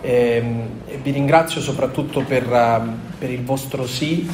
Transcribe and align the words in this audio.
e, 0.00 0.42
e 0.86 0.96
vi 1.02 1.10
ringrazio 1.10 1.60
soprattutto 1.60 2.22
per, 2.22 2.44
per 3.18 3.30
il 3.30 3.42
vostro 3.42 3.86
sì, 3.86 4.28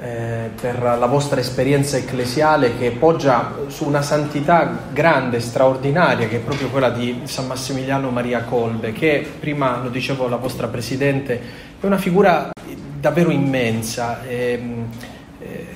eh, 0.00 0.50
per 0.60 0.82
la 0.82 1.06
vostra 1.06 1.38
esperienza 1.38 1.96
ecclesiale 1.96 2.76
che 2.76 2.90
poggia 2.90 3.54
su 3.68 3.86
una 3.86 4.02
santità 4.02 4.86
grande, 4.92 5.38
straordinaria, 5.38 6.26
che 6.26 6.36
è 6.36 6.40
proprio 6.40 6.70
quella 6.70 6.90
di 6.90 7.20
San 7.24 7.46
Massimiliano 7.46 8.10
Maria 8.10 8.42
Colbe, 8.42 8.92
che 8.92 9.24
prima 9.38 9.80
lo 9.80 9.90
dicevo 9.90 10.26
la 10.28 10.36
vostra 10.36 10.66
Presidente, 10.66 11.40
è 11.80 11.86
una 11.86 11.98
figura 11.98 12.50
davvero 12.98 13.30
immensa. 13.30 14.24
Eh, 14.24 14.60
eh, 15.40 15.71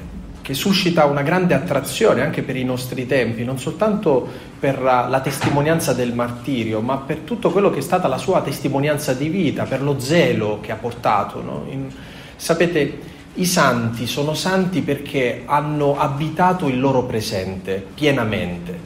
che 0.46 0.54
suscita 0.54 1.06
una 1.06 1.22
grande 1.22 1.54
attrazione 1.54 2.22
anche 2.22 2.42
per 2.42 2.54
i 2.54 2.62
nostri 2.62 3.04
tempi, 3.04 3.42
non 3.42 3.58
soltanto 3.58 4.28
per 4.60 4.80
la 4.80 5.20
testimonianza 5.20 5.92
del 5.92 6.14
martirio, 6.14 6.80
ma 6.80 6.98
per 6.98 7.16
tutto 7.24 7.50
quello 7.50 7.68
che 7.68 7.80
è 7.80 7.82
stata 7.82 8.06
la 8.06 8.16
sua 8.16 8.40
testimonianza 8.42 9.12
di 9.12 9.26
vita, 9.26 9.64
per 9.64 9.82
lo 9.82 9.98
zelo 9.98 10.60
che 10.60 10.70
ha 10.70 10.76
portato. 10.76 11.42
No? 11.42 11.64
In, 11.68 11.88
sapete, 12.36 12.98
i 13.34 13.44
santi 13.44 14.06
sono 14.06 14.34
santi 14.34 14.82
perché 14.82 15.42
hanno 15.46 15.98
abitato 15.98 16.68
il 16.68 16.78
loro 16.78 17.02
presente 17.02 17.84
pienamente. 17.92 18.78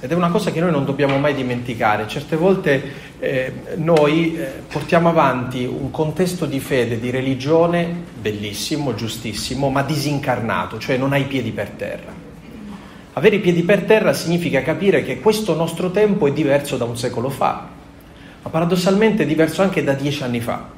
Ed 0.00 0.12
è 0.12 0.14
una 0.14 0.28
cosa 0.28 0.50
che 0.50 0.60
noi 0.60 0.70
non 0.70 0.84
dobbiamo 0.84 1.16
mai 1.16 1.32
dimenticare. 1.32 2.08
Certe 2.08 2.36
volte 2.36 2.92
eh, 3.20 3.52
noi 3.76 4.34
eh, 4.34 4.46
portiamo 4.66 5.10
avanti 5.10 5.64
un 5.64 5.90
contesto 5.90 6.46
di 6.46 6.58
fede, 6.58 6.98
di 6.98 7.10
religione, 7.10 7.86
bellissimo, 8.18 8.94
giustissimo, 8.94 9.68
ma 9.68 9.82
disincarnato, 9.82 10.78
cioè 10.78 10.96
non 10.96 11.12
ha 11.12 11.18
i 11.18 11.24
piedi 11.24 11.50
per 11.50 11.68
terra. 11.68 12.12
Avere 13.12 13.36
i 13.36 13.40
piedi 13.40 13.62
per 13.62 13.82
terra 13.82 14.14
significa 14.14 14.62
capire 14.62 15.04
che 15.04 15.20
questo 15.20 15.54
nostro 15.54 15.90
tempo 15.90 16.26
è 16.26 16.32
diverso 16.32 16.78
da 16.78 16.84
un 16.84 16.96
secolo 16.96 17.28
fa, 17.28 17.68
ma 18.42 18.50
paradossalmente 18.50 19.24
è 19.24 19.26
diverso 19.26 19.60
anche 19.60 19.84
da 19.84 19.92
dieci 19.92 20.22
anni 20.22 20.40
fa. 20.40 20.68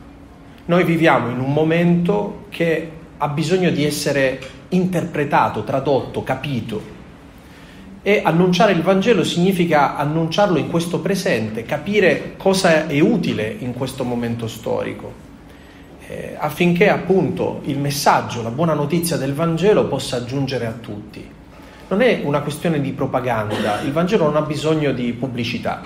Noi 0.65 0.85
viviamo 0.85 1.31
in 1.31 1.39
un 1.39 1.53
momento 1.53 2.47
che 2.49 2.91
ha 3.19 3.29
bisogno 3.29 3.71
di 3.71 3.85
essere 3.85 4.41
interpretato, 4.71 5.63
tradotto, 5.63 6.25
capito, 6.25 7.01
e 8.05 8.21
annunciare 8.25 8.73
il 8.73 8.83
Vangelo 8.83 9.23
significa 9.23 9.97
annunciarlo 9.97 10.59
in 10.59 10.69
questo 10.69 10.99
presente, 10.99 11.63
capire 11.63 12.35
cosa 12.37 12.89
è 12.89 12.99
utile 12.99 13.55
in 13.61 13.73
questo 13.73 14.03
momento 14.03 14.49
storico, 14.49 15.13
eh, 16.09 16.35
affinché 16.37 16.91
appunto 16.91 17.61
il 17.65 17.79
messaggio, 17.79 18.43
la 18.43 18.51
buona 18.51 18.75
notizia 18.75 19.17
del 19.17 19.35
Vangelo 19.35 19.87
possa 19.87 20.25
giungere 20.25 20.67
a 20.67 20.73
tutti. 20.73 21.31
Non 21.89 22.01
è 22.01 22.23
una 22.25 22.41
questione 22.41 22.81
di 22.81 22.91
propaganda, 22.91 23.81
il 23.83 23.93
Vangelo 23.93 24.25
non 24.25 24.37
ha 24.37 24.43
bisogno 24.43 24.93
di 24.93 25.13
pubblicità, 25.13 25.83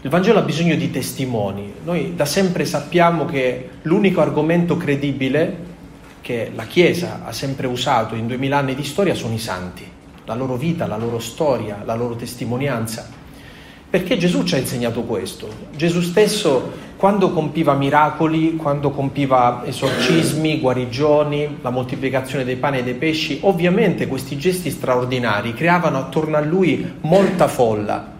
il 0.00 0.10
Vangelo 0.10 0.38
ha 0.38 0.42
bisogno 0.42 0.76
di 0.76 0.88
testimoni. 0.92 1.72
Noi 1.82 2.14
da 2.14 2.26
sempre 2.26 2.64
sappiamo 2.64 3.24
che 3.24 3.70
l'unico 3.82 4.20
argomento 4.20 4.76
credibile 4.76 5.66
che 6.20 6.52
la 6.54 6.64
Chiesa 6.64 7.22
ha 7.24 7.32
sempre 7.32 7.66
usato 7.66 8.14
in 8.14 8.28
duemila 8.28 8.58
anni 8.58 8.76
di 8.76 8.84
storia 8.84 9.14
sono 9.14 9.34
i 9.34 9.38
santi 9.38 9.96
la 10.28 10.34
loro 10.34 10.56
vita, 10.56 10.86
la 10.86 10.98
loro 10.98 11.18
storia, 11.18 11.80
la 11.86 11.94
loro 11.94 12.14
testimonianza. 12.14 13.08
Perché 13.88 14.18
Gesù 14.18 14.44
ci 14.44 14.56
ha 14.56 14.58
insegnato 14.58 15.04
questo. 15.04 15.48
Gesù 15.74 16.02
stesso, 16.02 16.70
quando 16.98 17.30
compiva 17.30 17.72
miracoli, 17.72 18.56
quando 18.56 18.90
compiva 18.90 19.62
esorcismi, 19.64 20.60
guarigioni, 20.60 21.60
la 21.62 21.70
moltiplicazione 21.70 22.44
dei 22.44 22.56
pani 22.56 22.78
e 22.78 22.82
dei 22.82 22.92
pesci, 22.92 23.38
ovviamente 23.44 24.06
questi 24.06 24.36
gesti 24.36 24.70
straordinari 24.70 25.54
creavano 25.54 25.96
attorno 25.96 26.36
a 26.36 26.40
lui 26.40 26.96
molta 27.00 27.48
folla. 27.48 28.12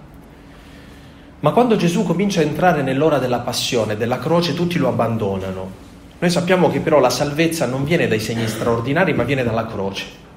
Ma 1.41 1.51
quando 1.51 1.77
Gesù 1.77 2.05
comincia 2.05 2.41
a 2.41 2.45
entrare 2.45 2.81
nell'ora 2.81 3.19
della 3.19 3.41
passione, 3.41 3.99
della 3.99 4.19
croce, 4.19 4.55
tutti 4.55 4.79
lo 4.79 4.89
abbandonano. 4.89 5.71
Noi 6.19 6.31
sappiamo 6.31 6.71
che 6.71 6.81
però 6.81 7.01
la 7.01 7.11
salvezza 7.11 7.67
non 7.67 7.85
viene 7.85 8.09
dai 8.09 8.19
segni 8.19 8.49
straordinari, 8.49 9.13
ma 9.13 9.25
viene 9.25 9.45
dalla 9.45 9.67
croce. 9.67 10.28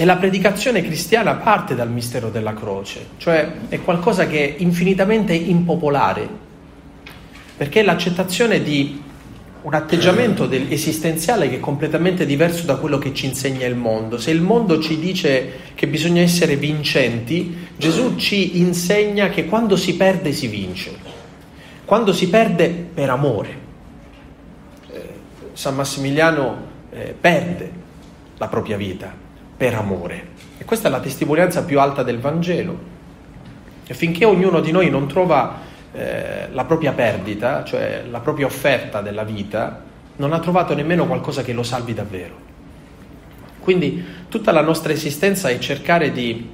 E 0.00 0.04
la 0.04 0.14
predicazione 0.14 0.80
cristiana 0.80 1.34
parte 1.34 1.74
dal 1.74 1.90
mistero 1.90 2.30
della 2.30 2.54
croce, 2.54 3.04
cioè 3.16 3.50
è 3.68 3.80
qualcosa 3.80 4.28
che 4.28 4.54
è 4.54 4.62
infinitamente 4.62 5.32
impopolare, 5.34 6.28
perché 7.56 7.80
è 7.80 7.82
l'accettazione 7.82 8.62
di 8.62 9.02
un 9.62 9.74
atteggiamento 9.74 10.48
esistenziale 10.48 11.48
che 11.48 11.56
è 11.56 11.58
completamente 11.58 12.26
diverso 12.26 12.64
da 12.64 12.76
quello 12.76 12.98
che 12.98 13.12
ci 13.12 13.26
insegna 13.26 13.66
il 13.66 13.74
mondo. 13.74 14.18
Se 14.18 14.30
il 14.30 14.40
mondo 14.40 14.78
ci 14.78 15.00
dice 15.00 15.54
che 15.74 15.88
bisogna 15.88 16.22
essere 16.22 16.54
vincenti, 16.54 17.66
Gesù 17.76 18.14
ci 18.14 18.60
insegna 18.60 19.30
che 19.30 19.46
quando 19.46 19.74
si 19.74 19.96
perde 19.96 20.30
si 20.30 20.46
vince, 20.46 20.92
quando 21.84 22.12
si 22.12 22.28
perde 22.28 22.68
per 22.68 23.10
amore. 23.10 23.58
Eh, 24.92 25.02
San 25.54 25.74
Massimiliano 25.74 26.56
eh, 26.90 27.16
perde 27.20 27.72
la 28.36 28.46
propria 28.46 28.76
vita 28.76 29.26
per 29.58 29.74
amore. 29.74 30.28
E 30.56 30.64
questa 30.64 30.88
è 30.88 30.90
la 30.90 31.00
testimonianza 31.00 31.64
più 31.64 31.80
alta 31.80 32.02
del 32.02 32.20
Vangelo. 32.20 32.96
E 33.86 33.92
finché 33.92 34.24
ognuno 34.24 34.60
di 34.60 34.70
noi 34.70 34.88
non 34.88 35.08
trova 35.08 35.58
eh, 35.92 36.48
la 36.52 36.64
propria 36.64 36.92
perdita, 36.92 37.64
cioè 37.64 38.04
la 38.08 38.20
propria 38.20 38.46
offerta 38.46 39.02
della 39.02 39.24
vita, 39.24 39.82
non 40.16 40.32
ha 40.32 40.38
trovato 40.38 40.74
nemmeno 40.74 41.06
qualcosa 41.06 41.42
che 41.42 41.52
lo 41.52 41.62
salvi 41.62 41.92
davvero. 41.92 42.46
Quindi 43.60 44.04
tutta 44.28 44.52
la 44.52 44.62
nostra 44.62 44.92
esistenza 44.92 45.48
è 45.48 45.58
cercare 45.58 46.12
di 46.12 46.48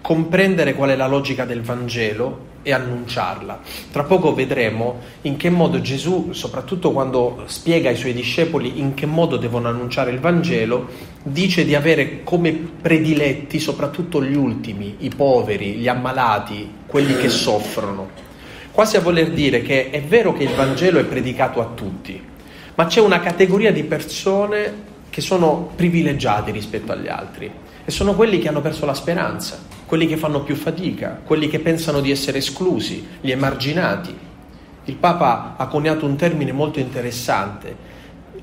comprendere 0.00 0.74
qual 0.74 0.90
è 0.90 0.96
la 0.96 1.06
logica 1.06 1.44
del 1.44 1.60
Vangelo 1.60 2.54
e 2.66 2.72
annunciarla. 2.72 3.60
Tra 3.92 4.02
poco 4.02 4.34
vedremo 4.34 4.98
in 5.22 5.36
che 5.36 5.50
modo 5.50 5.80
Gesù, 5.80 6.32
soprattutto 6.32 6.90
quando 6.90 7.44
spiega 7.46 7.90
ai 7.90 7.96
suoi 7.96 8.12
discepoli 8.12 8.80
in 8.80 8.94
che 8.94 9.06
modo 9.06 9.36
devono 9.36 9.68
annunciare 9.68 10.10
il 10.10 10.18
Vangelo, 10.18 10.88
dice 11.22 11.64
di 11.64 11.76
avere 11.76 12.24
come 12.24 12.50
prediletti 12.52 13.60
soprattutto 13.60 14.20
gli 14.20 14.34
ultimi, 14.34 14.96
i 14.98 15.10
poveri, 15.10 15.74
gli 15.74 15.86
ammalati, 15.86 16.68
quelli 16.86 17.16
che 17.16 17.28
soffrono. 17.28 18.08
Quasi 18.72 18.96
a 18.96 19.00
voler 19.00 19.30
dire 19.30 19.62
che 19.62 19.90
è 19.90 20.02
vero 20.02 20.32
che 20.32 20.42
il 20.42 20.54
Vangelo 20.56 20.98
è 20.98 21.04
predicato 21.04 21.60
a 21.60 21.70
tutti, 21.72 22.20
ma 22.74 22.86
c'è 22.86 22.98
una 22.98 23.20
categoria 23.20 23.70
di 23.70 23.84
persone 23.84 24.94
che 25.08 25.20
sono 25.20 25.70
privilegiati 25.76 26.50
rispetto 26.50 26.90
agli 26.90 27.06
altri 27.06 27.48
e 27.84 27.90
sono 27.92 28.16
quelli 28.16 28.40
che 28.40 28.48
hanno 28.48 28.60
perso 28.60 28.84
la 28.86 28.94
speranza 28.94 29.75
quelli 29.86 30.06
che 30.06 30.16
fanno 30.16 30.42
più 30.42 30.56
fatica, 30.56 31.20
quelli 31.24 31.48
che 31.48 31.60
pensano 31.60 32.00
di 32.00 32.10
essere 32.10 32.38
esclusi, 32.38 33.06
gli 33.20 33.30
emarginati. 33.30 34.14
Il 34.84 34.94
Papa 34.96 35.54
ha 35.56 35.66
coniato 35.68 36.04
un 36.06 36.16
termine 36.16 36.52
molto 36.52 36.80
interessante, 36.80 37.74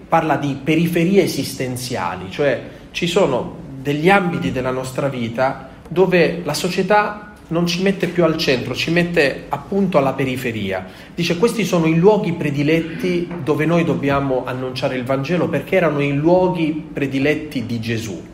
parla 0.08 0.38
di 0.38 0.58
periferie 0.64 1.24
esistenziali, 1.24 2.31
cioè 2.31 2.62
ci 2.92 3.08
sono 3.08 3.62
degli 3.81 4.09
ambiti 4.09 4.52
della 4.52 4.72
nostra 4.72 5.09
vita 5.09 5.70
dove 5.90 6.42
la 6.44 6.54
società 6.54 7.34
non 7.48 7.68
ci 7.68 7.81
mette 7.81 8.08
più 8.08 8.24
al 8.24 8.38
centro, 8.38 8.74
ci 8.74 8.90
mette 8.90 9.46
appunto 9.50 9.98
alla 9.98 10.14
periferia. 10.14 10.86
Dice 11.14 11.38
questi 11.38 11.66
sono 11.66 11.86
i 11.86 11.98
luoghi 11.98 12.34
prediletti 12.34 13.30
dove 13.44 13.66
noi 13.66 13.84
dobbiamo 13.84 14.44
annunciare 14.46 14.96
il 14.96 15.04
Vangelo 15.04 15.50
perché 15.50 15.75
erano 15.75 16.02
i 16.02 16.14
luoghi 16.14 16.90
prediletti 16.94 17.66
di 17.66 17.80
Gesù. 17.80 18.31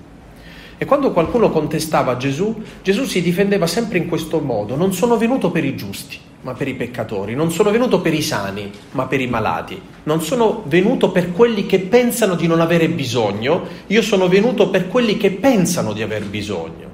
E 0.82 0.86
quando 0.86 1.12
qualcuno 1.12 1.50
contestava 1.50 2.16
Gesù, 2.16 2.56
Gesù 2.82 3.04
si 3.04 3.22
difendeva 3.22 3.68
sempre 3.68 3.98
in 3.98 4.08
questo 4.08 4.40
modo. 4.40 4.78
Non 4.78 4.94
sono 4.94 5.18
venuto 5.18 5.52
per 5.52 5.66
i 5.66 5.76
giusti, 5.76 6.18
ma 6.44 6.54
per 6.54 6.70
i 6.70 6.74
peccatori. 6.74 7.36
Non 7.36 7.52
sono 7.52 7.70
venuto 7.70 8.00
per 8.00 8.14
i 8.14 8.22
sani, 8.22 8.72
ma 8.92 9.06
per 9.06 9.20
i 9.20 9.28
malati. 9.28 9.78
Non 10.04 10.22
sono 10.22 10.64
venuto 10.68 11.12
per 11.12 11.34
quelli 11.34 11.66
che 11.66 11.80
pensano 11.80 12.36
di 12.36 12.48
non 12.48 12.62
avere 12.62 12.88
bisogno. 12.88 13.68
Io 13.88 14.02
sono 14.02 14.30
venuto 14.30 14.70
per 14.70 14.88
quelli 14.88 15.18
che 15.18 15.32
pensano 15.32 15.92
di 15.92 16.02
aver 16.02 16.24
bisogno. 16.24 16.88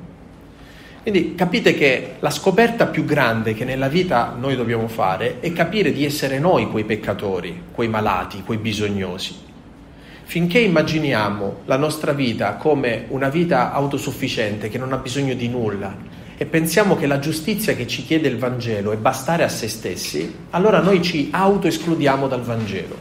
Quindi 1.03 1.35
capite 1.35 1.75
che 1.75 2.15
la 2.21 2.31
scoperta 2.31 2.87
più 2.87 3.05
grande 3.05 3.53
che 3.53 3.65
nella 3.65 3.87
vita 3.87 4.35
noi 4.35 4.55
dobbiamo 4.55 4.87
fare 4.87 5.39
è 5.41 5.53
capire 5.53 5.93
di 5.93 6.03
essere 6.03 6.39
noi 6.39 6.71
quei 6.71 6.85
peccatori, 6.85 7.65
quei 7.71 7.87
malati, 7.87 8.41
quei 8.43 8.57
bisognosi. 8.57 9.44
Finché 10.27 10.59
immaginiamo 10.59 11.61
la 11.65 11.77
nostra 11.77 12.11
vita 12.11 12.55
come 12.55 13.05
una 13.09 13.29
vita 13.29 13.71
autosufficiente 13.71 14.69
che 14.69 14.79
non 14.79 14.91
ha 14.91 14.97
bisogno 14.97 15.35
di 15.35 15.47
nulla 15.47 15.95
e 16.35 16.45
pensiamo 16.45 16.95
che 16.95 17.05
la 17.05 17.19
giustizia 17.19 17.75
che 17.75 17.87
ci 17.87 18.03
chiede 18.03 18.27
il 18.27 18.37
Vangelo 18.37 18.91
è 18.91 18.97
bastare 18.97 19.43
a 19.43 19.47
se 19.47 19.69
stessi, 19.69 20.35
allora 20.49 20.81
noi 20.81 21.01
ci 21.01 21.29
autoescludiamo 21.31 22.27
dal 22.27 22.41
Vangelo. 22.41 22.97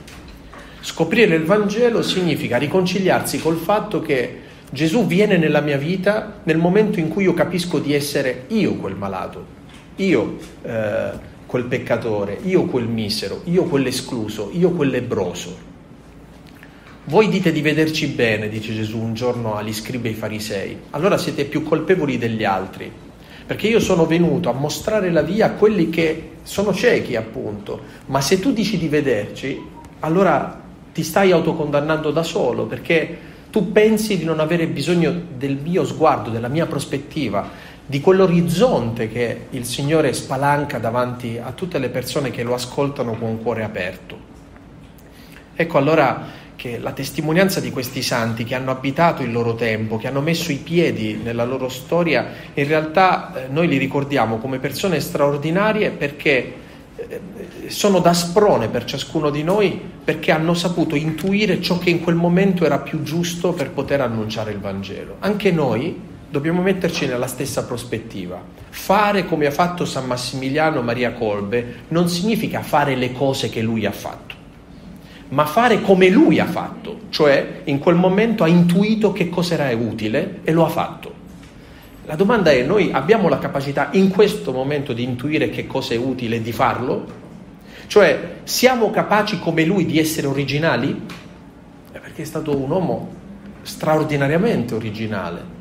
Scoprire 0.81 1.35
il 1.35 1.45
Vangelo 1.45 2.03
significa 2.03 2.59
riconciliarsi 2.59 3.41
col 3.41 3.57
fatto 3.57 4.01
che 4.01 4.41
Gesù 4.71 5.07
viene 5.07 5.39
nella 5.39 5.61
mia 5.61 5.79
vita 5.79 6.41
nel 6.45 6.59
momento 6.59 7.01
in 7.01 7.09
cui 7.09 7.25
io 7.25 7.35
capisco 7.35 7.79
di 7.79 7.95
essere 7.95 8.45
io 8.49 8.75
quel 8.75 8.97
malato, 8.97 9.45
io 9.97 10.37
eh, 10.63 11.11
quel 11.47 11.65
peccatore, 11.65 12.39
io 12.45 12.67
quel 12.67 12.87
misero, 12.87 13.41
io 13.45 13.65
quell'escluso, 13.65 14.51
io 14.53 14.73
quell'ebroso. 14.73 15.73
Voi 17.07 17.29
dite 17.29 17.53
di 17.53 17.61
vederci 17.61 18.07
bene, 18.07 18.49
dice 18.49 18.73
Gesù 18.73 18.99
un 18.99 19.13
giorno 19.13 19.57
agli 19.57 19.75
scribi 19.75 20.09
e 20.09 20.11
ai 20.13 20.17
farisei, 20.17 20.79
allora 20.91 21.19
siete 21.19 21.45
più 21.45 21.63
colpevoli 21.63 22.17
degli 22.17 22.45
altri, 22.45 22.91
perché 23.45 23.69
io 23.69 23.79
sono 23.79 24.07
venuto 24.07 24.49
a 24.49 24.55
mostrare 24.55 25.11
la 25.11 25.21
via 25.21 25.47
a 25.47 25.51
quelli 25.51 25.91
che 25.91 26.31
sono 26.45 26.73
ciechi 26.73 27.15
appunto, 27.15 27.83
ma 28.07 28.23
se 28.23 28.41
tu 28.41 28.55
dici 28.55 28.79
di 28.79 28.89
vederci, 28.89 29.63
allora 30.01 30.63
ti 30.95 31.03
stai 31.03 31.31
autocondannando 31.31 32.11
da 32.11 32.23
solo, 32.23 32.65
perché 32.65 33.19
tu 33.51 33.71
pensi 33.71 34.17
di 34.17 34.25
non 34.25 34.41
avere 34.41 34.67
bisogno 34.67 35.13
del 35.37 35.59
mio 35.63 35.85
sguardo, 35.85 36.31
della 36.31 36.49
mia 36.49 36.65
prospettiva, 36.65 37.51
di 37.85 38.01
quell'orizzonte 38.01 39.09
che 39.09 39.41
il 39.51 39.67
Signore 39.67 40.15
spalanca 40.15 40.79
davanti 40.79 41.37
a 41.37 41.53
tutte 41.53 41.79
le 41.79 41.91
persone 41.91 42.31
che 42.31 42.43
lo 42.43 42.55
ascoltano 42.55 43.15
con 43.19 43.43
cuore 43.43 43.63
aperto. 43.63 44.33
Ecco 45.55 45.79
allora 45.79 46.43
che 46.57 46.79
la 46.79 46.93
testimonianza 46.93 47.61
di 47.61 47.71
questi 47.71 48.03
santi 48.03 48.45
che 48.45 48.55
hanno 48.55 48.71
abitato 48.71 49.23
il 49.23 49.33
loro 49.33 49.55
tempo, 49.55 49.97
che 49.97 50.09
hanno 50.09 50.21
messo 50.21 50.53
i 50.53 50.57
piedi 50.57 51.21
nella 51.23 51.45
loro 51.45 51.69
storia, 51.69 52.27
in 52.55 52.67
realtà 52.67 53.33
eh, 53.35 53.49
noi 53.49 53.69
li 53.69 53.77
ricordiamo 53.77 54.39
come 54.39 54.59
persone 54.59 55.01
straordinarie 55.01 55.91
perché 55.91 56.55
eh, 56.97 57.21
sono 57.69 57.99
da 57.99 58.13
sprone 58.13 58.69
per 58.69 58.85
ciascuno 58.85 59.31
di 59.31 59.43
noi 59.43 59.81
perché 60.05 60.31
hanno 60.33 60.55
saputo 60.55 60.95
intuire 60.95 61.61
ciò 61.61 61.79
che 61.79 61.91
in 61.91 62.01
quel 62.01 62.15
momento 62.15 62.65
era 62.65 62.79
più 62.79 63.03
giusto 63.03 63.53
per 63.53 63.71
poter 63.71 64.01
annunciare 64.01 64.53
il 64.53 64.59
Vangelo. 64.59 65.17
Anche 65.21 65.51
noi 65.51 66.13
dobbiamo 66.35 66.63
metterci 66.63 67.07
nella 67.07 67.29
stessa 67.29 67.65
prospettiva. 67.65 68.43
Fare 68.69 69.25
come 69.25 69.47
ha 69.47 69.53
fatto 69.53 69.85
San 69.85 70.07
Massimiliano 70.07 70.83
Maria 70.83 71.13
Colbe 71.13 71.83
non 71.89 72.09
significa 72.09 72.61
fare 72.61 72.97
le 72.97 73.13
cose 73.13 73.49
che 73.49 73.63
lui 73.63 73.87
ha 73.87 73.93
fatto, 73.93 74.34
ma 75.29 75.47
fare 75.47 75.81
come 75.81 76.09
lui 76.09 76.39
ha 76.39 76.47
fatto, 76.47 77.01
cioè 77.11 77.63
in 77.65 77.79
quel 77.79 77.97
momento 77.97 78.45
ha 78.45 78.49
intuito 78.49 79.13
che 79.13 79.29
cosa 79.29 79.55
era 79.55 79.77
utile 79.77 80.41
e 80.45 80.53
lo 80.53 80.65
ha 80.65 80.69
fatto. 80.69 81.13
La 82.07 82.17
domanda 82.17 82.51
è, 82.51 82.63
noi 82.63 82.91
abbiamo 82.93 83.29
la 83.29 83.39
capacità 83.39 83.89
in 83.93 84.11
questo 84.11 84.53
momento 84.53 84.93
di 84.93 85.03
intuire 85.03 85.49
che 85.49 85.67
cosa 85.67 85.95
è 85.95 85.97
utile 85.97 86.37
e 86.37 86.43
di 86.43 86.53
farlo? 86.53 87.23
Cioè, 87.87 88.37
siamo 88.45 88.91
capaci 88.91 89.39
come 89.39 89.65
lui 89.65 89.87
di 89.87 89.99
essere 89.99 90.27
originali? 90.27 91.01
Perché 91.91 92.23
è 92.23 92.27
stato 92.27 92.57
un 92.57 92.71
uomo 92.71 93.09
straordinariamente 93.63 94.75
originale 94.75 95.54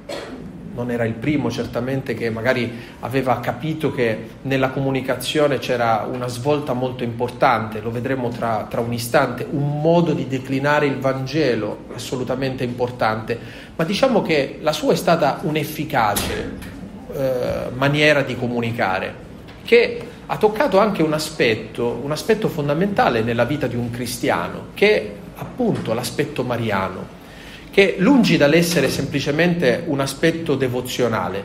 non 0.76 0.92
era 0.92 1.06
il 1.06 1.14
primo 1.14 1.52
certamente 1.52 2.14
che 2.14 2.30
magari 2.30 2.72
aveva 3.02 3.40
capito 3.40 3.92
che 3.92 4.30
nella 4.44 4.70
comunicazione 4.70 5.60
c'era 5.60 6.08
una 6.12 6.28
svolta 6.28 6.74
molto 6.74 7.04
importante, 7.04 7.80
lo 7.80 7.92
vedremo 7.92 8.30
tra, 8.30 8.66
tra, 8.70 8.82
un 8.82 8.94
istante, 8.94 9.46
un 9.50 9.82
modo 9.82 10.14
di 10.14 10.28
declinare 10.28 10.86
il 10.86 10.98
Vangelo 10.98 11.86
assolutamente 11.94 12.64
importante, 12.64 13.38
ma 13.76 13.84
diciamo 13.84 14.22
che 14.22 14.60
la 14.62 14.74
sua 14.74 14.94
è 14.94 14.98
stata 14.98 15.40
un'efficace 15.44 16.58
eh, 17.14 17.42
maniera 17.74 18.22
di 18.22 18.36
comunicare, 18.36 19.32
che 19.64 20.08
ha 20.26 20.38
toccato 20.38 20.80
anche 20.80 21.04
un 21.04 21.14
aspetto, 21.14 22.00
un 22.02 22.12
aspetto 22.12 22.48
fondamentale 22.48 23.22
nella 23.22 23.46
vita 23.46 23.68
di 23.68 23.76
un 23.76 23.92
cristiano, 23.92 24.68
che 24.74 24.96
è 24.96 25.12
appunto 25.36 25.94
l'aspetto 25.94 26.44
mariano 26.44 27.22
che 27.74 27.96
lungi 27.98 28.38
dall'essere 28.38 28.88
semplicemente 28.88 29.82
un 29.88 30.00
aspetto 30.00 30.54
devozionale, 30.54 31.44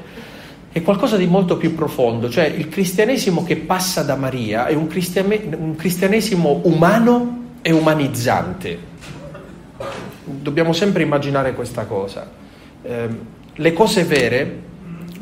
è 0.71 0.83
qualcosa 0.83 1.17
di 1.17 1.27
molto 1.27 1.57
più 1.57 1.75
profondo, 1.75 2.29
cioè 2.29 2.45
il 2.45 2.69
cristianesimo 2.69 3.45
che 3.45 3.57
passa 3.57 4.03
da 4.03 4.15
Maria 4.15 4.67
è 4.67 4.75
un, 4.75 4.89
cristiane- 4.89 5.49
un 5.57 5.75
cristianesimo 5.75 6.61
umano 6.65 7.55
e 7.63 7.73
umanizzante. 7.73 8.79
Dobbiamo 10.23 10.75
sempre 10.75 11.03
immaginare 11.03 11.55
questa 11.55 11.87
cosa. 11.87 12.31
Eh, 12.83 13.09
le 13.55 13.73
cose 13.73 14.05
vere 14.05 14.61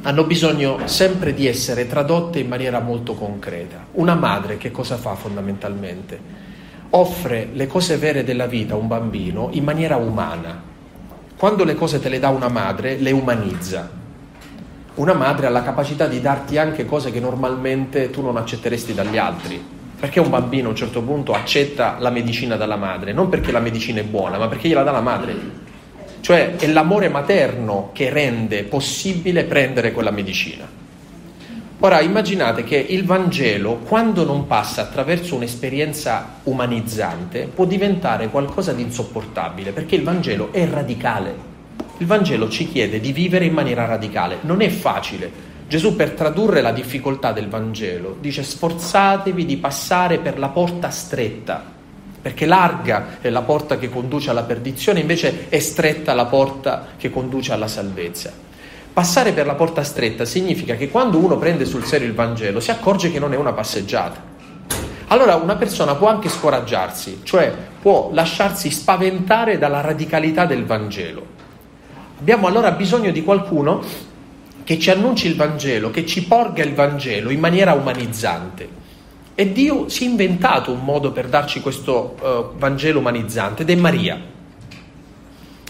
hanno 0.02 0.24
bisogno 0.24 0.88
sempre 0.88 1.34
di 1.34 1.46
essere 1.46 1.86
tradotte 1.86 2.40
in 2.40 2.48
maniera 2.48 2.80
molto 2.80 3.14
concreta. 3.14 3.86
Una 3.92 4.16
madre 4.16 4.56
che 4.56 4.72
cosa 4.72 4.96
fa 4.96 5.14
fondamentalmente? 5.14 6.18
Offre 6.90 7.50
le 7.52 7.68
cose 7.68 7.96
vere 7.96 8.24
della 8.24 8.46
vita 8.46 8.74
a 8.74 8.76
un 8.76 8.88
bambino 8.88 9.50
in 9.52 9.62
maniera 9.62 9.94
umana, 9.94 10.74
quando 11.36 11.64
le 11.64 11.74
cose 11.74 12.00
te 12.00 12.08
le 12.08 12.18
dà 12.18 12.30
una 12.30 12.48
madre, 12.48 12.96
le 12.96 13.10
umanizza. 13.10 13.90
Una 14.94 15.12
madre 15.12 15.46
ha 15.46 15.50
la 15.50 15.62
capacità 15.62 16.06
di 16.06 16.22
darti 16.22 16.56
anche 16.56 16.86
cose 16.86 17.12
che 17.12 17.20
normalmente 17.20 18.08
tu 18.08 18.22
non 18.22 18.38
accetteresti 18.38 18.94
dagli 18.94 19.18
altri. 19.18 19.62
Perché 20.00 20.18
un 20.18 20.30
bambino 20.30 20.68
a 20.68 20.70
un 20.70 20.76
certo 20.76 21.02
punto 21.02 21.32
accetta 21.32 21.96
la 21.98 22.08
medicina 22.08 22.56
dalla 22.56 22.76
madre? 22.76 23.12
Non 23.12 23.28
perché 23.28 23.52
la 23.52 23.60
medicina 23.60 24.00
è 24.00 24.04
buona, 24.04 24.38
ma 24.38 24.48
perché 24.48 24.68
gliela 24.68 24.82
dà 24.82 24.92
la 24.92 25.02
madre. 25.02 25.34
Cioè 26.20 26.56
è 26.56 26.66
l'amore 26.68 27.10
materno 27.10 27.90
che 27.92 28.08
rende 28.08 28.64
possibile 28.64 29.44
prendere 29.44 29.92
quella 29.92 30.10
medicina. 30.10 30.66
Ora 31.80 32.00
immaginate 32.00 32.64
che 32.64 32.76
il 32.76 33.04
Vangelo, 33.04 33.76
quando 33.76 34.24
non 34.24 34.46
passa 34.46 34.80
attraverso 34.80 35.34
un'esperienza 35.34 36.38
umanizzante, 36.44 37.50
può 37.54 37.66
diventare 37.66 38.28
qualcosa 38.28 38.72
di 38.72 38.80
insopportabile, 38.80 39.72
perché 39.72 39.94
il 39.94 40.02
Vangelo 40.02 40.54
è 40.54 40.66
radicale. 40.66 41.34
Il 41.98 42.06
Vangelo 42.06 42.48
ci 42.48 42.66
chiede 42.66 42.98
di 42.98 43.12
vivere 43.12 43.44
in 43.44 43.52
maniera 43.52 43.84
radicale, 43.84 44.38
non 44.40 44.62
è 44.62 44.70
facile. 44.70 45.30
Gesù 45.68 45.96
per 45.96 46.12
tradurre 46.12 46.62
la 46.62 46.72
difficoltà 46.72 47.32
del 47.32 47.48
Vangelo 47.48 48.16
dice 48.20 48.42
sforzatevi 48.42 49.44
di 49.44 49.58
passare 49.58 50.16
per 50.16 50.38
la 50.38 50.48
porta 50.48 50.88
stretta, 50.88 51.62
perché 52.22 52.46
larga 52.46 53.18
è 53.20 53.28
la 53.28 53.42
porta 53.42 53.76
che 53.76 53.90
conduce 53.90 54.30
alla 54.30 54.44
perdizione, 54.44 55.00
invece 55.00 55.50
è 55.50 55.58
stretta 55.58 56.14
la 56.14 56.24
porta 56.24 56.86
che 56.96 57.10
conduce 57.10 57.52
alla 57.52 57.68
salvezza. 57.68 58.45
Passare 58.96 59.32
per 59.32 59.44
la 59.44 59.56
porta 59.56 59.84
stretta 59.84 60.24
significa 60.24 60.74
che 60.74 60.88
quando 60.88 61.18
uno 61.18 61.36
prende 61.36 61.66
sul 61.66 61.84
serio 61.84 62.06
il 62.06 62.14
Vangelo 62.14 62.60
si 62.60 62.70
accorge 62.70 63.12
che 63.12 63.18
non 63.18 63.34
è 63.34 63.36
una 63.36 63.52
passeggiata. 63.52 64.22
Allora 65.08 65.34
una 65.34 65.56
persona 65.56 65.96
può 65.96 66.08
anche 66.08 66.30
scoraggiarsi, 66.30 67.20
cioè 67.22 67.54
può 67.78 68.08
lasciarsi 68.14 68.70
spaventare 68.70 69.58
dalla 69.58 69.82
radicalità 69.82 70.46
del 70.46 70.64
Vangelo. 70.64 71.26
Abbiamo 72.18 72.46
allora 72.46 72.70
bisogno 72.70 73.10
di 73.10 73.22
qualcuno 73.22 73.82
che 74.64 74.78
ci 74.78 74.90
annunci 74.90 75.26
il 75.26 75.36
Vangelo, 75.36 75.90
che 75.90 76.06
ci 76.06 76.24
porga 76.24 76.62
il 76.62 76.72
Vangelo 76.72 77.28
in 77.28 77.38
maniera 77.38 77.74
umanizzante. 77.74 78.66
E 79.34 79.52
Dio 79.52 79.90
si 79.90 80.04
è 80.04 80.08
inventato 80.08 80.72
un 80.72 80.80
modo 80.82 81.12
per 81.12 81.26
darci 81.26 81.60
questo 81.60 82.16
uh, 82.18 82.58
Vangelo 82.58 83.00
umanizzante 83.00 83.60
ed 83.60 83.68
è 83.68 83.74
Maria. 83.74 84.34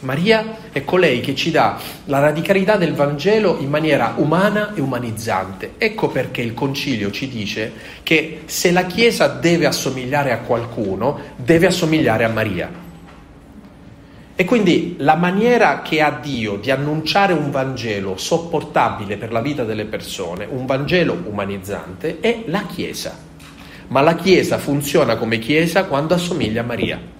Maria 0.02 0.58
è 0.72 0.84
colei 0.84 1.20
che 1.20 1.34
ci 1.34 1.50
dà 1.50 1.78
la 2.04 2.18
radicalità 2.18 2.76
del 2.76 2.92
Vangelo 2.92 3.56
in 3.60 3.70
maniera 3.70 4.12
umana 4.16 4.74
e 4.74 4.82
umanizzante. 4.82 5.72
Ecco 5.78 6.08
perché 6.08 6.42
il 6.42 6.52
Concilio 6.52 7.10
ci 7.10 7.28
dice 7.28 7.72
che 8.02 8.42
se 8.44 8.72
la 8.72 8.84
Chiesa 8.84 9.26
deve 9.28 9.64
assomigliare 9.64 10.32
a 10.32 10.40
qualcuno, 10.40 11.18
deve 11.36 11.68
assomigliare 11.68 12.24
a 12.24 12.28
Maria. 12.28 12.70
E 14.38 14.44
quindi 14.44 14.96
la 14.98 15.14
maniera 15.14 15.80
che 15.80 16.02
ha 16.02 16.10
Dio 16.10 16.56
di 16.56 16.70
annunciare 16.70 17.32
un 17.32 17.50
Vangelo 17.50 18.18
sopportabile 18.18 19.16
per 19.16 19.32
la 19.32 19.40
vita 19.40 19.64
delle 19.64 19.86
persone, 19.86 20.46
un 20.48 20.66
Vangelo 20.66 21.22
umanizzante, 21.24 22.20
è 22.20 22.42
la 22.44 22.66
Chiesa. 22.66 23.16
Ma 23.88 24.02
la 24.02 24.14
Chiesa 24.14 24.58
funziona 24.58 25.16
come 25.16 25.38
Chiesa 25.38 25.84
quando 25.84 26.12
assomiglia 26.12 26.60
a 26.60 26.64
Maria. 26.64 27.15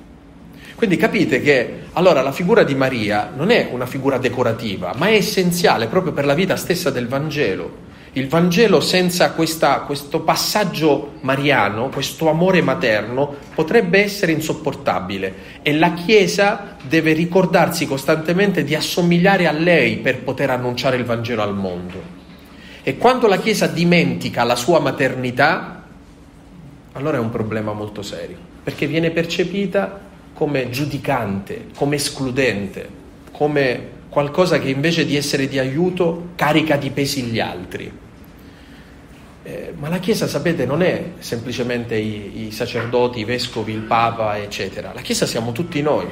Quindi 0.76 0.99
capite 0.99 1.40
che 1.40 1.85
allora 1.95 2.21
la 2.21 2.33
figura 2.33 2.62
di 2.62 2.75
Maria 2.75 3.33
non 3.35 3.50
è 3.50 3.71
una 3.73 3.87
figura 3.87 4.18
decorativa, 4.18 4.92
ma 4.95 5.09
è 5.09 5.14
essenziale 5.14 5.87
proprio 5.87 6.12
per 6.12 6.26
la 6.26 6.35
vita 6.35 6.54
stessa 6.56 6.90
del 6.90 7.09
Vangelo. 7.09 7.85
Il 8.12 8.28
Vangelo 8.28 8.80
senza 8.80 9.30
questa, 9.30 9.80
questo 9.80 10.21
passaggio 10.21 11.14
mariano, 11.23 11.88
questo 11.88 12.28
amore 12.28 12.61
materno, 12.61 13.37
potrebbe 13.54 14.02
essere 14.02 14.33
insopportabile 14.33 15.35
e 15.62 15.73
la 15.73 15.95
Chiesa 15.95 16.76
deve 16.87 17.14
ricordarsi 17.14 17.87
costantemente 17.87 18.62
di 18.62 18.75
assomigliare 18.75 19.47
a 19.47 19.52
lei 19.52 19.97
per 19.97 20.23
poter 20.23 20.50
annunciare 20.50 20.99
il 20.99 21.04
Vangelo 21.04 21.40
al 21.40 21.54
mondo. 21.54 22.02
E 22.83 22.99
quando 22.99 23.26
la 23.28 23.38
Chiesa 23.38 23.66
dimentica 23.66 24.45
la 24.45 24.56
sua 24.56 24.78
maternità, 24.78 25.85
allora 26.92 27.16
è 27.16 27.21
un 27.21 27.30
problema 27.30 27.73
molto 27.73 28.02
serio, 28.02 28.37
perché 28.62 28.87
viene 28.87 29.11
percepita 29.11 30.04
come 30.37 30.69
giudicante, 30.69 31.69
come 31.75 31.97
escludente, 31.97 32.87
come 33.33 33.95
qualcosa 34.11 34.59
che 34.59 34.69
invece 34.69 35.07
di 35.07 35.16
essere 35.16 35.49
di 35.49 35.59
aiuto 35.59 36.33
carica 36.37 36.76
di 36.76 36.90
pesi 36.90 37.23
gli 37.23 37.40
altri. 37.40 37.90
Eh, 39.43 39.73
ma 39.78 39.88
la 39.88 39.99
Chiesa, 39.99 40.26
sapete, 40.26 40.66
non 40.66 40.83
è 40.83 41.12
semplicemente 41.21 41.97
i, 41.97 42.47
i 42.47 42.50
sacerdoti, 42.50 43.21
i 43.21 43.25
vescovi, 43.25 43.73
il 43.73 43.81
Papa, 43.81 44.37
eccetera. 44.37 44.93
La 44.93 45.00
Chiesa 45.00 45.25
siamo 45.25 45.52
tutti 45.52 45.81
noi. 45.81 46.07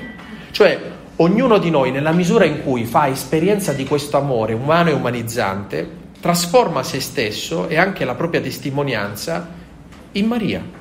Cioè, 0.50 0.80
ognuno 1.16 1.58
di 1.58 1.68
noi, 1.68 1.90
nella 1.90 2.12
misura 2.12 2.46
in 2.46 2.62
cui 2.62 2.86
fa 2.86 3.08
esperienza 3.08 3.74
di 3.74 3.84
questo 3.84 4.16
amore 4.16 4.54
umano 4.54 4.88
e 4.88 4.94
umanizzante, 4.94 5.86
trasforma 6.18 6.82
se 6.82 6.98
stesso 7.00 7.68
e 7.68 7.76
anche 7.76 8.06
la 8.06 8.14
propria 8.14 8.40
testimonianza 8.40 9.46
in 10.12 10.26
Maria 10.26 10.73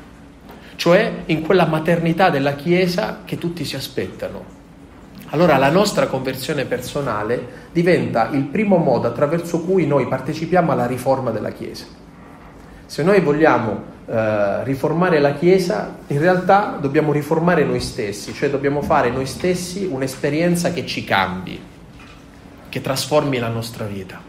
cioè 0.75 1.23
in 1.25 1.41
quella 1.41 1.65
maternità 1.65 2.29
della 2.29 2.53
Chiesa 2.53 3.21
che 3.25 3.37
tutti 3.37 3.65
si 3.65 3.75
aspettano. 3.75 4.61
allora 5.29 5.57
la 5.57 5.69
nostra 5.69 6.07
conversione 6.07 6.65
personale 6.65 7.67
diventa 7.71 8.29
il 8.29 8.43
primo 8.43 8.77
modo 8.77 9.07
attraverso 9.07 9.61
cui 9.61 9.87
noi 9.87 10.07
partecipiamo 10.07 10.71
alla 10.71 10.85
riforma 10.85 11.31
della 11.31 11.51
Chiesa. 11.51 11.85
Se 12.85 13.01
noi 13.01 13.19
vogliamo 13.21 13.91
eh, 14.05 14.63
riformare 14.63 15.19
la 15.19 15.33
Chiesa, 15.33 15.97
in 16.07 16.19
realtà 16.19 16.77
dobbiamo 16.79 17.11
riformare 17.11 17.63
noi 17.63 17.79
stessi, 17.79 18.33
cioè 18.33 18.49
dobbiamo 18.49 18.81
fare 18.81 19.09
noi 19.09 19.25
stessi 19.25 19.87
un'esperienza 19.89 20.71
che 20.71 20.85
ci 20.85 21.03
cambi, 21.03 21.59
che 22.69 22.81
trasformi 22.81 23.39
la 23.39 23.47
nostra 23.47 23.85
vita. 23.85 24.21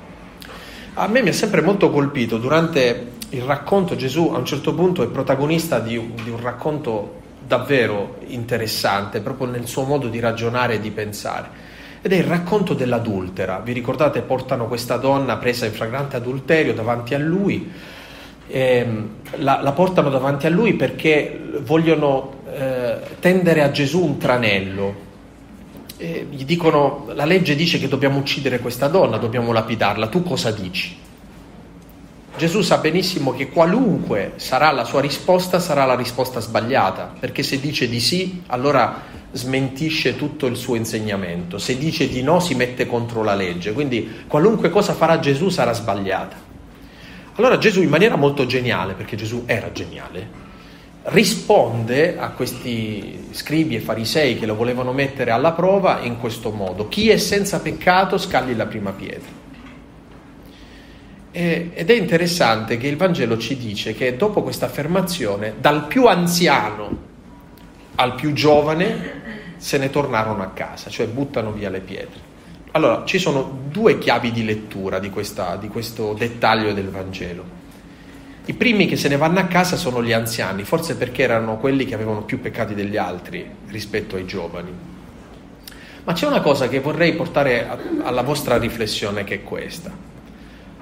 A 0.94 1.08
me 1.08 1.22
mi 1.22 1.30
ha 1.30 1.32
sempre 1.32 1.60
molto 1.60 1.90
colpito 1.90 2.38
durante 2.38 3.13
il 3.34 3.42
racconto, 3.42 3.96
Gesù 3.96 4.30
a 4.32 4.38
un 4.38 4.44
certo 4.44 4.74
punto 4.74 5.02
è 5.02 5.08
protagonista 5.08 5.80
di 5.80 5.96
un, 5.96 6.12
di 6.22 6.30
un 6.30 6.40
racconto 6.40 7.22
davvero 7.46 8.18
interessante, 8.26 9.20
proprio 9.20 9.48
nel 9.48 9.66
suo 9.66 9.82
modo 9.82 10.08
di 10.08 10.20
ragionare 10.20 10.74
e 10.74 10.80
di 10.80 10.90
pensare. 10.90 11.72
Ed 12.00 12.12
è 12.12 12.16
il 12.16 12.24
racconto 12.24 12.74
dell'adultera. 12.74 13.58
Vi 13.58 13.72
ricordate, 13.72 14.20
portano 14.20 14.66
questa 14.66 14.96
donna 14.96 15.36
presa 15.36 15.66
in 15.66 15.72
flagrante 15.72 16.16
adulterio 16.16 16.74
davanti 16.74 17.14
a 17.14 17.18
lui, 17.18 17.70
la, 18.46 19.60
la, 19.62 19.72
portano 19.72 20.10
davanti 20.10 20.46
a 20.46 20.50
lui 20.50 20.74
perché 20.74 21.40
vogliono 21.62 22.42
eh, 22.52 22.96
tendere 23.18 23.62
a 23.62 23.70
Gesù 23.70 24.04
un 24.04 24.18
tranello. 24.18 25.02
E 25.96 26.26
gli 26.30 26.44
dicono, 26.44 27.06
la 27.14 27.24
legge 27.24 27.56
dice 27.56 27.78
che 27.78 27.88
dobbiamo 27.88 28.18
uccidere 28.18 28.58
questa 28.58 28.88
donna, 28.88 29.16
dobbiamo 29.16 29.52
lapidarla, 29.52 30.08
tu 30.08 30.22
cosa 30.22 30.50
dici? 30.50 31.03
Gesù 32.36 32.62
sa 32.62 32.78
benissimo 32.78 33.32
che 33.32 33.48
qualunque 33.48 34.32
sarà 34.36 34.72
la 34.72 34.82
sua 34.82 35.00
risposta 35.00 35.60
sarà 35.60 35.84
la 35.84 35.94
risposta 35.94 36.40
sbagliata, 36.40 37.14
perché 37.18 37.44
se 37.44 37.60
dice 37.60 37.88
di 37.88 38.00
sì, 38.00 38.42
allora 38.48 39.02
smentisce 39.30 40.16
tutto 40.16 40.46
il 40.46 40.56
suo 40.56 40.74
insegnamento, 40.74 41.58
se 41.58 41.78
dice 41.78 42.08
di 42.08 42.22
no 42.22 42.40
si 42.40 42.56
mette 42.56 42.86
contro 42.86 43.22
la 43.22 43.36
legge, 43.36 43.72
quindi 43.72 44.24
qualunque 44.26 44.70
cosa 44.70 44.94
farà 44.94 45.20
Gesù 45.20 45.48
sarà 45.48 45.72
sbagliata. 45.72 46.36
Allora 47.36 47.56
Gesù 47.56 47.82
in 47.82 47.88
maniera 47.88 48.16
molto 48.16 48.46
geniale, 48.46 48.94
perché 48.94 49.14
Gesù 49.14 49.44
era 49.46 49.70
geniale, 49.70 50.28
risponde 51.04 52.18
a 52.18 52.30
questi 52.30 53.28
scribi 53.30 53.76
e 53.76 53.80
farisei 53.80 54.40
che 54.40 54.46
lo 54.46 54.56
volevano 54.56 54.92
mettere 54.92 55.30
alla 55.30 55.52
prova 55.52 56.00
in 56.00 56.18
questo 56.18 56.50
modo, 56.50 56.88
chi 56.88 57.10
è 57.10 57.16
senza 57.16 57.60
peccato 57.60 58.18
scagli 58.18 58.56
la 58.56 58.66
prima 58.66 58.90
pietra. 58.90 59.43
Ed 61.36 61.90
è 61.90 61.94
interessante 61.94 62.76
che 62.76 62.86
il 62.86 62.96
Vangelo 62.96 63.36
ci 63.38 63.56
dice 63.56 63.92
che 63.92 64.16
dopo 64.16 64.44
questa 64.44 64.66
affermazione, 64.66 65.54
dal 65.58 65.88
più 65.88 66.06
anziano 66.06 66.96
al 67.96 68.14
più 68.14 68.32
giovane, 68.32 69.22
se 69.56 69.76
ne 69.78 69.90
tornarono 69.90 70.44
a 70.44 70.50
casa, 70.50 70.90
cioè 70.90 71.08
buttano 71.08 71.50
via 71.50 71.70
le 71.70 71.80
pietre. 71.80 72.20
Allora, 72.70 73.02
ci 73.04 73.18
sono 73.18 73.62
due 73.68 73.98
chiavi 73.98 74.30
di 74.30 74.44
lettura 74.44 75.00
di, 75.00 75.10
questa, 75.10 75.56
di 75.56 75.66
questo 75.66 76.12
dettaglio 76.12 76.72
del 76.72 76.88
Vangelo. 76.88 77.44
I 78.44 78.54
primi 78.54 78.86
che 78.86 78.96
se 78.96 79.08
ne 79.08 79.16
vanno 79.16 79.40
a 79.40 79.46
casa 79.46 79.74
sono 79.76 80.04
gli 80.04 80.12
anziani, 80.12 80.62
forse 80.62 80.94
perché 80.94 81.24
erano 81.24 81.56
quelli 81.56 81.84
che 81.84 81.94
avevano 81.94 82.22
più 82.22 82.40
peccati 82.40 82.74
degli 82.74 82.96
altri 82.96 83.44
rispetto 83.66 84.14
ai 84.14 84.24
giovani. 84.24 84.70
Ma 86.04 86.12
c'è 86.12 86.28
una 86.28 86.40
cosa 86.40 86.68
che 86.68 86.78
vorrei 86.78 87.14
portare 87.14 87.68
alla 88.04 88.22
vostra 88.22 88.56
riflessione 88.56 89.24
che 89.24 89.34
è 89.34 89.42
questa. 89.42 90.13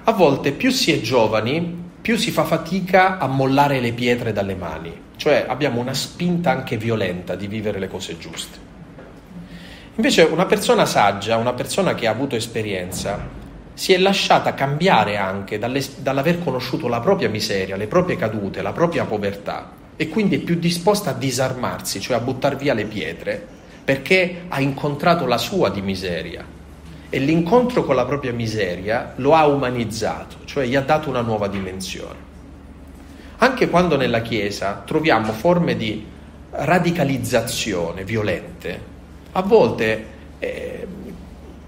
A 0.04 0.10
volte 0.10 0.50
più 0.50 0.72
si 0.72 0.90
è 0.90 1.00
giovani, 1.00 1.90
più 2.00 2.16
si 2.16 2.32
fa 2.32 2.42
fatica 2.42 3.18
a 3.18 3.28
mollare 3.28 3.78
le 3.78 3.92
pietre 3.92 4.32
dalle 4.32 4.56
mani, 4.56 4.92
cioè 5.14 5.44
abbiamo 5.46 5.80
una 5.80 5.94
spinta 5.94 6.50
anche 6.50 6.76
violenta 6.76 7.36
di 7.36 7.46
vivere 7.46 7.78
le 7.78 7.86
cose 7.86 8.18
giuste. 8.18 8.58
Invece 9.94 10.22
una 10.22 10.46
persona 10.46 10.86
saggia, 10.86 11.36
una 11.36 11.52
persona 11.52 11.94
che 11.94 12.08
ha 12.08 12.10
avuto 12.10 12.34
esperienza, 12.34 13.28
si 13.74 13.92
è 13.92 13.98
lasciata 13.98 14.54
cambiare 14.54 15.18
anche 15.18 15.60
dall'aver 15.60 16.42
conosciuto 16.42 16.88
la 16.88 16.98
propria 16.98 17.28
miseria, 17.28 17.76
le 17.76 17.86
proprie 17.86 18.16
cadute, 18.16 18.60
la 18.60 18.72
propria 18.72 19.04
povertà 19.04 19.70
e 19.94 20.08
quindi 20.08 20.34
è 20.34 20.40
più 20.40 20.56
disposta 20.56 21.10
a 21.10 21.14
disarmarsi, 21.14 22.00
cioè 22.00 22.16
a 22.16 22.20
buttare 22.20 22.56
via 22.56 22.74
le 22.74 22.86
pietre, 22.86 23.40
perché 23.84 24.46
ha 24.48 24.60
incontrato 24.60 25.26
la 25.26 25.38
sua 25.38 25.70
di 25.70 25.80
miseria 25.80 26.60
e 27.14 27.18
l'incontro 27.18 27.84
con 27.84 27.94
la 27.94 28.06
propria 28.06 28.32
miseria 28.32 29.12
lo 29.16 29.34
ha 29.34 29.44
umanizzato, 29.46 30.36
cioè 30.46 30.64
gli 30.64 30.74
ha 30.74 30.80
dato 30.80 31.10
una 31.10 31.20
nuova 31.20 31.46
dimensione. 31.46 32.30
Anche 33.36 33.68
quando 33.68 33.98
nella 33.98 34.22
Chiesa 34.22 34.82
troviamo 34.86 35.30
forme 35.32 35.76
di 35.76 36.06
radicalizzazione 36.52 38.04
violente, 38.04 38.80
a 39.32 39.42
volte 39.42 40.06
è, 40.38 40.86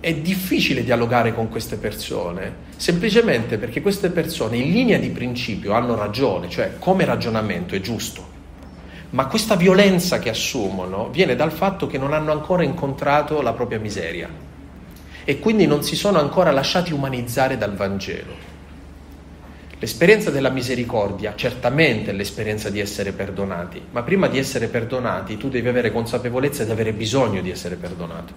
è 0.00 0.14
difficile 0.14 0.82
dialogare 0.82 1.34
con 1.34 1.50
queste 1.50 1.76
persone, 1.76 2.54
semplicemente 2.76 3.58
perché 3.58 3.82
queste 3.82 4.08
persone 4.08 4.56
in 4.56 4.72
linea 4.72 4.96
di 4.96 5.10
principio 5.10 5.74
hanno 5.74 5.94
ragione, 5.94 6.48
cioè 6.48 6.76
come 6.78 7.04
ragionamento 7.04 7.74
è 7.74 7.80
giusto, 7.80 8.26
ma 9.10 9.26
questa 9.26 9.56
violenza 9.56 10.18
che 10.20 10.30
assumono 10.30 11.10
viene 11.10 11.36
dal 11.36 11.52
fatto 11.52 11.86
che 11.86 11.98
non 11.98 12.14
hanno 12.14 12.32
ancora 12.32 12.62
incontrato 12.62 13.42
la 13.42 13.52
propria 13.52 13.78
miseria 13.78 14.43
e 15.24 15.38
quindi 15.38 15.66
non 15.66 15.82
si 15.82 15.96
sono 15.96 16.18
ancora 16.18 16.50
lasciati 16.50 16.92
umanizzare 16.92 17.56
dal 17.56 17.74
Vangelo. 17.74 18.52
L'esperienza 19.78 20.30
della 20.30 20.50
misericordia 20.50 21.34
certamente 21.34 22.10
è 22.10 22.14
l'esperienza 22.14 22.70
di 22.70 22.80
essere 22.80 23.12
perdonati, 23.12 23.82
ma 23.90 24.02
prima 24.02 24.28
di 24.28 24.38
essere 24.38 24.68
perdonati 24.68 25.36
tu 25.36 25.48
devi 25.48 25.68
avere 25.68 25.90
consapevolezza 25.90 26.64
di 26.64 26.70
avere 26.70 26.92
bisogno 26.92 27.40
di 27.40 27.50
essere 27.50 27.76
perdonato. 27.76 28.32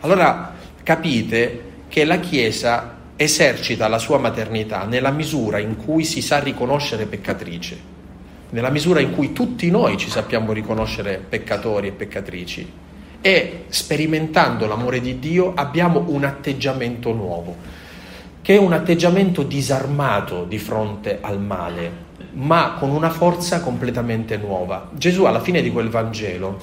Allora 0.00 0.54
capite 0.82 1.72
che 1.88 2.04
la 2.04 2.18
Chiesa 2.20 2.96
esercita 3.16 3.88
la 3.88 3.98
sua 3.98 4.18
maternità 4.18 4.84
nella 4.84 5.10
misura 5.10 5.58
in 5.58 5.76
cui 5.76 6.04
si 6.04 6.20
sa 6.20 6.38
riconoscere 6.38 7.06
peccatrice, 7.06 7.78
nella 8.50 8.70
misura 8.70 9.00
in 9.00 9.12
cui 9.12 9.32
tutti 9.32 9.70
noi 9.70 9.96
ci 9.96 10.10
sappiamo 10.10 10.52
riconoscere 10.52 11.24
peccatori 11.28 11.88
e 11.88 11.92
peccatrici 11.92 12.72
e 13.26 13.64
sperimentando 13.68 14.66
l'amore 14.66 15.00
di 15.00 15.18
Dio 15.18 15.54
abbiamo 15.54 16.04
un 16.08 16.24
atteggiamento 16.24 17.10
nuovo, 17.14 17.56
che 18.42 18.54
è 18.54 18.58
un 18.58 18.74
atteggiamento 18.74 19.42
disarmato 19.42 20.44
di 20.44 20.58
fronte 20.58 21.20
al 21.22 21.40
male, 21.40 21.90
ma 22.32 22.76
con 22.78 22.90
una 22.90 23.08
forza 23.08 23.62
completamente 23.62 24.36
nuova. 24.36 24.90
Gesù 24.92 25.24
alla 25.24 25.40
fine 25.40 25.62
di 25.62 25.70
quel 25.70 25.88
Vangelo, 25.88 26.60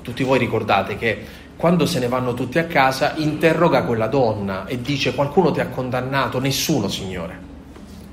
tutti 0.00 0.22
voi 0.22 0.38
ricordate 0.38 0.96
che 0.96 1.18
quando 1.54 1.84
se 1.84 1.98
ne 1.98 2.08
vanno 2.08 2.32
tutti 2.32 2.58
a 2.58 2.64
casa 2.64 3.12
interroga 3.16 3.84
quella 3.84 4.06
donna 4.06 4.64
e 4.64 4.80
dice 4.80 5.14
qualcuno 5.14 5.50
ti 5.50 5.60
ha 5.60 5.68
condannato? 5.68 6.40
Nessuno, 6.40 6.88
Signore. 6.88 7.38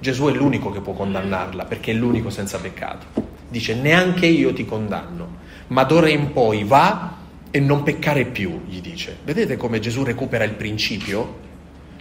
Gesù 0.01 0.25
è 0.25 0.34
l'unico 0.34 0.72
che 0.72 0.82
può 0.82 0.91
condannarla 0.91 1.63
perché 1.63 1.91
è 1.91 1.96
l'unico 1.96 2.29
senza 2.29 2.60
peccato. 2.60 3.06
Dice 3.48 3.75
neanche 3.75 4.25
io 4.25 4.51
ti 4.51 4.65
condanno, 4.65 5.46
ma 5.67 5.86
d'ora 5.86 6.10
in 6.10 6.34
poi 6.34 6.65
va 6.65 7.16
e 7.58 7.60
non 7.60 7.82
peccare 7.82 8.26
più, 8.26 8.62
gli 8.68 8.80
dice. 8.82 9.18
Vedete 9.24 9.58
come 9.58 9.80
Gesù 9.80 10.04
recupera 10.04 10.44
il 10.44 10.54
principio? 10.54 11.46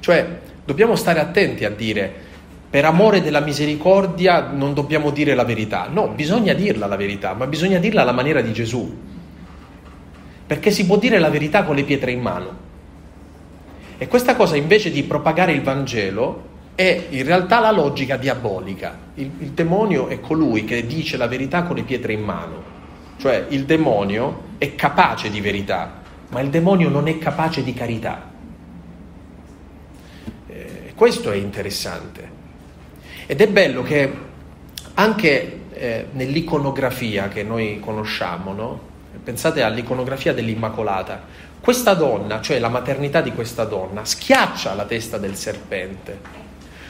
Cioè, 0.00 0.38
dobbiamo 0.66 0.96
stare 0.96 1.18
attenti 1.18 1.64
a 1.64 1.70
dire, 1.70 2.12
per 2.68 2.84
amore 2.84 3.22
della 3.22 3.40
misericordia 3.40 4.50
non 4.50 4.74
dobbiamo 4.74 5.10
dire 5.10 5.34
la 5.34 5.44
verità. 5.44 5.88
No, 5.90 6.08
bisogna 6.08 6.52
dirla 6.52 6.86
la 6.86 6.96
verità, 6.96 7.32
ma 7.32 7.46
bisogna 7.46 7.78
dirla 7.78 8.02
alla 8.02 8.12
maniera 8.12 8.42
di 8.42 8.52
Gesù. 8.52 8.94
Perché 10.46 10.70
si 10.70 10.84
può 10.84 10.98
dire 10.98 11.18
la 11.18 11.30
verità 11.30 11.64
con 11.64 11.74
le 11.74 11.84
pietre 11.84 12.10
in 12.10 12.20
mano. 12.20 12.64
E 13.96 14.06
questa 14.08 14.36
cosa 14.36 14.56
invece 14.56 14.90
di 14.90 15.04
propagare 15.04 15.52
il 15.52 15.62
Vangelo 15.62 16.48
è 16.74 17.06
in 17.08 17.24
realtà 17.24 17.60
la 17.60 17.70
logica 17.70 18.18
diabolica. 18.18 18.94
Il, 19.14 19.30
il 19.38 19.50
demonio 19.52 20.08
è 20.08 20.20
colui 20.20 20.64
che 20.64 20.86
dice 20.86 21.16
la 21.16 21.26
verità 21.26 21.62
con 21.62 21.76
le 21.76 21.82
pietre 21.82 22.12
in 22.12 22.20
mano. 22.20 22.75
Cioè 23.18 23.46
il 23.48 23.64
demonio 23.64 24.42
è 24.58 24.74
capace 24.74 25.30
di 25.30 25.40
verità, 25.40 26.00
ma 26.28 26.40
il 26.40 26.50
demonio 26.50 26.88
non 26.88 27.08
è 27.08 27.18
capace 27.18 27.62
di 27.62 27.72
carità. 27.74 28.30
Eh, 30.48 30.92
questo 30.94 31.30
è 31.30 31.36
interessante. 31.36 32.34
Ed 33.26 33.40
è 33.40 33.48
bello 33.48 33.82
che 33.82 34.12
anche 34.94 35.60
eh, 35.72 36.06
nell'iconografia 36.12 37.28
che 37.28 37.42
noi 37.42 37.80
conosciamo, 37.80 38.52
no? 38.52 38.80
pensate 39.22 39.62
all'iconografia 39.62 40.32
dell'Immacolata, 40.32 41.24
questa 41.60 41.94
donna, 41.94 42.40
cioè 42.40 42.58
la 42.58 42.68
maternità 42.68 43.20
di 43.20 43.32
questa 43.32 43.64
donna, 43.64 44.04
schiaccia 44.04 44.74
la 44.74 44.84
testa 44.84 45.18
del 45.18 45.34
serpente, 45.34 46.20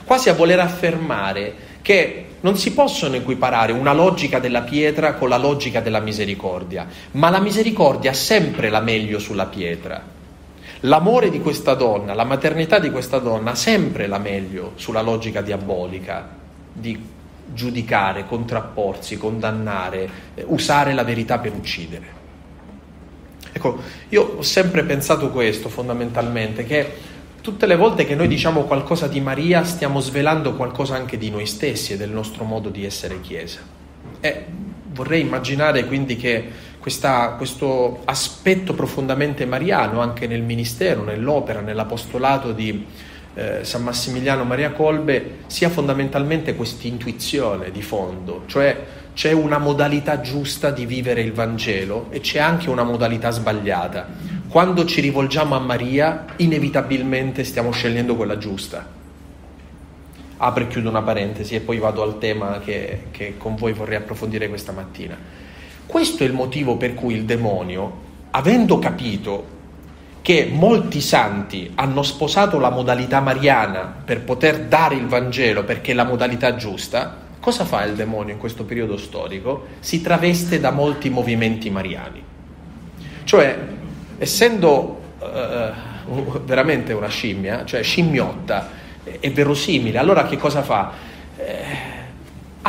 quasi 0.05 0.29
a 0.29 0.35
voler 0.35 0.61
affermare 0.61 1.55
che 1.81 2.26
non 2.41 2.57
si 2.57 2.73
possono 2.73 3.17
equiparare 3.17 3.73
una 3.73 3.93
logica 3.93 4.39
della 4.39 4.63
pietra 4.63 5.15
con 5.15 5.29
la 5.29 5.39
logica 5.39 5.81
della 5.81 6.01
misericordia, 6.01 6.87
ma 7.13 7.31
la 7.31 7.41
misericordia 7.41 8.11
ha 8.11 8.15
sempre 8.15 8.69
la 8.69 8.81
meglio 8.81 9.19
sulla 9.19 9.47
pietra. 9.47 10.15
L'amore 10.81 11.31
di 11.31 11.41
questa 11.41 11.75
donna, 11.75 12.15
la 12.15 12.25
maternità 12.25 12.79
di 12.79 12.91
questa 12.91 13.19
donna 13.19 13.53
ha 13.53 13.55
sempre 13.55 14.07
la 14.07 14.19
meglio 14.19 14.73
sulla 14.75 15.01
logica 15.01 15.41
diabolica 15.41 16.29
di 16.73 17.15
giudicare, 17.53 18.27
contrapporsi, 18.27 19.17
condannare, 19.17 20.09
eh, 20.35 20.45
usare 20.47 20.93
la 20.93 21.05
verità 21.05 21.39
per 21.39 21.53
uccidere. 21.53 22.25
Ecco, 23.53 23.79
io 24.11 24.35
ho 24.37 24.43
sempre 24.43 24.85
pensato 24.85 25.31
questo 25.31 25.71
fondamentalmente, 25.71 26.65
che 26.65 26.93
tutte 27.47 27.67
le 27.67 27.77
volte 27.77 28.05
che 28.05 28.17
noi 28.17 28.27
diciamo 28.27 28.65
qualcosa 28.65 29.07
di 29.07 29.21
Maria 29.21 29.63
stiamo 29.63 30.01
svelando 30.01 30.55
qualcosa 30.55 30.97
anche 30.97 31.17
di 31.17 31.31
noi 31.31 31.47
stessi 31.47 31.93
e 31.93 31.97
del 31.97 32.11
nostro 32.11 32.43
modo 32.43 32.71
di 32.71 32.85
essere 32.85 33.21
Chiesa. 33.21 33.61
E 34.19 34.47
vorrei 34.93 35.21
immaginare 35.21 35.85
quindi 35.85 36.17
che 36.17 36.45
questa, 36.81 37.35
questo 37.37 38.01
aspetto 38.05 38.75
profondamente 38.75 39.47
mariano 39.47 40.01
anche 40.01 40.27
nel 40.27 40.43
ministero, 40.43 41.05
nell'opera, 41.05 41.61
nell'apostolato 41.61 42.51
di 42.51 42.85
eh, 43.35 43.61
San 43.63 43.85
Massimiliano 43.85 44.43
Maria 44.43 44.73
Colbe 44.73 45.43
sia 45.47 45.69
fondamentalmente 45.69 46.57
questa 46.57 46.89
intuizione 46.89 47.71
di 47.71 47.83
fondo, 47.83 48.43
cioè 48.47 48.77
c'è 49.15 49.31
una 49.31 49.59
modalità 49.59 50.21
giusta 50.21 50.73
di 50.73 50.85
vivere 50.85 51.21
il 51.21 51.33
Vangelo 51.33 52.09
e 52.11 52.19
c'è 52.19 52.41
anche 52.41 52.71
una 52.71 52.83
modalità 52.83 53.31
sbagliata. 53.31 54.09
Quando 54.49 54.85
ci 54.85 55.01
rivolgiamo 55.01 55.57
a 55.57 55.59
Maria, 55.59 56.25
inevitabilmente 56.37 57.43
stiamo 57.43 57.73
scegliendo 57.73 58.15
quella 58.15 58.39
giusta. 58.39 58.95
Apro 60.39 60.63
e 60.63 60.69
chiudo 60.69 60.89
una 60.89 61.03
parentesi 61.03 61.55
e 61.57 61.61
poi 61.61 61.79
vado 61.79 62.03
al 62.03 62.19
tema 62.19 62.61
che, 62.61 63.05
che 63.11 63.37
con 63.37 63.57
voi 63.57 63.73
vorrei 63.73 63.97
approfondire 63.97 64.49
questa 64.49 64.73
mattina. 64.73 65.17
Questo 65.85 66.23
è 66.23 66.27
il 66.27 66.33
motivo 66.33 66.77
per 66.77 66.95
cui 66.95 67.15
il 67.15 67.25
demonio, 67.25 68.05
avendo 68.31 68.79
capito 68.79 69.55
che 70.23 70.49
molti 70.51 71.01
santi 71.01 71.73
hanno 71.75 72.03
sposato 72.03 72.59
la 72.59 72.71
modalità 72.71 73.21
mariana 73.21 74.03
per 74.05 74.23
poter 74.23 74.65
dare 74.65 74.95
il 74.95 75.07
Vangelo 75.07 75.65
perché 75.65 75.93
è 75.93 75.95
la 75.95 76.05
modalità 76.05 76.57
giusta, 76.57 77.17
cosa 77.41 77.65
fa 77.65 77.85
il 77.85 77.95
demonio 77.95 78.35
in 78.35 78.41
questo 78.41 78.65
periodo 78.65 78.97
storico? 78.97 79.67
Si 79.81 80.01
traveste 80.01 80.59
da 80.61 80.71
molti 80.71 81.11
movimenti 81.11 81.71
mariani. 81.71 82.23
Cioè, 83.23 83.59
essendo 84.19 85.01
eh, 85.21 85.71
veramente 86.45 86.93
una 86.93 87.09
scimmia, 87.09 87.65
cioè 87.65 87.83
scimmiotta, 87.83 88.71
è 89.21 89.31
verosimile, 89.31 89.99
allora 89.99 90.25
che 90.25 90.37
cosa 90.37 90.63
fa? 90.63 90.93
Eh, 91.37 91.95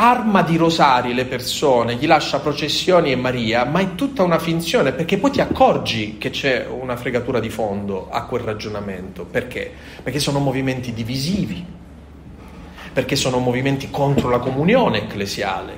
arma 0.00 0.42
di 0.42 0.56
rosari 0.56 1.12
le 1.12 1.24
persone, 1.24 1.96
gli 1.96 2.06
lascia 2.06 2.38
processioni 2.38 3.10
e 3.10 3.16
Maria, 3.16 3.64
ma 3.64 3.80
è 3.80 3.94
tutta 3.96 4.22
una 4.22 4.38
finzione 4.38 4.92
perché 4.92 5.18
poi 5.18 5.32
ti 5.32 5.40
accorgi 5.40 6.18
che 6.18 6.30
c'è 6.30 6.66
una 6.66 6.96
fregatura 6.96 7.40
di 7.40 7.50
fondo 7.50 8.08
a 8.08 8.24
quel 8.24 8.42
ragionamento. 8.42 9.24
Perché? 9.24 9.72
Perché 10.02 10.20
sono 10.20 10.38
movimenti 10.38 10.92
divisivi, 10.92 11.64
perché 12.92 13.16
sono 13.16 13.38
movimenti 13.38 13.90
contro 13.90 14.28
la 14.28 14.38
comunione 14.38 14.98
ecclesiale, 14.98 15.76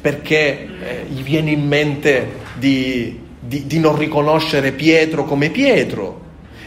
perché 0.00 0.68
eh, 0.80 1.06
gli 1.08 1.22
viene 1.22 1.50
in 1.50 1.66
mente 1.66 2.38
di, 2.54 3.18
di, 3.50 3.66
di, 3.66 3.80
non 3.80 3.96
riconoscere 3.96 4.70
Pietro 4.70 5.24
come 5.24 5.50
Pietro. 5.50 6.20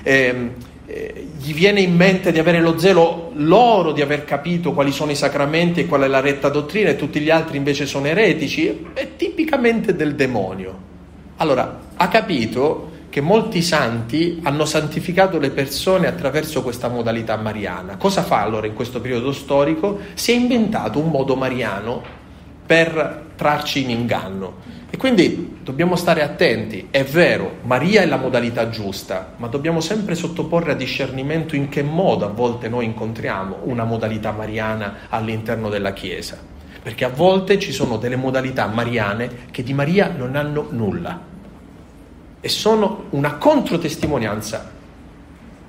Eh, 0.04 0.50
eh, 0.86 1.28
gli 1.40 1.54
viene 1.54 1.80
in 1.80 1.96
mente 1.96 2.34
di 2.34 2.40
avere 2.40 2.60
lo 2.60 2.78
zelo 2.78 3.32
loro, 3.36 3.94
di 3.94 4.02
aver 4.02 4.25
capito 4.25 4.74
quali 4.74 4.92
sono 4.92 5.12
i 5.12 5.16
sacramenti 5.16 5.80
e 5.80 5.86
qual 5.86 6.02
è 6.02 6.08
la 6.08 6.20
retta 6.20 6.50
dottrina 6.50 6.90
e 6.90 6.98
tutti 6.98 7.22
gli 7.22 7.30
altri 7.30 7.56
invece 7.56 7.86
sono 7.86 8.08
eretici, 8.08 8.88
è 8.94 9.16
tipicamente 9.16 9.96
del 9.96 10.16
demonio. 10.16 10.92
Allora, 11.38 11.80
ha 11.96 12.08
capito 12.10 12.92
che 13.10 13.22
molti 13.22 13.62
santi 13.62 14.42
hanno 14.44 14.66
santificato 14.66 15.40
le 15.40 15.52
persone 15.52 16.08
attraverso 16.08 16.63
questa 16.63 16.90
modalità 16.90 17.38
mariana. 17.38 17.96
Cosa 17.96 18.24
fa 18.24 18.42
allora 18.42 18.68
in 18.68 18.74
questo 18.74 19.00
periodo 19.00 19.32
storico? 19.32 20.00
Si 20.16 20.34
è 20.34 20.36
inventato 20.36 21.00
un 21.00 21.10
modo 21.10 21.38
mariano 21.38 22.02
per 22.66 23.28
trarci 23.38 23.84
in 23.84 23.90
inganno. 23.90 24.82
E 24.94 24.98
quindi 24.98 25.58
dobbiamo 25.64 25.96
stare 25.96 26.22
attenti, 26.22 26.90
è 26.92 27.04
vero, 27.04 27.56
Maria 27.64 28.04
è 28.04 28.06
la 28.06 28.18
modalità 28.18 28.70
giusta, 28.70 29.34
ma 29.38 29.48
dobbiamo 29.48 29.82
sempre 29.82 30.14
sottoporre 30.14 30.74
a 30.74 30.76
discernimento 30.76 31.56
in 31.56 31.68
che 31.68 31.82
modo 31.82 32.26
a 32.26 32.30
volte 32.30 32.70
noi 32.70 32.86
incontriamo 32.86 33.62
una 33.64 33.86
modalità 33.86 34.32
mariana 34.32 35.08
all'interno 35.10 35.70
della 35.70 35.94
Chiesa, 35.94 36.38
perché 36.84 37.06
a 37.06 37.10
volte 37.10 37.58
ci 37.58 37.72
sono 37.72 37.98
delle 37.98 38.18
modalità 38.18 38.68
mariane 38.68 39.48
che 39.50 39.64
di 39.64 39.74
Maria 39.74 40.14
non 40.16 40.36
hanno 40.36 40.68
nulla. 40.70 41.20
E 42.40 42.48
sono 42.48 43.06
una 43.10 43.38
controtestimonianza 43.38 44.70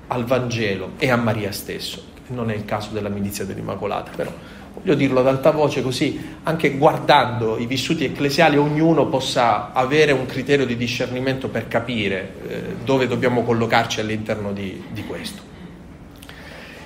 al 0.05 0.23
Vangelo 0.25 0.91
e 0.97 1.09
a 1.09 1.15
Maria 1.15 1.51
stesso. 1.51 2.13
Non 2.27 2.51
è 2.51 2.53
il 2.53 2.65
caso 2.65 2.91
della 2.91 3.09
milizia 3.09 3.43
dell'Immacolata, 3.43 4.11
però 4.15 4.31
voglio 4.75 4.93
dirlo 4.93 5.21
ad 5.21 5.27
alta 5.27 5.51
voce 5.51 5.81
così 5.81 6.19
anche 6.43 6.77
guardando 6.77 7.57
i 7.57 7.65
vissuti 7.65 8.03
ecclesiali 8.03 8.57
ognuno 8.57 9.07
possa 9.07 9.71
avere 9.71 10.11
un 10.11 10.25
criterio 10.25 10.65
di 10.65 10.75
discernimento 10.75 11.47
per 11.47 11.67
capire 11.67 12.33
eh, 12.47 12.61
dove 12.83 13.07
dobbiamo 13.07 13.43
collocarci 13.43 14.01
all'interno 14.01 14.51
di, 14.51 14.83
di, 14.91 15.05
questo. 15.05 15.41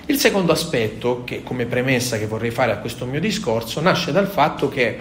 Il 0.06 0.17
secondo 0.17 0.52
aspetto, 0.52 1.23
che 1.23 1.43
come 1.43 1.65
premessa 1.65 2.17
che 2.17 2.25
vorrei 2.25 2.52
fare 2.52 2.71
a 2.71 2.78
questo 2.78 3.06
mio 3.06 3.19
discorso, 3.19 3.82
nasce 3.82 4.12
dal 4.12 4.28
fatto 4.28 4.69
che 4.69 4.97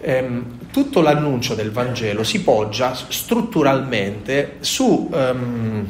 ehm, 0.00 0.58
tutto 0.70 1.00
l'annuncio 1.00 1.54
del 1.54 1.70
Vangelo 1.70 2.22
si 2.22 2.42
poggia 2.42 2.94
strutturalmente 2.94 4.56
su 4.60 5.10
ehm, 5.12 5.86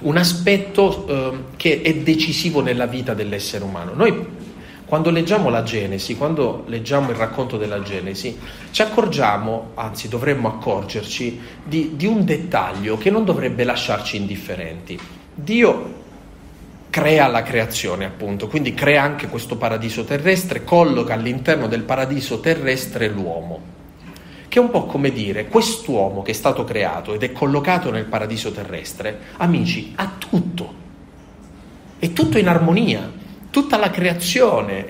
un 0.00 0.16
aspetto 0.16 1.06
ehm, 1.06 1.44
che 1.56 1.80
è 1.82 1.94
decisivo 1.94 2.60
nella 2.60 2.86
vita 2.86 3.14
dell'essere 3.14 3.64
umano. 3.64 3.92
Noi 3.94 4.33
quando 4.94 5.10
leggiamo 5.10 5.48
la 5.48 5.64
Genesi, 5.64 6.16
quando 6.16 6.62
leggiamo 6.68 7.10
il 7.10 7.16
racconto 7.16 7.56
della 7.56 7.82
Genesi, 7.82 8.38
ci 8.70 8.80
accorgiamo, 8.80 9.70
anzi 9.74 10.06
dovremmo 10.06 10.46
accorgerci, 10.46 11.40
di, 11.64 11.96
di 11.96 12.06
un 12.06 12.24
dettaglio 12.24 12.96
che 12.96 13.10
non 13.10 13.24
dovrebbe 13.24 13.64
lasciarci 13.64 14.16
indifferenti. 14.16 14.96
Dio 15.34 15.94
crea 16.90 17.26
la 17.26 17.42
creazione, 17.42 18.04
appunto, 18.04 18.46
quindi 18.46 18.72
crea 18.72 19.02
anche 19.02 19.26
questo 19.26 19.56
paradiso 19.56 20.04
terrestre, 20.04 20.62
colloca 20.62 21.14
all'interno 21.14 21.66
del 21.66 21.82
paradiso 21.82 22.38
terrestre 22.38 23.08
l'uomo, 23.08 23.60
che 24.46 24.60
è 24.60 24.62
un 24.62 24.70
po' 24.70 24.84
come 24.84 25.10
dire, 25.10 25.48
quest'uomo 25.48 26.22
che 26.22 26.30
è 26.30 26.34
stato 26.34 26.62
creato 26.62 27.14
ed 27.14 27.24
è 27.24 27.32
collocato 27.32 27.90
nel 27.90 28.04
paradiso 28.04 28.52
terrestre, 28.52 29.18
amici, 29.38 29.92
ha 29.96 30.08
tutto, 30.16 30.72
è 31.98 32.12
tutto 32.12 32.38
in 32.38 32.46
armonia, 32.46 33.22
tutta 33.54 33.76
la 33.76 33.88
creazione 33.88 34.84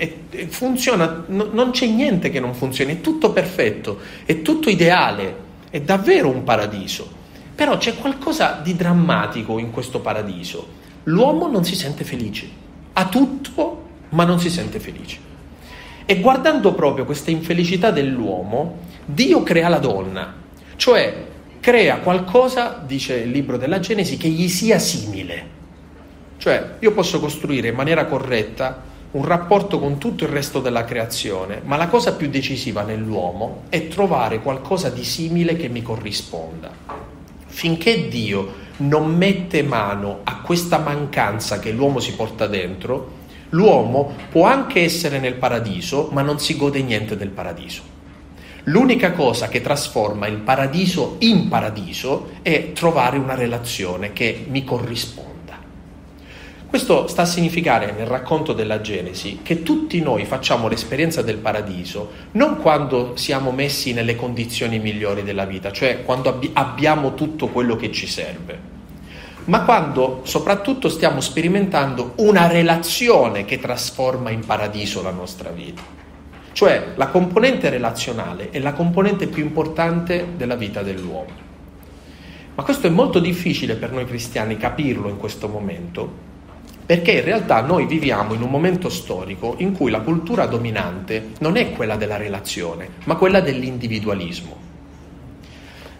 funziona, 0.48 1.24
no, 1.26 1.50
non 1.52 1.70
c'è 1.70 1.84
niente 1.84 2.30
che 2.30 2.40
non 2.40 2.54
funzioni, 2.54 2.94
è 2.94 3.00
tutto 3.02 3.30
perfetto, 3.30 3.98
è 4.24 4.40
tutto 4.40 4.70
ideale, 4.70 5.36
è 5.68 5.82
davvero 5.82 6.30
un 6.30 6.44
paradiso. 6.44 7.06
Però 7.54 7.76
c'è 7.76 7.94
qualcosa 7.94 8.58
di 8.62 8.74
drammatico 8.74 9.58
in 9.58 9.70
questo 9.70 10.00
paradiso. 10.00 10.66
L'uomo 11.04 11.46
non 11.46 11.62
si 11.66 11.74
sente 11.74 12.04
felice, 12.04 12.48
ha 12.94 13.06
tutto 13.06 13.82
ma 14.08 14.24
non 14.24 14.40
si 14.40 14.48
sente 14.48 14.80
felice. 14.80 15.18
E 16.06 16.20
guardando 16.20 16.72
proprio 16.72 17.04
questa 17.04 17.30
infelicità 17.30 17.90
dell'uomo, 17.90 18.78
Dio 19.04 19.42
crea 19.42 19.68
la 19.68 19.78
donna, 19.78 20.34
cioè 20.76 21.26
crea 21.60 21.98
qualcosa, 21.98 22.82
dice 22.82 23.16
il 23.16 23.30
libro 23.30 23.58
della 23.58 23.78
Genesi, 23.78 24.16
che 24.16 24.28
gli 24.28 24.48
sia 24.48 24.78
simile. 24.78 25.63
Cioè 26.36 26.76
io 26.80 26.92
posso 26.92 27.20
costruire 27.20 27.68
in 27.68 27.74
maniera 27.74 28.06
corretta 28.06 28.92
un 29.12 29.24
rapporto 29.24 29.78
con 29.78 29.98
tutto 29.98 30.24
il 30.24 30.30
resto 30.30 30.60
della 30.60 30.84
creazione, 30.84 31.60
ma 31.64 31.76
la 31.76 31.86
cosa 31.86 32.14
più 32.14 32.28
decisiva 32.28 32.82
nell'uomo 32.82 33.62
è 33.68 33.86
trovare 33.86 34.40
qualcosa 34.40 34.90
di 34.90 35.04
simile 35.04 35.56
che 35.56 35.68
mi 35.68 35.82
corrisponda. 35.82 36.70
Finché 37.46 38.08
Dio 38.08 38.62
non 38.78 39.14
mette 39.14 39.62
mano 39.62 40.20
a 40.24 40.40
questa 40.40 40.78
mancanza 40.78 41.60
che 41.60 41.70
l'uomo 41.70 42.00
si 42.00 42.14
porta 42.14 42.48
dentro, 42.48 43.22
l'uomo 43.50 44.12
può 44.30 44.46
anche 44.46 44.82
essere 44.82 45.20
nel 45.20 45.34
paradiso, 45.34 46.08
ma 46.10 46.22
non 46.22 46.40
si 46.40 46.56
gode 46.56 46.82
niente 46.82 47.16
del 47.16 47.30
paradiso. 47.30 47.82
L'unica 48.64 49.12
cosa 49.12 49.46
che 49.46 49.60
trasforma 49.60 50.26
il 50.26 50.38
paradiso 50.38 51.16
in 51.20 51.48
paradiso 51.48 52.30
è 52.42 52.72
trovare 52.72 53.18
una 53.18 53.34
relazione 53.34 54.12
che 54.12 54.44
mi 54.48 54.64
corrisponde. 54.64 55.33
Questo 56.74 57.06
sta 57.06 57.22
a 57.22 57.24
significare 57.24 57.94
nel 57.96 58.08
racconto 58.08 58.52
della 58.52 58.80
Genesi 58.80 59.42
che 59.44 59.62
tutti 59.62 60.00
noi 60.00 60.24
facciamo 60.24 60.66
l'esperienza 60.66 61.22
del 61.22 61.36
paradiso 61.36 62.10
non 62.32 62.56
quando 62.56 63.12
siamo 63.14 63.52
messi 63.52 63.92
nelle 63.92 64.16
condizioni 64.16 64.80
migliori 64.80 65.22
della 65.22 65.44
vita, 65.44 65.70
cioè 65.70 66.02
quando 66.02 66.30
abbi- 66.30 66.50
abbiamo 66.52 67.14
tutto 67.14 67.46
quello 67.46 67.76
che 67.76 67.92
ci 67.92 68.08
serve, 68.08 68.58
ma 69.44 69.62
quando 69.62 70.22
soprattutto 70.24 70.88
stiamo 70.88 71.20
sperimentando 71.20 72.14
una 72.16 72.48
relazione 72.48 73.44
che 73.44 73.60
trasforma 73.60 74.30
in 74.30 74.44
paradiso 74.44 75.00
la 75.00 75.12
nostra 75.12 75.50
vita. 75.50 75.82
Cioè 76.50 76.94
la 76.96 77.06
componente 77.06 77.70
relazionale 77.70 78.50
è 78.50 78.58
la 78.58 78.72
componente 78.72 79.28
più 79.28 79.44
importante 79.44 80.30
della 80.36 80.56
vita 80.56 80.82
dell'uomo. 80.82 81.30
Ma 82.56 82.64
questo 82.64 82.88
è 82.88 82.90
molto 82.90 83.20
difficile 83.20 83.76
per 83.76 83.92
noi 83.92 84.06
cristiani 84.06 84.56
capirlo 84.56 85.08
in 85.08 85.18
questo 85.18 85.46
momento, 85.46 86.32
perché 86.86 87.12
in 87.12 87.24
realtà 87.24 87.62
noi 87.62 87.86
viviamo 87.86 88.34
in 88.34 88.42
un 88.42 88.50
momento 88.50 88.88
storico 88.88 89.54
in 89.58 89.72
cui 89.72 89.90
la 89.90 90.00
cultura 90.00 90.46
dominante 90.46 91.30
non 91.40 91.56
è 91.56 91.72
quella 91.72 91.96
della 91.96 92.16
relazione, 92.16 92.88
ma 93.04 93.16
quella 93.16 93.40
dell'individualismo. 93.40 94.62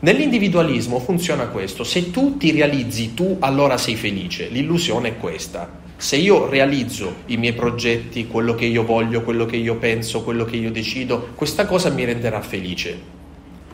Nell'individualismo 0.01 0.99
funziona 0.99 1.47
questo, 1.47 1.83
se 1.83 2.11
tu 2.11 2.37
ti 2.37 2.51
realizzi 2.51 3.15
tu 3.15 3.39
allora 3.41 3.79
sei 3.79 3.97
felice, 3.97 4.49
l'illusione 4.49 5.09
è 5.09 5.17
questa. 5.17 5.83
Se 5.97 6.17
io 6.17 6.51
realizzo 6.51 7.15
i 7.27 7.39
miei 7.39 7.55
progetti, 7.55 8.27
quello 8.27 8.55
che 8.55 8.67
io 8.67 8.85
voglio, 8.85 9.23
quello 9.23 9.47
che 9.47 9.57
io 9.57 9.77
penso, 9.77 10.23
quello 10.23 10.45
che 10.45 10.57
io 10.57 10.71
decido, 10.71 11.29
questa 11.35 11.65
cosa 11.65 11.89
mi 11.89 12.05
renderà 12.05 12.43
felice. 12.43 13.01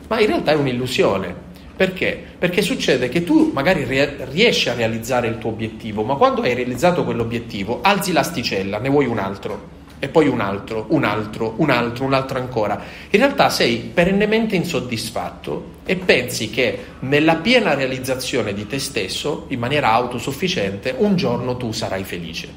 Ma 0.07 0.21
in 0.21 0.27
realtà 0.27 0.51
è 0.51 0.55
un'illusione. 0.55 1.49
Perché? 1.81 2.15
Perché 2.37 2.61
succede 2.61 3.09
che 3.09 3.23
tu 3.23 3.49
magari 3.55 3.87
riesci 4.29 4.69
a 4.69 4.75
realizzare 4.75 5.27
il 5.27 5.39
tuo 5.39 5.49
obiettivo, 5.49 6.03
ma 6.03 6.13
quando 6.13 6.43
hai 6.43 6.53
realizzato 6.53 7.03
quell'obiettivo 7.03 7.79
alzi 7.81 8.11
l'asticella, 8.11 8.77
ne 8.77 8.87
vuoi 8.87 9.07
un 9.07 9.17
altro 9.17 9.69
e 9.97 10.07
poi 10.07 10.27
un 10.27 10.41
altro, 10.41 10.85
un 10.89 11.03
altro, 11.03 11.55
un 11.57 11.71
altro, 11.71 12.05
un 12.05 12.13
altro 12.13 12.37
ancora. 12.37 12.79
In 13.09 13.19
realtà 13.19 13.49
sei 13.49 13.77
perennemente 13.77 14.55
insoddisfatto 14.55 15.79
e 15.83 15.95
pensi 15.95 16.51
che 16.51 16.77
nella 16.99 17.37
piena 17.37 17.73
realizzazione 17.73 18.53
di 18.53 18.67
te 18.67 18.77
stesso, 18.77 19.45
in 19.47 19.57
maniera 19.57 19.91
autosufficiente, 19.91 20.93
un 20.95 21.15
giorno 21.15 21.57
tu 21.57 21.71
sarai 21.71 22.03
felice. 22.03 22.47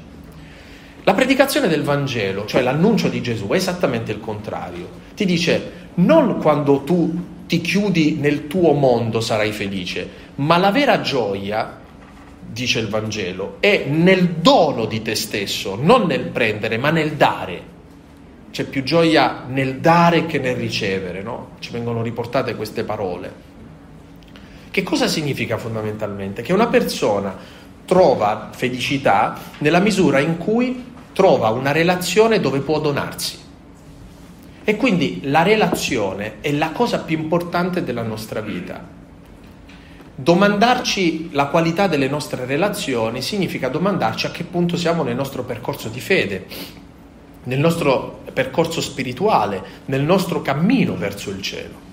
La 1.01 1.15
predicazione 1.15 1.67
del 1.67 1.81
Vangelo, 1.81 2.45
cioè 2.45 2.61
l'annuncio 2.61 3.07
di 3.07 3.23
Gesù, 3.23 3.47
è 3.47 3.55
esattamente 3.55 4.11
il 4.11 4.19
contrario. 4.19 4.87
Ti 5.15 5.25
dice 5.25 5.71
non 5.95 6.37
quando 6.37 6.81
tu 6.81 7.33
ti 7.47 7.61
chiudi 7.61 8.15
nel 8.19 8.47
tuo 8.47 8.73
mondo 8.73 9.21
sarai 9.21 9.51
felice, 9.51 10.09
ma 10.35 10.57
la 10.57 10.71
vera 10.71 11.01
gioia 11.01 11.79
dice 12.47 12.79
il 12.79 12.87
Vangelo, 12.87 13.57
è 13.59 13.85
nel 13.87 14.29
dono 14.29 14.85
di 14.85 15.01
te 15.01 15.15
stesso, 15.15 15.77
non 15.79 16.05
nel 16.07 16.27
prendere, 16.27 16.77
ma 16.77 16.89
nel 16.89 17.13
dare. 17.13 17.73
C'è 18.51 18.63
più 18.63 18.83
gioia 18.83 19.43
nel 19.47 19.79
dare 19.79 20.25
che 20.25 20.39
nel 20.39 20.55
ricevere, 20.55 21.21
no? 21.21 21.49
Ci 21.59 21.71
vengono 21.71 22.01
riportate 22.01 22.55
queste 22.55 22.83
parole. 22.83 23.53
Che 24.71 24.83
cosa 24.83 25.07
significa 25.07 25.57
fondamentalmente? 25.57 26.41
Che 26.41 26.53
una 26.53 26.67
persona 26.67 27.35
trova 27.85 28.49
felicità 28.53 29.37
nella 29.59 29.79
misura 29.79 30.19
in 30.19 30.37
cui 30.37 30.93
trova 31.13 31.49
una 31.49 31.71
relazione 31.71 32.39
dove 32.39 32.59
può 32.59 32.79
donarsi. 32.79 33.44
E 34.67 34.75
quindi 34.77 35.19
la 35.25 35.43
relazione 35.43 36.41
è 36.41 36.51
la 36.51 36.71
cosa 36.71 37.01
più 37.01 37.15
importante 37.15 37.83
della 37.83 38.01
nostra 38.01 38.41
vita. 38.41 38.83
Domandarci 40.15 41.29
la 41.33 41.45
qualità 41.45 41.85
delle 41.85 42.07
nostre 42.07 42.45
relazioni 42.45 43.21
significa 43.21 43.69
domandarci 43.69 44.25
a 44.25 44.31
che 44.31 44.43
punto 44.43 44.75
siamo 44.75 45.03
nel 45.03 45.15
nostro 45.15 45.43
percorso 45.43 45.87
di 45.87 45.99
fede, 45.99 46.45
nel 47.43 47.59
nostro 47.59 48.23
percorso 48.33 48.81
spirituale, 48.81 49.61
nel 49.85 50.01
nostro 50.01 50.41
cammino 50.41 50.97
verso 50.97 51.29
il 51.29 51.43
cielo. 51.43 51.83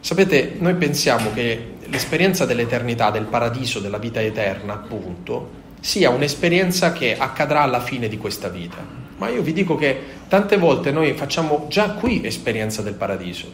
Sapete, 0.00 0.54
noi 0.60 0.76
pensiamo 0.76 1.34
che 1.34 1.74
l'esperienza 1.88 2.46
dell'eternità, 2.46 3.10
del 3.10 3.26
paradiso, 3.26 3.80
della 3.80 3.98
vita 3.98 4.22
eterna, 4.22 4.72
appunto, 4.72 5.50
sia 5.80 6.08
un'esperienza 6.08 6.92
che 6.92 7.18
accadrà 7.18 7.60
alla 7.60 7.80
fine 7.80 8.08
di 8.08 8.16
questa 8.16 8.48
vita. 8.48 9.07
Ma 9.18 9.28
io 9.28 9.42
vi 9.42 9.52
dico 9.52 9.76
che 9.76 10.00
tante 10.28 10.56
volte 10.56 10.90
noi 10.90 11.12
facciamo 11.14 11.66
già 11.68 11.90
qui 11.90 12.24
esperienza 12.24 12.82
del 12.82 12.94
paradiso, 12.94 13.52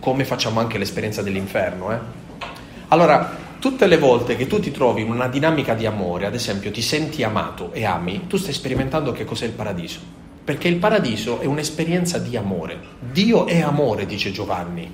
come 0.00 0.24
facciamo 0.24 0.60
anche 0.60 0.78
l'esperienza 0.78 1.20
dell'inferno, 1.22 1.92
eh? 1.92 1.98
Allora, 2.88 3.36
tutte 3.58 3.86
le 3.86 3.98
volte 3.98 4.36
che 4.36 4.46
tu 4.46 4.60
ti 4.60 4.70
trovi 4.70 5.02
in 5.02 5.10
una 5.10 5.26
dinamica 5.26 5.74
di 5.74 5.84
amore, 5.84 6.26
ad 6.26 6.34
esempio 6.34 6.70
ti 6.70 6.82
senti 6.82 7.24
amato 7.24 7.72
e 7.72 7.84
ami, 7.84 8.26
tu 8.28 8.36
stai 8.36 8.52
sperimentando 8.52 9.10
che 9.10 9.24
cos'è 9.24 9.46
il 9.46 9.52
paradiso. 9.52 9.98
Perché 10.44 10.68
il 10.68 10.76
paradiso 10.76 11.40
è 11.40 11.46
un'esperienza 11.46 12.18
di 12.18 12.36
amore. 12.36 12.78
Dio 13.00 13.46
è 13.46 13.62
amore, 13.62 14.04
dice 14.04 14.30
Giovanni. 14.30 14.88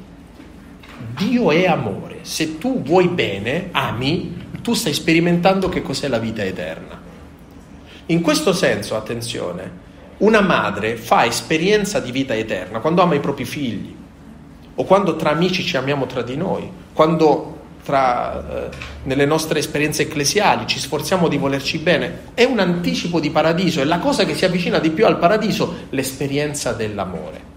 Dio 1.15 1.51
è 1.51 1.67
amore. 1.67 2.19
Se 2.23 2.57
tu 2.57 2.83
vuoi 2.83 3.09
bene, 3.09 3.69
ami, 3.73 4.47
tu 4.63 4.75
stai 4.75 4.95
sperimentando 4.95 5.69
che 5.69 5.83
cos'è 5.83 6.07
la 6.07 6.19
vita 6.19 6.45
eterna. 6.45 6.99
In 8.07 8.23
questo 8.23 8.53
senso, 8.53 8.97
attenzione, 8.97 9.89
una 10.21 10.41
madre 10.41 10.97
fa 10.97 11.25
esperienza 11.25 12.01
di 12.01 12.11
vita 12.11 12.35
eterna 12.35 12.81
quando 12.81 13.03
ama 13.03 13.15
i 13.15 13.21
propri 13.21 13.45
figli 13.45 13.97
o 14.75 14.85
quando 14.85 15.17
tra 15.17 15.31
amici 15.31 15.63
ci 15.63 15.77
amiamo 15.77 16.07
tra 16.07 16.23
di 16.23 16.37
noi, 16.37 16.71
quando 16.95 17.59
tra, 17.85 18.69
eh, 18.69 18.77
nelle 19.05 19.27
nostre 19.27 19.59
esperienze 19.59 20.03
ecclesiali, 20.03 20.67
ci 20.67 20.79
sforziamo 20.79 21.29
di 21.29 21.37
volerci 21.37 21.79
bene, 21.79 22.29
è 22.35 22.45
un 22.45 22.61
anticipo 22.61 23.21
di 23.21 23.31
paradiso, 23.31 23.81
è 23.81 23.85
la 23.85 23.99
cosa 23.99 24.25
che 24.25 24.35
si 24.35 24.45
avvicina 24.45 24.79
di 24.79 24.91
più 24.91 25.05
al 25.05 25.19
paradiso, 25.19 25.75
l'esperienza 25.91 26.73
dell'amore. 26.73 27.49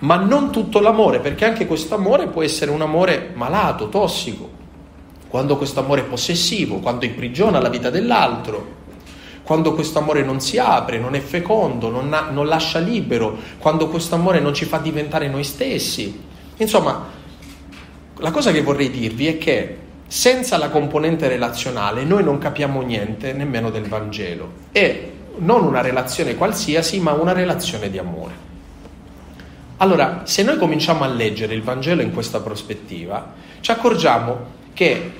Ma 0.00 0.16
non 0.16 0.52
tutto 0.52 0.80
l'amore, 0.80 1.18
perché 1.18 1.44
anche 1.44 1.66
questo 1.66 1.94
amore 1.94 2.28
può 2.28 2.42
essere 2.42 2.70
un 2.70 2.82
amore 2.82 3.30
malato, 3.34 3.88
tossico, 3.88 4.50
quando 5.28 5.56
questo 5.56 5.80
amore 5.80 6.02
è 6.02 6.04
possessivo, 6.04 6.78
quando 6.78 7.04
imprigiona 7.04 7.58
la 7.58 7.68
vita 7.68 7.90
dell'altro, 7.90 8.82
quando 9.44 9.74
questo 9.74 9.98
amore 9.98 10.22
non 10.22 10.40
si 10.40 10.58
apre, 10.58 10.98
non 10.98 11.14
è 11.14 11.20
fecondo, 11.20 11.90
non, 11.90 12.12
ha, 12.12 12.30
non 12.30 12.46
lascia 12.46 12.78
libero, 12.78 13.36
quando 13.58 13.88
questo 13.88 14.14
amore 14.14 14.40
non 14.40 14.54
ci 14.54 14.64
fa 14.64 14.78
diventare 14.78 15.28
noi 15.28 15.44
stessi. 15.44 16.20
Insomma, 16.56 17.06
la 18.16 18.30
cosa 18.30 18.50
che 18.50 18.62
vorrei 18.62 18.90
dirvi 18.90 19.26
è 19.26 19.38
che 19.38 19.78
senza 20.06 20.56
la 20.56 20.70
componente 20.70 21.28
relazionale 21.28 22.04
noi 22.04 22.22
non 22.22 22.38
capiamo 22.38 22.80
niente 22.82 23.32
nemmeno 23.32 23.70
del 23.70 23.86
Vangelo 23.86 24.50
e 24.72 25.12
non 25.36 25.64
una 25.64 25.80
relazione 25.80 26.36
qualsiasi, 26.36 27.00
ma 27.00 27.12
una 27.12 27.32
relazione 27.32 27.90
di 27.90 27.98
amore. 27.98 28.52
Allora, 29.78 30.22
se 30.24 30.42
noi 30.42 30.56
cominciamo 30.56 31.04
a 31.04 31.08
leggere 31.08 31.54
il 31.54 31.62
Vangelo 31.62 32.00
in 32.00 32.12
questa 32.12 32.40
prospettiva, 32.40 33.34
ci 33.60 33.70
accorgiamo 33.72 34.62
che, 34.72 35.12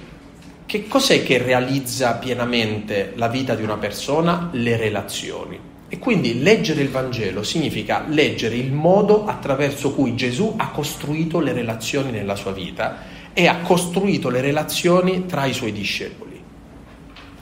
che 0.66 0.88
cos'è 0.88 1.22
che 1.22 1.38
realizza 1.38 2.14
pienamente 2.14 3.12
la 3.16 3.28
vita 3.28 3.54
di 3.54 3.62
una 3.62 3.76
persona? 3.76 4.48
Le 4.52 4.76
relazioni. 4.76 5.58
E 5.88 5.98
quindi 5.98 6.42
leggere 6.42 6.80
il 6.80 6.88
Vangelo 6.88 7.42
significa 7.42 8.04
leggere 8.08 8.56
il 8.56 8.72
modo 8.72 9.26
attraverso 9.26 9.92
cui 9.92 10.16
Gesù 10.16 10.54
ha 10.56 10.70
costruito 10.70 11.38
le 11.38 11.52
relazioni 11.52 12.10
nella 12.10 12.34
sua 12.34 12.52
vita 12.52 13.02
e 13.32 13.46
ha 13.46 13.58
costruito 13.58 14.30
le 14.30 14.40
relazioni 14.40 15.26
tra 15.26 15.44
i 15.44 15.52
suoi 15.52 15.72
discepoli. 15.72 16.42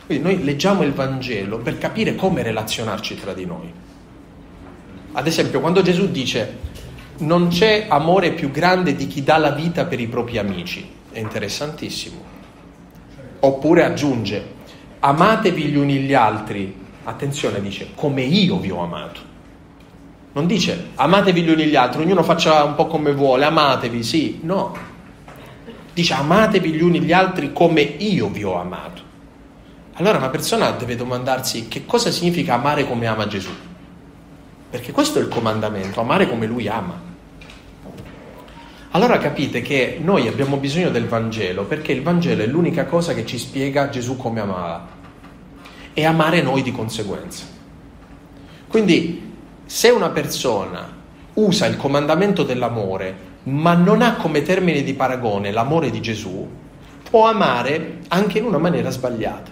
Quindi 0.05 0.25
noi 0.25 0.45
leggiamo 0.45 0.83
il 0.83 0.93
Vangelo 0.93 1.59
per 1.59 1.79
capire 1.79 2.15
come 2.17 2.43
relazionarci 2.43 3.15
tra 3.21 3.33
di 3.33 3.47
noi. 3.47 3.73
Ad 5.13 5.27
esempio, 5.27 5.61
quando 5.61 5.81
Gesù 5.83 6.11
dice 6.11 6.71
non 7.19 7.49
c'è 7.49 7.87
amore 7.89 8.33
più 8.33 8.51
grande 8.51 8.97
di 8.97 9.07
chi 9.07 9.23
dà 9.23 9.37
la 9.37 9.53
vita 9.53 9.85
per 9.85 10.01
i 10.01 10.09
propri 10.09 10.39
amici, 10.39 10.87
è 11.13 11.21
interessantissimo. 11.21 12.33
Oppure 13.45 13.85
aggiunge, 13.85 14.55
amatevi 15.01 15.65
gli 15.65 15.77
uni 15.77 15.99
gli 15.99 16.15
altri 16.15 16.73
attenzione, 17.05 17.61
dice 17.61 17.89
come 17.95 18.23
io 18.23 18.59
vi 18.59 18.71
ho 18.71 18.81
amato. 18.81 19.21
Non 20.35 20.47
dice 20.47 20.91
amatevi 20.95 21.43
gli 21.43 21.51
uni 21.51 21.67
gli 21.67 21.75
altri, 21.75 22.03
ognuno 22.03 22.23
faccia 22.23 22.63
un 22.63 22.77
po' 22.77 22.87
come 22.87 23.13
vuole, 23.13 23.45
amatevi, 23.45 24.03
sì, 24.05 24.39
no. 24.43 24.77
Dice 25.93 26.15
amatevi 26.15 26.71
gli 26.71 26.83
uni 26.83 27.01
gli 27.01 27.13
altri 27.13 27.53
come 27.53 27.81
io 27.81 28.29
vi 28.29 28.45
ho 28.45 28.55
amato. 28.55 29.03
Allora 29.95 30.19
una 30.19 30.31
persona 30.31 30.71
deve 30.71 30.95
domandarsi 30.95 31.67
che 31.67 31.85
cosa 31.85 32.13
significa 32.13 32.55
amare 32.55 32.87
come 32.87 33.07
ama 33.07 33.27
Gesù. 33.27 33.51
Perché 34.71 34.93
questo 34.93 35.19
è 35.19 35.23
il 35.23 35.29
comandamento, 35.29 36.01
amare 36.01 36.29
come 36.29 36.47
lui 36.47 36.69
ama. 36.69 37.11
Allora 38.95 39.17
capite 39.17 39.63
che 39.63 39.99
noi 40.03 40.29
abbiamo 40.29 40.59
bisogno 40.59 40.91
del 40.91 41.07
Vangelo 41.07 41.65
perché 41.65 41.93
il 41.93 42.03
Vangelo 42.03 42.43
è 42.43 42.47
l'unica 42.47 42.85
cosa 42.85 43.15
che 43.15 43.25
ci 43.25 43.39
spiega 43.39 43.89
Gesù 43.89 44.19
come 44.19 44.41
amava 44.41 44.87
e 45.95 46.05
amare 46.05 46.43
noi 46.43 46.61
di 46.61 46.73
conseguenza. 46.73 47.47
Quindi 48.69 49.33
se 49.65 49.89
una 49.89 50.11
persona 50.11 50.95
usa 51.33 51.65
il 51.65 51.79
comandamento 51.79 52.43
dell'amore 52.43 53.31
ma 53.45 53.73
non 53.73 54.03
ha 54.03 54.17
come 54.17 54.43
termine 54.43 54.83
di 54.83 54.93
paragone 54.93 55.53
l'amore 55.53 55.91
di 55.91 56.03
Gesù, 56.03 56.47
può 57.09 57.27
amare 57.27 58.01
anche 58.09 58.41
in 58.41 58.45
una 58.45 58.59
maniera 58.59 58.91
sbagliata. 58.91 59.51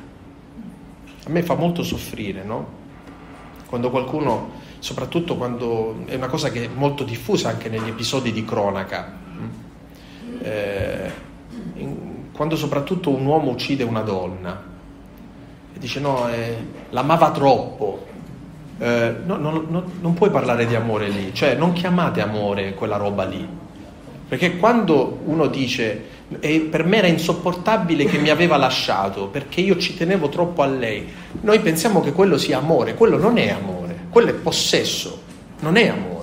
A 1.25 1.31
me 1.31 1.43
fa 1.43 1.55
molto 1.55 1.83
soffrire, 1.83 2.45
no? 2.45 2.79
Quando 3.65 3.89
qualcuno, 3.89 4.51
soprattutto 4.81 5.37
quando 5.37 6.05
è 6.05 6.17
una 6.17 6.29
cosa 6.29 6.51
che 6.51 6.65
è 6.65 6.69
molto 6.75 7.05
diffusa 7.05 7.49
anche 7.49 7.71
negli 7.71 7.89
episodi 7.89 8.33
di 8.33 8.45
cronaca, 8.45 9.20
eh, 10.43 11.11
in, 11.75 11.97
quando 12.33 12.57
soprattutto 12.57 13.11
un 13.11 13.25
uomo 13.25 13.51
uccide 13.51 13.85
una 13.85 14.01
donna, 14.01 14.63
dice 15.79 16.01
no, 16.01 16.29
eh, 16.29 16.57
l'amava 16.91 17.31
troppo. 17.31 18.07
Eh, 18.79 19.15
no, 19.25 19.37
no, 19.37 19.65
no, 19.69 19.85
non 20.01 20.15
puoi 20.15 20.31
parlare 20.31 20.67
di 20.67 20.75
amore 20.75 21.09
lì, 21.09 21.35
cioè 21.35 21.55
non 21.55 21.73
chiamate 21.73 22.21
amore 22.21 22.75
quella 22.75 22.97
roba 22.97 23.25
lì. 23.25 23.47
Perché 24.29 24.57
quando 24.57 25.21
uno 25.25 25.49
dice 25.49 26.19
e 26.39 26.61
per 26.61 26.85
me 26.85 26.99
era 26.99 27.09
insopportabile 27.09 28.05
che 28.05 28.19
mi 28.19 28.29
aveva 28.29 28.57
lasciato 28.57 29.27
perché 29.27 29.61
io 29.61 29.77
ci 29.79 29.97
tenevo 29.97 30.29
troppo 30.29 30.63
a 30.63 30.67
lei, 30.67 31.09
noi 31.41 31.59
pensiamo 31.59 32.01
che 32.01 32.13
quello 32.13 32.39
sia 32.39 32.59
amore, 32.59 32.95
quello 32.95 33.19
non 33.19 33.37
è 33.37 33.51
amore, 33.51 34.07
quello 34.11 34.31
è 34.31 34.35
possesso, 34.35 35.23
non 35.61 35.77
è 35.77 35.89
amore. 35.89 36.19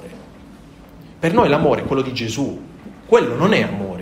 Per 1.20 1.34
noi 1.34 1.50
l'amore 1.50 1.82
è 1.82 1.86
quello 1.86 2.02
di 2.02 2.14
Gesù, 2.14 2.62
quello 3.06 3.36
non 3.36 3.52
è 3.52 3.64
amore. 3.64 3.97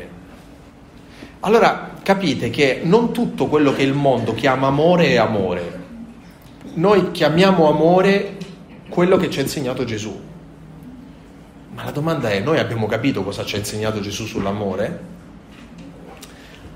Allora 1.46 1.92
capite 2.02 2.50
che 2.50 2.82
non 2.84 3.14
tutto 3.14 3.46
quello 3.46 3.72
che 3.72 3.84
il 3.84 3.94
mondo 3.94 4.34
chiama 4.34 4.66
amore 4.66 5.10
è 5.10 5.18
amore. 5.18 5.84
Noi 6.74 7.12
chiamiamo 7.12 7.70
amore 7.70 8.38
quello 8.90 9.16
che 9.18 9.30
ci 9.30 9.40
ha 9.40 9.42
insegnato 9.44 9.84
Gesù. 9.84 10.20
Ma 11.70 11.84
la 11.84 11.92
domanda 11.92 12.32
è, 12.32 12.40
noi 12.40 12.58
abbiamo 12.58 12.88
capito 12.88 13.24
cosa 13.24 13.46
ci 13.46 13.56
ha 13.56 13.60
insegnato 13.60 14.00
Gesù 14.00 14.26
sull'amore? 14.26 15.00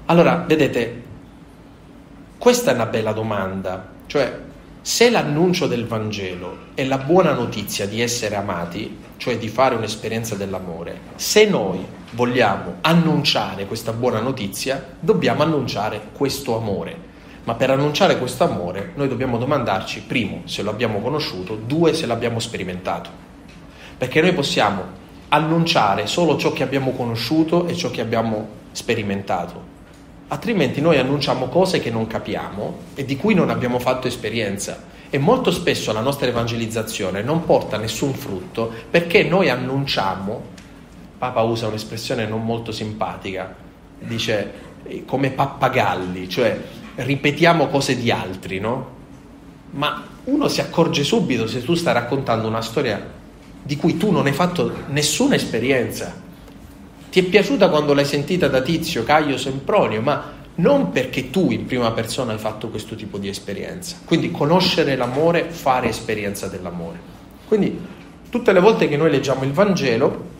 Allora, 0.06 0.44
vedete, 0.48 1.04
questa 2.38 2.70
è 2.70 2.76
una 2.76 2.86
bella 2.86 3.12
domanda, 3.12 3.90
cioè 4.06 4.40
se 4.82 5.10
l'annuncio 5.10 5.66
del 5.66 5.88
Vangelo 5.88 6.58
è 6.76 6.86
la 6.86 7.00
buona 7.00 7.34
notizia 7.34 7.88
di 7.88 8.02
essere 8.02 8.36
amati, 8.36 8.98
cioè 9.18 9.40
di 9.40 9.48
fare 9.48 9.74
un'esperienza 9.74 10.36
dell'amore, 10.36 11.00
se 11.16 11.50
noi 11.50 11.84
vogliamo 12.12 12.76
annunciare 12.82 13.66
questa 13.66 13.94
buona 13.94 14.20
notizia, 14.20 14.96
dobbiamo 15.00 15.44
annunciare 15.44 16.10
questo 16.14 16.56
amore. 16.58 17.08
Ma 17.44 17.56
per 17.56 17.72
annunciare 17.72 18.18
questo 18.18 18.44
amore 18.44 18.92
noi 18.96 19.08
dobbiamo 19.08 19.38
domandarci, 19.38 20.04
primo, 20.04 20.42
se 20.46 20.62
lo 20.62 20.70
abbiamo 20.70 21.00
conosciuto, 21.00 21.56
due, 21.56 21.94
se 21.94 22.06
l'abbiamo 22.06 22.40
sperimentato. 22.40 23.10
Perché 23.98 24.22
noi 24.22 24.34
possiamo 24.34 24.84
annunciare 25.30 26.08
solo 26.08 26.38
ciò 26.38 26.52
che 26.54 26.64
abbiamo 26.64 26.92
conosciuto 26.92 27.68
e 27.68 27.76
ciò 27.76 27.92
che 27.92 28.02
abbiamo 28.02 28.48
sperimentato. 28.72 29.78
Altrimenti 30.28 30.80
noi 30.80 31.00
annunciamo 31.00 31.48
cose 31.48 31.80
che 31.80 31.90
non 31.90 32.06
capiamo 32.06 32.78
e 32.94 33.06
di 33.06 33.18
cui 33.18 33.34
non 33.34 33.50
abbiamo 33.50 33.80
fatto 33.80 34.08
esperienza. 34.08 34.84
E 35.10 35.18
molto 35.18 35.50
spesso 35.50 35.92
la 35.92 36.02
nostra 36.02 36.28
evangelizzazione 36.28 37.24
non 37.24 37.46
porta 37.46 37.78
nessun 37.78 38.14
frutto 38.14 38.72
perché 38.92 39.24
noi 39.24 39.50
annunciamo 39.50 40.58
Papa 41.20 41.42
usa 41.42 41.68
un'espressione 41.68 42.26
non 42.26 42.46
molto 42.46 42.72
simpatica, 42.72 43.54
dice 44.00 44.54
eh, 44.86 45.04
come 45.04 45.32
pappagalli, 45.32 46.30
cioè 46.30 46.58
ripetiamo 46.96 47.68
cose 47.68 47.98
di 47.98 48.10
altri, 48.10 48.60
no? 48.60 48.98
Ma 49.72 50.02
uno 50.24 50.48
si 50.48 50.62
accorge 50.62 51.04
subito 51.04 51.46
se 51.46 51.62
tu 51.64 51.76
stai 51.76 51.94
raccontando 51.94 52.48
una 52.48 52.62
storia 52.62 53.18
di 53.62 53.76
cui 53.76 53.98
tu 53.98 54.12
non 54.12 54.28
hai 54.28 54.32
fatto 54.32 54.86
nessuna 54.88 55.36
esperienza. 55.36 56.16
Ti 57.12 57.20
è 57.20 57.24
piaciuta 57.24 57.70
quando 57.70 57.94
l'hai 57.94 58.06
sentita 58.06 58.48
da 58.48 58.62
Tizio, 58.62 59.04
Caio, 59.04 59.38
Sempronio, 59.38 60.02
ma 60.02 60.38
non 60.56 60.92
perché 60.92 61.30
tu 61.30 61.52
in 61.52 61.66
prima 61.66 61.92
persona 61.92 62.32
hai 62.32 62.38
fatto 62.38 62.70
questo 62.70 62.96
tipo 62.96 63.18
di 63.18 63.28
esperienza. 63.28 63.98
Quindi 64.06 64.32
conoscere 64.32 64.96
l'amore, 64.96 65.50
fare 65.50 65.90
esperienza 65.90 66.48
dell'amore. 66.48 67.00
Quindi 67.46 67.78
tutte 68.30 68.54
le 68.54 68.60
volte 68.60 68.88
che 68.88 68.96
noi 68.96 69.10
leggiamo 69.12 69.44
il 69.44 69.52
Vangelo, 69.52 70.38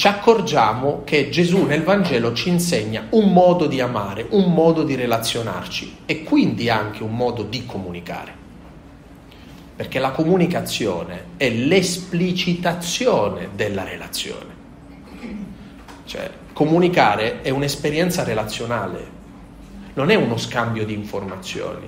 ci 0.00 0.08
accorgiamo 0.08 1.02
che 1.04 1.28
Gesù 1.28 1.66
nel 1.66 1.82
Vangelo 1.82 2.32
ci 2.32 2.48
insegna 2.48 3.08
un 3.10 3.34
modo 3.34 3.66
di 3.66 3.82
amare, 3.82 4.24
un 4.30 4.50
modo 4.50 4.82
di 4.82 4.94
relazionarci 4.94 5.98
e 6.06 6.22
quindi 6.22 6.70
anche 6.70 7.02
un 7.02 7.14
modo 7.14 7.42
di 7.42 7.66
comunicare. 7.66 8.32
Perché 9.76 9.98
la 9.98 10.12
comunicazione 10.12 11.24
è 11.36 11.50
l'esplicitazione 11.50 13.50
della 13.54 13.84
relazione. 13.84 14.54
Cioè, 16.06 16.30
comunicare 16.54 17.42
è 17.42 17.50
un'esperienza 17.50 18.24
relazionale, 18.24 19.06
non 19.92 20.08
è 20.08 20.14
uno 20.14 20.38
scambio 20.38 20.86
di 20.86 20.94
informazioni. 20.94 21.86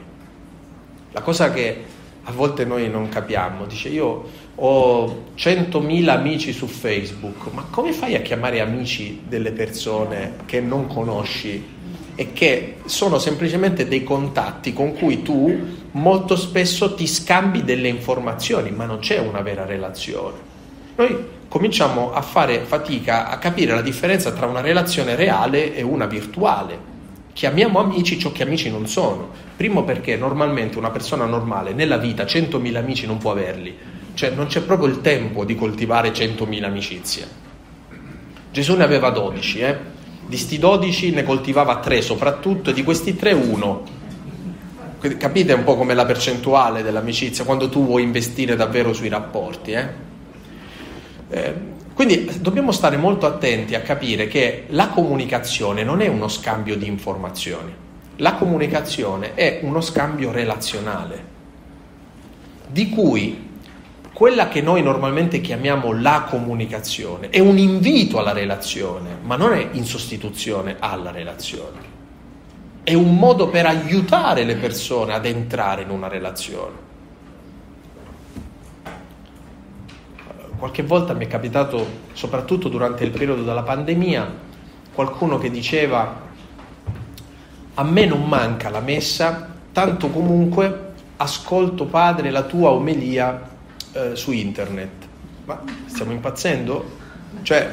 La 1.13 1.23
cosa 1.23 1.51
che 1.51 1.83
a 2.25 2.33
volte 2.33 2.65
noi 2.65 2.89
non 2.89 3.09
capiamo, 3.09 3.67
dice 3.67 3.89
io 3.89 4.25
ho 4.55 5.25
100.000 5.37 6.09
amici 6.09 6.53
su 6.53 6.67
Facebook, 6.67 7.53
ma 7.53 7.67
come 7.71 7.93
fai 7.93 8.15
a 8.15 8.21
chiamare 8.21 8.61
amici 8.61 9.23
delle 9.27 9.53
persone 9.53 10.35
che 10.47 10.61
non 10.61 10.87
conosci 10.87 11.81
e 12.15 12.33
che 12.33 12.77
sono 12.85 13.19
semplicemente 13.19 13.89
dei 13.89 14.05
contatti 14.05 14.73
con 14.73 14.93
cui 14.95 15.23
tu 15.23 15.81
molto 15.93 16.37
spesso 16.37 16.95
ti 16.95 17.07
scambi 17.07 17.65
delle 17.65 17.89
informazioni, 17.89 18.71
ma 18.71 18.85
non 18.85 18.99
c'è 18.99 19.19
una 19.19 19.41
vera 19.41 19.65
relazione. 19.65 20.51
Noi 20.97 21.25
cominciamo 21.49 22.13
a 22.13 22.23
fare 22.23 22.61
fatica 22.61 23.29
a 23.29 23.39
capire 23.39 23.75
la 23.75 23.83
differenza 23.83 24.33
tra 24.33 24.47
una 24.47 24.61
relazione 24.61 25.17
reale 25.17 25.75
e 25.75 25.83
una 25.83 26.07
virtuale. 26.07 26.92
Chiamiamo 27.33 27.79
amici 27.79 28.19
ciò 28.19 28.31
che 28.31 28.43
amici 28.43 28.71
non 28.71 28.87
sono. 28.87 29.31
Primo 29.57 29.85
perché 29.85 30.17
normalmente 30.17 30.79
una 30.79 30.91
persona 30.91 31.25
normale 31.25 31.73
nella 31.73 31.97
vita 31.97 32.25
100.000 32.25 32.77
amici 32.77 33.07
non 33.07 33.19
può 33.19 33.31
averli, 33.31 33.75
cioè 34.15 34.31
non 34.31 34.47
c'è 34.47 34.61
proprio 34.61 34.89
il 34.89 35.01
tempo 35.01 35.45
di 35.45 35.55
coltivare 35.55 36.13
100.000 36.13 36.65
amicizie. 36.65 37.27
Gesù 38.51 38.77
ne 38.77 38.85
aveva 38.85 39.11
12, 39.11 39.59
eh? 39.61 39.79
di 40.27 40.37
sti 40.37 40.59
12 40.59 41.11
ne 41.11 41.25
coltivava 41.25 41.79
3 41.79 42.01
soprattutto 42.03 42.71
e 42.71 42.73
di 42.73 42.83
questi 42.83 43.17
3 43.17 43.33
uno. 43.33 44.01
Capite 45.19 45.53
un 45.53 45.65
po' 45.65 45.77
com'è 45.77 45.95
la 45.95 46.05
percentuale 46.05 46.83
dell'amicizia 46.83 47.45
quando 47.45 47.69
tu 47.69 47.85
vuoi 47.85 48.03
investire 48.03 48.55
davvero 48.55 48.93
sui 48.93 49.09
rapporti. 49.09 49.73
Eh? 49.73 49.89
Eh, 51.31 51.55
quindi 51.95 52.41
dobbiamo 52.41 52.73
stare 52.73 52.97
molto 52.97 53.27
attenti 53.27 53.75
a 53.75 53.81
capire 53.81 54.27
che 54.27 54.65
la 54.69 54.89
comunicazione 54.89 55.85
non 55.85 56.01
è 56.01 56.09
uno 56.09 56.29
scambio 56.29 56.77
di 56.77 56.87
informazioni, 56.87 57.73
la 58.17 58.35
comunicazione 58.35 59.35
è 59.35 59.61
uno 59.63 59.81
scambio 59.81 60.31
relazionale, 60.31 61.25
di 62.69 62.89
cui 62.89 63.51
quella 64.13 64.49
che 64.49 64.61
noi 64.61 64.83
normalmente 64.83 65.41
chiamiamo 65.41 65.93
la 65.93 66.27
comunicazione 66.29 67.31
è 67.31 67.39
un 67.39 67.59
invito 67.59 68.19
alla 68.19 68.33
relazione, 68.33 69.17
ma 69.23 69.37
non 69.37 69.55
è 69.55 69.69
in 69.73 69.85
sostituzione 69.85 70.77
alla 70.79 71.11
relazione. 71.11 71.91
È 72.85 72.95
un 72.95 73.17
modo 73.17 73.49
per 73.49 73.67
aiutare 73.67 74.45
le 74.45 74.57
persone 74.57 75.15
ad 75.15 75.25
entrare 75.25 75.83
in 75.83 75.91
una 75.91 76.09
relazione. 76.09 76.91
Qualche 80.63 80.85
volta 80.85 81.13
mi 81.13 81.25
è 81.25 81.29
capitato, 81.29 81.85
soprattutto 82.13 82.69
durante 82.69 83.03
il 83.03 83.11
periodo 83.11 83.43
della 83.43 83.65
pandemia, 83.65 84.33
qualcuno 84.95 85.37
che 85.37 85.51
diceva 85.51 86.21
a 87.75 87.83
me 87.83 88.07
non 88.07 88.29
manca 88.29 88.69
la 88.69 88.79
messa, 88.79 89.55
tanto 89.73 90.09
comunque 90.11 90.93
ascolto 91.17 91.87
padre 91.87 92.31
la 92.31 92.45
tua 92.45 92.71
omelia 92.71 93.43
eh, 93.93 94.15
su 94.15 94.31
internet. 94.31 94.91
Ma 95.47 95.61
stiamo 95.87 96.13
impazzendo? 96.13 96.91
Cioè, 97.43 97.69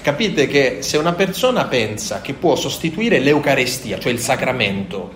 capite 0.00 0.46
che 0.46 0.76
se 0.80 0.96
una 0.96 1.14
persona 1.14 1.64
pensa 1.64 2.20
che 2.20 2.34
può 2.34 2.54
sostituire 2.54 3.18
l'Eucarestia, 3.18 3.98
cioè 3.98 4.12
il 4.12 4.20
sacramento, 4.20 5.10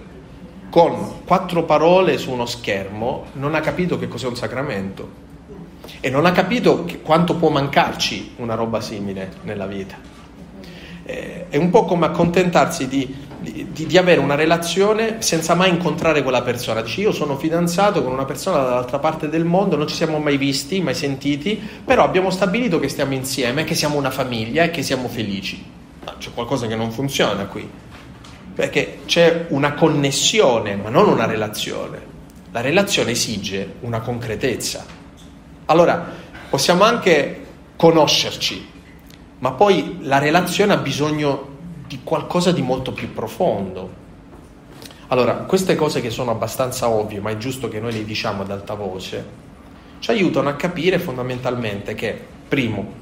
con 0.70 1.22
quattro 1.24 1.62
parole 1.62 2.18
su 2.18 2.32
uno 2.32 2.46
schermo, 2.46 3.26
non 3.34 3.54
ha 3.54 3.60
capito 3.60 3.96
che 3.96 4.08
cos'è 4.08 4.26
un 4.26 4.34
sacramento 4.34 5.30
e 6.00 6.10
non 6.10 6.26
ha 6.26 6.32
capito 6.32 6.86
quanto 7.02 7.36
può 7.36 7.48
mancarci 7.48 8.34
una 8.36 8.54
roba 8.54 8.80
simile 8.80 9.32
nella 9.42 9.66
vita. 9.66 9.96
Eh, 11.04 11.46
è 11.48 11.56
un 11.56 11.70
po' 11.70 11.84
come 11.84 12.06
accontentarsi 12.06 12.88
di 12.88 13.30
di, 13.42 13.86
di, 13.86 13.98
avere 13.98 14.20
una 14.20 14.36
relazione 14.36 15.20
senza 15.20 15.54
mai 15.54 15.70
incontrare 15.70 16.22
quella 16.22 16.42
persona. 16.42 16.80
Dici, 16.80 17.00
io 17.00 17.12
sono 17.12 17.36
fidanzato 17.36 18.02
con 18.02 18.12
una 18.12 18.24
persona 18.24 18.62
dall'altra 18.62 18.98
parte 18.98 19.28
del 19.28 19.44
mondo, 19.44 19.76
non 19.76 19.88
ci 19.88 19.96
siamo 19.96 20.18
mai 20.18 20.36
visti, 20.36 20.80
mai 20.80 20.94
sentiti, 20.94 21.60
però 21.84 22.04
abbiamo 22.04 22.30
stabilito 22.30 22.78
che 22.78 22.88
stiamo 22.88 23.14
insieme, 23.14 23.64
che 23.64 23.74
siamo 23.74 23.96
una 23.96 24.10
famiglia 24.10 24.62
e 24.62 24.70
che 24.70 24.82
siamo 24.82 25.08
felici. 25.08 25.62
Ma 26.04 26.14
c'è 26.18 26.30
qualcosa 26.32 26.66
che 26.66 26.76
non 26.76 26.92
funziona 26.92 27.46
qui, 27.46 27.68
perché 28.54 29.00
c'è 29.06 29.46
una 29.48 29.74
connessione, 29.74 30.76
ma 30.76 30.88
non 30.88 31.08
una 31.08 31.26
relazione. 31.26 32.10
La 32.52 32.60
relazione 32.60 33.12
esige 33.12 33.74
una 33.80 34.00
concretezza. 34.00 35.00
Allora, 35.66 36.04
possiamo 36.50 36.84
anche 36.84 37.44
conoscerci, 37.76 38.68
ma 39.38 39.52
poi 39.52 39.98
la 40.02 40.18
relazione 40.18 40.72
ha 40.72 40.76
bisogno 40.76 41.50
di 41.86 42.00
qualcosa 42.02 42.52
di 42.52 42.62
molto 42.62 42.92
più 42.92 43.12
profondo. 43.12 44.00
Allora, 45.08 45.34
queste 45.34 45.74
cose 45.74 46.00
che 46.00 46.10
sono 46.10 46.30
abbastanza 46.30 46.88
ovvie, 46.88 47.20
ma 47.20 47.30
è 47.30 47.36
giusto 47.36 47.68
che 47.68 47.80
noi 47.80 47.92
le 47.92 48.04
diciamo 48.04 48.42
ad 48.42 48.50
alta 48.50 48.74
voce, 48.74 49.24
ci 49.98 50.10
aiutano 50.10 50.48
a 50.48 50.54
capire 50.54 50.98
fondamentalmente 50.98 51.94
che, 51.94 52.18
primo, 52.48 53.00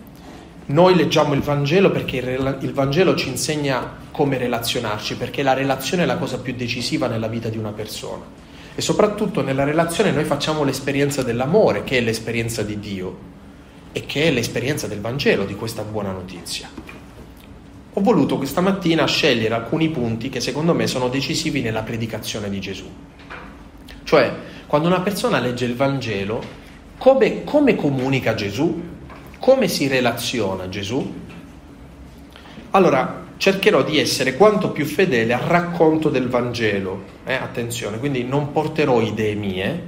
noi 0.67 0.95
leggiamo 0.95 1.35
il 1.35 1.41
Vangelo 1.41 1.91
perché 1.91 2.17
il 2.17 2.73
Vangelo 2.73 3.15
ci 3.15 3.29
insegna 3.29 3.99
come 4.11 4.39
relazionarci, 4.39 5.17
perché 5.17 5.43
la 5.43 5.55
relazione 5.55 6.03
è 6.03 6.07
la 6.07 6.17
cosa 6.17 6.39
più 6.39 6.55
decisiva 6.55 7.07
nella 7.07 7.29
vita 7.29 7.49
di 7.49 7.59
una 7.59 7.73
persona. 7.73 8.25
E 8.81 8.83
soprattutto 8.83 9.43
nella 9.43 9.65
relazione 9.65 10.11
noi 10.11 10.25
facciamo 10.25 10.65
l'esperienza 10.65 11.23
dell'amore, 11.23 11.85
che 11.85 11.99
è 11.99 12.01
l'esperienza 12.01 12.63
di 12.63 12.81
Dio, 12.81 13.19
e 13.93 14.07
che 14.07 14.23
è 14.23 14.31
l'esperienza 14.31 14.87
del 14.87 15.03
Vangelo, 15.03 15.45
di 15.45 15.55
questa 15.55 15.83
buona 15.83 16.13
notizia 16.13 16.71
ho 17.93 18.01
voluto 18.01 18.39
questa 18.39 18.63
mattina 18.63 19.05
scegliere 19.05 19.53
alcuni 19.53 19.91
punti 19.91 20.31
che 20.31 20.41
secondo 20.41 20.73
me 20.73 20.87
sono 20.87 21.09
decisivi 21.09 21.61
nella 21.61 21.83
predicazione 21.83 22.49
di 22.49 22.59
Gesù. 22.61 22.89
Cioè, 24.05 24.33
quando 24.67 24.89
una 24.89 25.01
persona 25.01 25.41
legge 25.41 25.67
il 25.67 25.77
Vangelo, 25.77 26.43
come, 26.97 27.45
come 27.45 27.75
comunica 27.75 28.35
Gesù? 28.35 28.81
Come 29.39 29.69
si 29.69 29.89
relaziona 29.89 30.69
Gesù? 30.71 31.15
Allora, 32.71 33.27
cercherò 33.41 33.83
di 33.83 33.99
essere 33.99 34.37
quanto 34.37 34.71
più 34.71 34.85
fedele 34.85 35.33
al 35.33 35.41
racconto 35.41 36.11
del 36.11 36.29
Vangelo. 36.29 37.05
Eh, 37.25 37.33
attenzione, 37.33 37.99
quindi 37.99 38.23
non 38.23 38.53
porterò 38.53 39.01
idee 39.01 39.35
mie, 39.35 39.83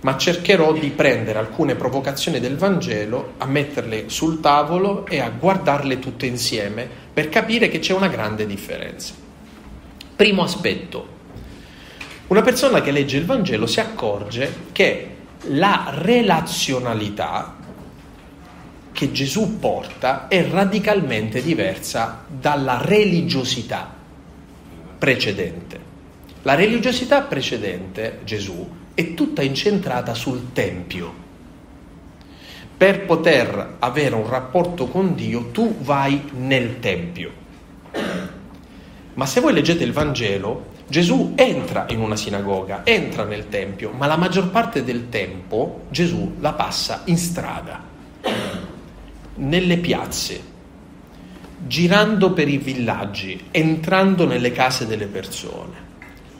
ma 0.00 0.16
cercherò 0.16 0.72
di 0.72 0.90
prendere 0.90 1.38
alcune 1.38 1.76
provocazioni 1.76 2.40
del 2.40 2.56
Vangelo, 2.56 3.34
a 3.38 3.46
metterle 3.46 4.08
sul 4.08 4.40
tavolo 4.40 5.06
e 5.06 5.20
a 5.20 5.30
guardarle 5.30 6.00
tutte 6.00 6.26
insieme 6.26 6.88
per 7.12 7.28
capire 7.28 7.68
che 7.68 7.78
c'è 7.78 7.94
una 7.94 8.08
grande 8.08 8.46
differenza. 8.46 9.14
Primo 10.16 10.42
aspetto, 10.42 11.06
una 12.26 12.42
persona 12.42 12.80
che 12.80 12.90
legge 12.90 13.16
il 13.16 13.26
Vangelo 13.26 13.68
si 13.68 13.78
accorge 13.78 14.52
che 14.72 15.10
la 15.50 15.92
relazionalità 15.92 17.55
che 18.96 19.12
Gesù 19.12 19.58
porta 19.58 20.26
è 20.26 20.48
radicalmente 20.48 21.42
diversa 21.42 22.24
dalla 22.26 22.80
religiosità 22.80 23.92
precedente. 24.96 25.78
La 26.40 26.54
religiosità 26.54 27.20
precedente, 27.20 28.20
Gesù, 28.24 28.66
è 28.94 29.12
tutta 29.12 29.42
incentrata 29.42 30.14
sul 30.14 30.54
Tempio. 30.54 31.12
Per 32.74 33.04
poter 33.04 33.74
avere 33.80 34.14
un 34.14 34.26
rapporto 34.26 34.86
con 34.86 35.14
Dio 35.14 35.50
tu 35.50 35.76
vai 35.80 36.30
nel 36.38 36.80
Tempio. 36.80 37.32
Ma 39.12 39.26
se 39.26 39.40
voi 39.40 39.52
leggete 39.52 39.84
il 39.84 39.92
Vangelo, 39.92 40.68
Gesù 40.88 41.34
entra 41.36 41.84
in 41.90 42.00
una 42.00 42.16
sinagoga, 42.16 42.80
entra 42.84 43.24
nel 43.24 43.50
Tempio, 43.50 43.90
ma 43.90 44.06
la 44.06 44.16
maggior 44.16 44.48
parte 44.48 44.82
del 44.82 45.10
tempo 45.10 45.82
Gesù 45.90 46.36
la 46.38 46.54
passa 46.54 47.02
in 47.04 47.18
strada, 47.18 47.94
nelle 49.36 49.78
piazze, 49.78 50.40
girando 51.66 52.32
per 52.32 52.48
i 52.48 52.58
villaggi, 52.58 53.46
entrando 53.50 54.26
nelle 54.26 54.52
case 54.52 54.86
delle 54.86 55.06
persone. 55.06 55.84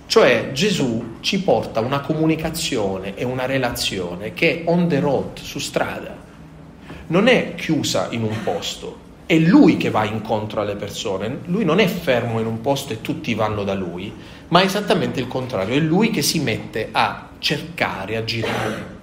Cioè 0.07 0.51
Gesù 0.53 1.17
ci 1.21 1.43
porta 1.43 1.81
una 1.81 2.01
comunicazione 2.01 3.17
e 3.17 3.25
una 3.25 3.45
relazione 3.45 4.35
che 4.35 4.63
è 4.63 4.63
on 4.67 4.89
the 4.89 5.01
road, 5.01 5.39
su 5.39 5.59
strada. 5.59 6.17
Non 7.09 7.27
è 7.27 7.55
chiusa 7.55 8.09
in 8.11 8.23
un 8.23 8.43
posto, 8.43 9.05
è 9.27 9.37
lui 9.37 9.77
che 9.77 9.91
va 9.91 10.05
incontro 10.05 10.61
alle 10.61 10.77
persone, 10.77 11.41
lui 11.47 11.65
non 11.65 11.81
è 11.81 11.87
fermo 11.89 12.39
in 12.39 12.47
un 12.47 12.61
posto 12.61 12.93
e 12.93 13.01
tutti 13.01 13.35
vanno 13.35 13.65
da 13.65 13.75
lui, 13.75 14.13
ma 14.49 14.61
è 14.61 14.65
esattamente 14.65 15.19
il 15.19 15.27
contrario, 15.27 15.75
è 15.75 15.81
lui 15.81 16.11
che 16.11 16.23
si 16.23 16.39
mette 16.39 16.89
a 16.93 17.31
cercare, 17.39 18.17
a 18.17 18.25
girare. 18.25 18.95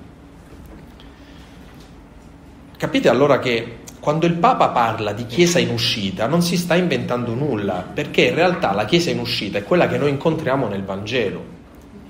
Capite 2.77 3.09
allora 3.09 3.39
che 3.39 3.79
quando 4.03 4.25
il 4.25 4.33
Papa 4.33 4.67
parla 4.67 5.13
di 5.13 5.25
Chiesa 5.25 5.59
in 5.59 5.69
uscita 5.69 6.27
non 6.27 6.41
si 6.41 6.57
sta 6.57 6.75
inventando 6.75 7.33
nulla, 7.35 7.87
perché 7.93 8.25
in 8.25 8.35
realtà 8.35 8.73
la 8.73 8.83
Chiesa 8.83 9.11
in 9.11 9.19
uscita 9.19 9.59
è 9.59 9.63
quella 9.63 9.87
che 9.87 9.97
noi 9.97 10.09
incontriamo 10.09 10.67
nel 10.67 10.83
Vangelo. 10.83 11.41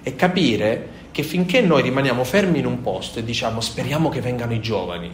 E 0.01 0.15
capire 0.15 0.87
che 1.11 1.21
finché 1.21 1.61
noi 1.61 1.83
rimaniamo 1.83 2.23
fermi 2.23 2.57
in 2.57 2.65
un 2.65 2.81
posto 2.81 3.19
e 3.19 3.23
diciamo 3.23 3.61
speriamo 3.61 4.09
che 4.09 4.21
vengano 4.21 4.53
i 4.53 4.59
giovani, 4.59 5.11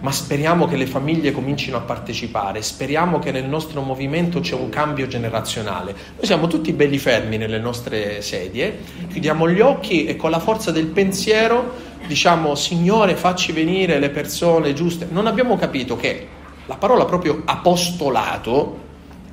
ma 0.00 0.10
speriamo 0.10 0.66
che 0.66 0.76
le 0.76 0.86
famiglie 0.86 1.32
comincino 1.32 1.76
a 1.76 1.80
partecipare, 1.80 2.62
speriamo 2.62 3.18
che 3.18 3.30
nel 3.30 3.44
nostro 3.44 3.82
movimento 3.82 4.40
c'è 4.40 4.54
un 4.54 4.70
cambio 4.70 5.06
generazionale. 5.06 5.92
Noi 5.92 6.24
siamo 6.24 6.46
tutti 6.46 6.72
belli 6.72 6.96
fermi 6.96 7.36
nelle 7.36 7.58
nostre 7.58 8.22
sedie, 8.22 8.78
chiudiamo 9.10 9.50
gli 9.50 9.60
occhi 9.60 10.06
e 10.06 10.16
con 10.16 10.30
la 10.30 10.40
forza 10.40 10.70
del 10.70 10.86
pensiero 10.86 11.92
diciamo 12.06 12.54
Signore 12.54 13.16
facci 13.16 13.52
venire 13.52 13.98
le 13.98 14.10
persone 14.10 14.72
giuste, 14.72 15.08
non 15.10 15.26
abbiamo 15.26 15.56
capito 15.56 15.96
che 15.96 16.28
la 16.66 16.76
parola 16.76 17.04
proprio 17.04 17.42
apostolato 17.44 18.82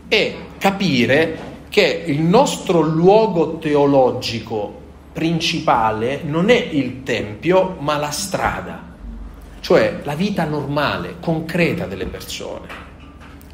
è 0.07 0.35
capire 0.57 1.49
che 1.69 2.03
il 2.05 2.21
nostro 2.21 2.81
luogo 2.81 3.57
teologico 3.57 4.79
principale 5.13 6.21
non 6.23 6.49
è 6.49 6.55
il 6.55 7.03
Tempio, 7.03 7.77
ma 7.79 7.97
la 7.97 8.11
strada, 8.11 8.81
cioè 9.61 10.01
la 10.03 10.15
vita 10.15 10.43
normale, 10.43 11.15
concreta 11.19 11.85
delle 11.85 12.05
persone. 12.07 12.67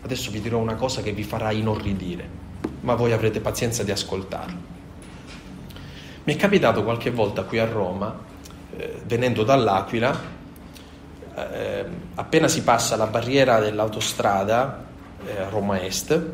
Adesso 0.02 0.32
vi 0.32 0.42
dirò 0.42 0.58
una 0.58 0.76
cosa 0.76 1.02
che 1.02 1.12
vi 1.12 1.24
farà 1.24 1.52
inorridire, 1.52 2.28
ma 2.82 2.96
voi 2.96 3.12
avrete 3.12 3.40
pazienza 3.40 3.84
di 3.84 3.92
ascoltarlo. 3.92 4.76
Mi 6.24 6.34
è 6.34 6.36
capitato 6.36 6.84
qualche 6.84 7.12
volta 7.12 7.44
qui 7.44 7.60
a 7.60 7.66
Roma 7.66 8.18
eh, 8.78 9.02
venendo 9.06 9.44
dall'Aquila, 9.44 10.36
eh, 11.36 11.86
appena 12.16 12.48
si 12.48 12.62
passa 12.64 12.96
la 12.96 13.08
barriera 13.08 13.60
dell'autostrada 13.60 14.86
eh, 15.26 15.50
Roma 15.50 15.82
Est, 15.82 16.26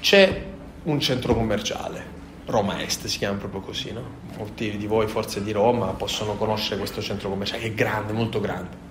c'è 0.00 0.44
un 0.84 1.00
centro 1.00 1.34
commerciale, 1.34 2.04
Roma 2.46 2.82
Est 2.82 3.06
si 3.06 3.18
chiama 3.18 3.38
proprio 3.38 3.60
così, 3.60 3.92
no? 3.92 4.02
Molti 4.36 4.76
di 4.76 4.86
voi 4.86 5.06
forse 5.06 5.42
di 5.42 5.52
Roma 5.52 5.86
possono 5.88 6.34
conoscere 6.34 6.78
questo 6.78 7.00
centro 7.00 7.28
commerciale 7.28 7.62
che 7.62 7.68
è 7.68 7.72
grande, 7.72 8.12
molto 8.12 8.40
grande. 8.40 8.90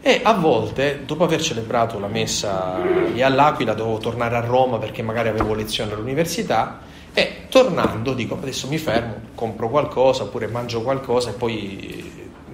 E 0.00 0.20
a 0.22 0.32
volte, 0.32 1.02
dopo 1.04 1.24
aver 1.24 1.40
celebrato 1.40 1.98
la 1.98 2.08
messa 2.08 2.78
lì 3.12 3.22
all'Aquila, 3.22 3.74
dovevo 3.74 3.98
tornare 3.98 4.36
a 4.36 4.40
Roma 4.40 4.78
perché 4.78 5.02
magari 5.02 5.28
avevo 5.28 5.54
lezione 5.54 5.92
all'università 5.92 6.80
e 7.14 7.46
tornando 7.48 8.14
dico 8.14 8.34
adesso 8.34 8.68
mi 8.68 8.78
fermo, 8.78 9.14
compro 9.34 9.68
qualcosa 9.68 10.22
oppure 10.22 10.46
mangio 10.46 10.82
qualcosa 10.82 11.30
e 11.30 11.34
poi 11.34 12.10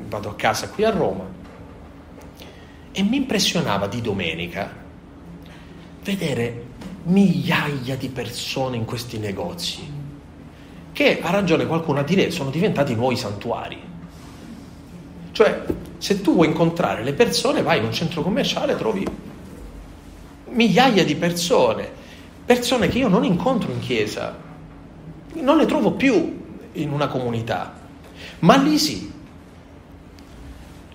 vado 0.09 0.31
a 0.31 0.35
casa 0.35 0.69
qui 0.71 0.85
a 0.85 0.91
Roma. 0.91 1.25
E 2.91 3.03
mi 3.03 3.17
impressionava 3.17 3.87
di 3.87 4.01
domenica 4.01 4.87
vedere 6.03 6.65
migliaia 7.05 7.97
di 7.97 8.09
persone 8.09 8.77
in 8.77 8.85
questi 8.85 9.19
negozi 9.19 9.97
che 10.93 11.21
ha 11.21 11.31
ragione 11.31 11.67
qualcuno 11.67 12.01
a 12.01 12.03
dire 12.03 12.33
sono 12.33 12.51
diventati 12.51 12.95
nuovi 12.97 13.15
santuari. 13.15 13.81
Cioè, 15.31 15.65
se 15.99 16.21
tu 16.21 16.35
vuoi 16.35 16.49
incontrare 16.49 17.05
le 17.05 17.13
persone, 17.13 17.63
vai 17.63 17.79
in 17.79 17.85
un 17.85 17.93
centro 17.93 18.23
commerciale, 18.23 18.77
trovi 18.77 19.07
migliaia 20.51 21.05
di 21.05 21.15
persone, 21.15 21.89
persone 22.45 22.89
che 22.89 22.99
io 22.99 23.07
non 23.07 23.23
incontro 23.23 23.71
in 23.71 23.79
chiesa, 23.79 24.37
non 25.41 25.57
le 25.57 25.67
trovo 25.67 25.93
più 25.93 26.47
in 26.73 26.93
una 26.93 27.09
comunità, 27.09 27.75
ma 28.41 28.57
lì 28.57 28.79
sì. 28.79 29.13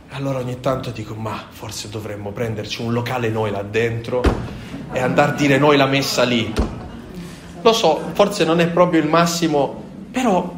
Allora 0.09 0.39
ogni 0.39 0.59
tanto 0.59 0.91
dico, 0.91 1.15
ma 1.15 1.45
forse 1.49 1.89
dovremmo 1.89 2.31
prenderci 2.31 2.81
un 2.81 2.93
locale 2.93 3.29
noi 3.29 3.49
là 3.49 3.63
dentro 3.63 4.21
e 4.91 4.99
andare 4.99 5.31
a 5.31 5.35
dire 5.35 5.57
noi 5.57 5.75
la 5.75 5.87
messa 5.87 6.23
lì. 6.23 6.53
Lo 7.61 7.73
so, 7.73 8.11
forse 8.13 8.45
non 8.45 8.59
è 8.59 8.67
proprio 8.67 9.01
il 9.01 9.07
massimo, 9.07 9.83
però 10.11 10.53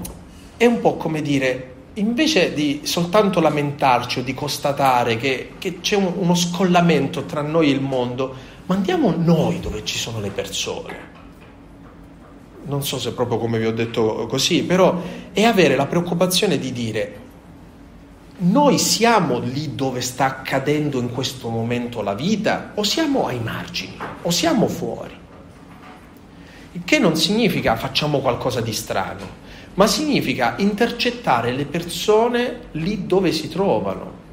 è 0.57 0.65
un 0.65 0.81
po' 0.81 0.95
come 0.95 1.21
dire, 1.21 1.73
invece 1.93 2.53
di 2.53 2.81
soltanto 2.83 3.39
lamentarci 3.39 4.19
o 4.19 4.23
di 4.23 4.33
constatare 4.33 5.15
che, 5.15 5.51
che 5.57 5.79
c'è 5.79 5.95
un, 5.95 6.11
uno 6.17 6.35
scollamento 6.35 7.23
tra 7.23 7.41
noi 7.41 7.69
e 7.69 7.73
il 7.73 7.81
mondo, 7.81 8.35
ma 8.65 8.75
andiamo 8.75 9.13
noi 9.15 9.59
dove 9.61 9.85
ci 9.85 9.97
sono 9.97 10.19
le 10.19 10.31
persone 10.31 11.14
non 12.65 12.83
so 12.83 12.99
se 12.99 13.13
proprio 13.13 13.37
come 13.37 13.59
vi 13.59 13.65
ho 13.65 13.73
detto 13.73 14.25
così, 14.27 14.63
però 14.63 15.01
è 15.31 15.43
avere 15.43 15.75
la 15.75 15.85
preoccupazione 15.85 16.57
di 16.57 16.71
dire 16.71 17.23
noi 18.37 18.77
siamo 18.77 19.39
lì 19.39 19.75
dove 19.75 20.01
sta 20.01 20.25
accadendo 20.25 20.99
in 20.99 21.09
questo 21.09 21.47
momento 21.47 22.01
la 22.01 22.13
vita 22.13 22.71
o 22.75 22.83
siamo 22.83 23.27
ai 23.27 23.39
margini 23.39 23.97
o 24.23 24.29
siamo 24.29 24.67
fuori. 24.67 25.13
Il 26.73 26.81
che 26.83 26.99
non 26.99 27.15
significa 27.15 27.77
facciamo 27.77 28.19
qualcosa 28.19 28.59
di 28.59 28.73
strano, 28.73 29.43
ma 29.75 29.87
significa 29.87 30.55
intercettare 30.57 31.53
le 31.53 31.63
persone 31.63 32.59
lì 32.71 33.05
dove 33.05 33.31
si 33.31 33.47
trovano 33.47 34.23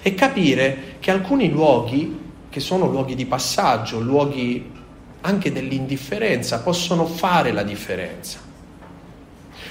e 0.00 0.14
capire 0.14 0.96
che 1.00 1.10
alcuni 1.10 1.50
luoghi, 1.50 2.18
che 2.48 2.60
sono 2.60 2.86
luoghi 2.86 3.14
di 3.14 3.26
passaggio, 3.26 4.00
luoghi 4.00 4.78
anche 5.22 5.52
dell'indifferenza, 5.52 6.60
possono 6.60 7.06
fare 7.06 7.52
la 7.52 7.62
differenza. 7.62 8.38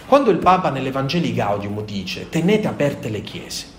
Quando 0.06 0.32
il 0.32 0.38
Papa 0.38 0.70
nell'Evangeli 0.70 1.34
Gaudium 1.34 1.84
dice 1.86 2.30
tenete 2.30 2.68
aperte 2.68 3.10
le 3.10 3.22
chiese, 3.22 3.78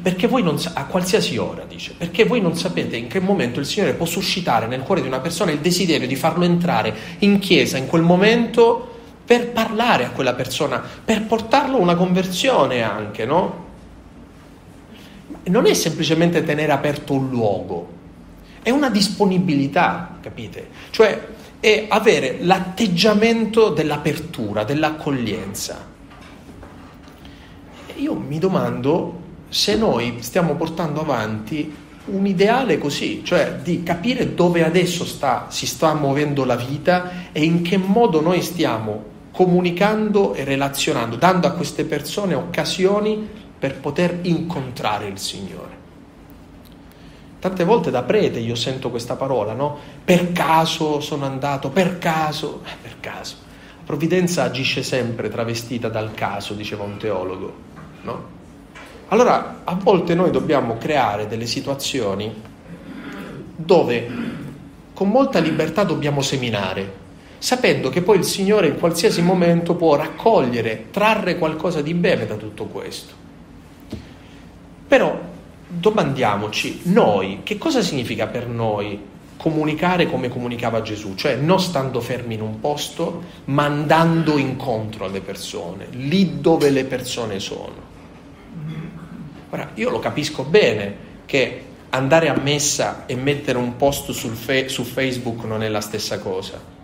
perché 0.00 0.26
voi 0.26 0.42
non 0.42 0.58
a 0.74 0.86
qualsiasi 0.86 1.36
ora 1.36 1.64
dice, 1.64 1.94
perché 1.96 2.24
voi 2.24 2.40
non 2.40 2.56
sapete 2.56 2.96
in 2.96 3.06
che 3.06 3.20
momento 3.20 3.60
il 3.60 3.66
Signore 3.66 3.94
può 3.94 4.06
suscitare 4.06 4.66
nel 4.66 4.80
cuore 4.80 5.00
di 5.00 5.06
una 5.06 5.20
persona 5.20 5.50
il 5.50 5.58
desiderio 5.58 6.06
di 6.06 6.16
farlo 6.16 6.44
entrare 6.44 6.94
in 7.18 7.38
chiesa 7.38 7.76
in 7.76 7.86
quel 7.86 8.02
momento 8.02 8.94
per 9.24 9.50
parlare 9.50 10.04
a 10.04 10.10
quella 10.10 10.34
persona, 10.34 10.82
per 11.04 11.24
portarlo 11.24 11.76
a 11.76 11.80
una 11.80 11.96
conversione 11.96 12.82
anche, 12.82 13.24
no? 13.24 13.64
Non 15.44 15.66
è 15.66 15.74
semplicemente 15.74 16.42
tenere 16.44 16.72
aperto 16.72 17.12
un 17.12 17.28
luogo, 17.28 17.88
è 18.66 18.70
una 18.70 18.90
disponibilità, 18.90 20.18
capite? 20.20 20.70
Cioè 20.90 21.24
è 21.60 21.86
avere 21.88 22.38
l'atteggiamento 22.40 23.68
dell'apertura, 23.68 24.64
dell'accoglienza. 24.64 25.86
Io 27.94 28.14
mi 28.14 28.40
domando 28.40 29.20
se 29.50 29.76
noi 29.76 30.16
stiamo 30.18 30.56
portando 30.56 31.00
avanti 31.00 31.72
un 32.06 32.26
ideale 32.26 32.78
così, 32.78 33.22
cioè 33.22 33.60
di 33.62 33.84
capire 33.84 34.34
dove 34.34 34.64
adesso 34.64 35.04
sta, 35.04 35.46
si 35.48 35.64
sta 35.64 35.94
muovendo 35.94 36.44
la 36.44 36.56
vita 36.56 37.30
e 37.30 37.44
in 37.44 37.62
che 37.62 37.76
modo 37.76 38.20
noi 38.20 38.42
stiamo 38.42 39.04
comunicando 39.30 40.34
e 40.34 40.42
relazionando, 40.42 41.14
dando 41.14 41.46
a 41.46 41.52
queste 41.52 41.84
persone 41.84 42.34
occasioni 42.34 43.28
per 43.56 43.78
poter 43.78 44.18
incontrare 44.22 45.06
il 45.06 45.18
Signore. 45.20 45.85
Tante 47.46 47.62
volte 47.62 47.92
da 47.92 48.02
prete 48.02 48.40
io 48.40 48.56
sento 48.56 48.90
questa 48.90 49.14
parola, 49.14 49.52
no? 49.52 49.78
Per 50.04 50.32
caso 50.32 50.98
sono 50.98 51.26
andato, 51.26 51.70
per 51.70 51.98
caso, 51.98 52.62
eh, 52.64 52.74
per 52.82 52.96
caso. 52.98 53.36
La 53.76 53.82
provvidenza 53.84 54.42
agisce 54.42 54.82
sempre 54.82 55.28
travestita 55.28 55.88
dal 55.88 56.12
caso, 56.12 56.54
diceva 56.54 56.82
un 56.82 56.96
teologo, 56.96 57.54
no? 58.02 58.24
Allora, 59.10 59.60
a 59.62 59.74
volte 59.80 60.16
noi 60.16 60.32
dobbiamo 60.32 60.76
creare 60.76 61.28
delle 61.28 61.46
situazioni 61.46 62.34
dove 63.54 64.10
con 64.92 65.08
molta 65.08 65.38
libertà 65.38 65.84
dobbiamo 65.84 66.22
seminare, 66.22 66.94
sapendo 67.38 67.90
che 67.90 68.02
poi 68.02 68.16
il 68.16 68.24
Signore 68.24 68.66
in 68.66 68.76
qualsiasi 68.76 69.22
momento 69.22 69.76
può 69.76 69.94
raccogliere, 69.94 70.86
trarre 70.90 71.38
qualcosa 71.38 71.80
di 71.80 71.94
bene 71.94 72.26
da 72.26 72.34
tutto 72.34 72.64
questo. 72.64 73.14
Però 74.88 75.34
domandiamoci, 75.66 76.80
noi, 76.84 77.40
che 77.42 77.58
cosa 77.58 77.82
significa 77.82 78.26
per 78.26 78.46
noi 78.46 79.14
comunicare 79.36 80.08
come 80.08 80.28
comunicava 80.28 80.82
Gesù? 80.82 81.14
Cioè 81.14 81.36
non 81.36 81.60
stando 81.60 82.00
fermi 82.00 82.34
in 82.34 82.40
un 82.40 82.60
posto, 82.60 83.22
ma 83.46 83.64
andando 83.64 84.38
incontro 84.38 85.04
alle 85.04 85.20
persone, 85.20 85.88
lì 85.90 86.40
dove 86.40 86.70
le 86.70 86.84
persone 86.84 87.38
sono. 87.38 87.84
Ora, 89.50 89.70
io 89.74 89.90
lo 89.90 89.98
capisco 89.98 90.42
bene 90.42 91.04
che 91.26 91.62
andare 91.90 92.28
a 92.28 92.38
messa 92.38 93.04
e 93.06 93.16
mettere 93.16 93.58
un 93.58 93.76
post 93.76 94.12
fe- 94.12 94.68
su 94.68 94.84
Facebook 94.84 95.44
non 95.44 95.62
è 95.62 95.68
la 95.68 95.80
stessa 95.80 96.18
cosa. 96.18 96.74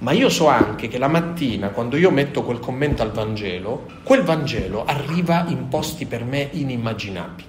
Ma 0.00 0.12
io 0.12 0.28
so 0.28 0.46
anche 0.46 0.86
che 0.86 0.96
la 0.96 1.08
mattina, 1.08 1.70
quando 1.70 1.96
io 1.96 2.12
metto 2.12 2.44
quel 2.44 2.60
commento 2.60 3.02
al 3.02 3.10
Vangelo, 3.10 3.86
quel 4.04 4.22
Vangelo 4.22 4.84
arriva 4.84 5.44
in 5.48 5.68
posti 5.68 6.06
per 6.06 6.22
me 6.24 6.48
inimmaginabili. 6.52 7.47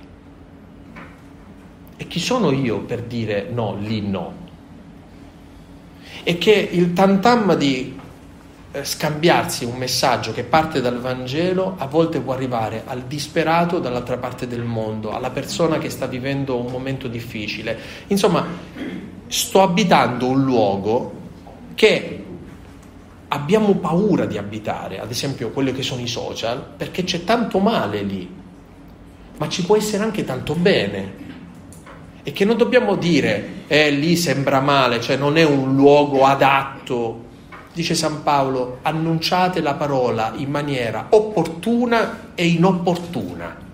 E 2.02 2.08
chi 2.08 2.22
sono 2.22 2.52
io 2.52 2.80
per 2.80 3.02
dire 3.02 3.50
no, 3.52 3.76
lì 3.78 4.00
no? 4.00 4.34
E 6.24 6.38
che 6.38 6.70
il 6.72 6.94
tantam 6.94 7.56
di 7.56 8.00
eh, 8.72 8.86
scambiarsi 8.86 9.66
un 9.66 9.76
messaggio 9.76 10.32
che 10.32 10.44
parte 10.44 10.80
dal 10.80 11.02
Vangelo 11.02 11.76
a 11.78 11.88
volte 11.88 12.22
può 12.22 12.32
arrivare 12.32 12.84
al 12.86 13.02
disperato 13.02 13.80
dall'altra 13.80 14.18
parte 14.18 14.48
del 14.48 14.64
mondo, 14.64 15.12
alla 15.12 15.30
persona 15.30 15.78
che 15.78 15.90
sta 15.90 16.06
vivendo 16.06 16.56
un 16.56 16.72
momento 16.72 17.10
difficile. 17.10 17.78
Insomma, 18.08 18.48
sto 19.28 19.62
abitando 19.62 20.28
un 20.28 20.42
luogo 20.42 21.14
che 21.76 22.24
abbiamo 23.28 23.74
paura 23.76 24.24
di 24.26 24.38
abitare, 24.38 25.02
ad 25.02 25.12
esempio 25.12 25.50
quelli 25.50 25.74
che 25.74 25.84
sono 25.84 26.00
i 26.00 26.08
social, 26.08 26.64
perché 26.78 27.04
c'è 27.04 27.26
tanto 27.26 27.60
male 27.60 28.04
lì, 28.04 28.34
ma 29.36 29.50
ci 29.50 29.66
può 29.66 29.76
essere 29.76 30.02
anche 30.02 30.24
tanto 30.24 30.56
bene. 30.56 31.28
E 32.24 32.32
che 32.32 32.46
non 32.46 32.58
dobbiamo 32.58 32.96
dire, 32.96 33.64
eh, 33.68 33.92
lì 33.92 34.16
sembra 34.16 34.60
male, 34.60 35.00
cioè 35.02 35.16
non 35.16 35.38
è 35.38 35.44
un 35.44 35.76
luogo 35.76 36.26
adatto 36.26 37.28
dice 37.80 37.96
San 37.96 38.24
Paolo, 38.24 38.80
annunciate 38.82 39.62
la 39.62 39.76
parola 39.76 40.34
in 40.36 40.50
maniera 40.50 41.08
opportuna 41.12 42.34
e 42.36 42.48
inopportuna. 42.48 43.68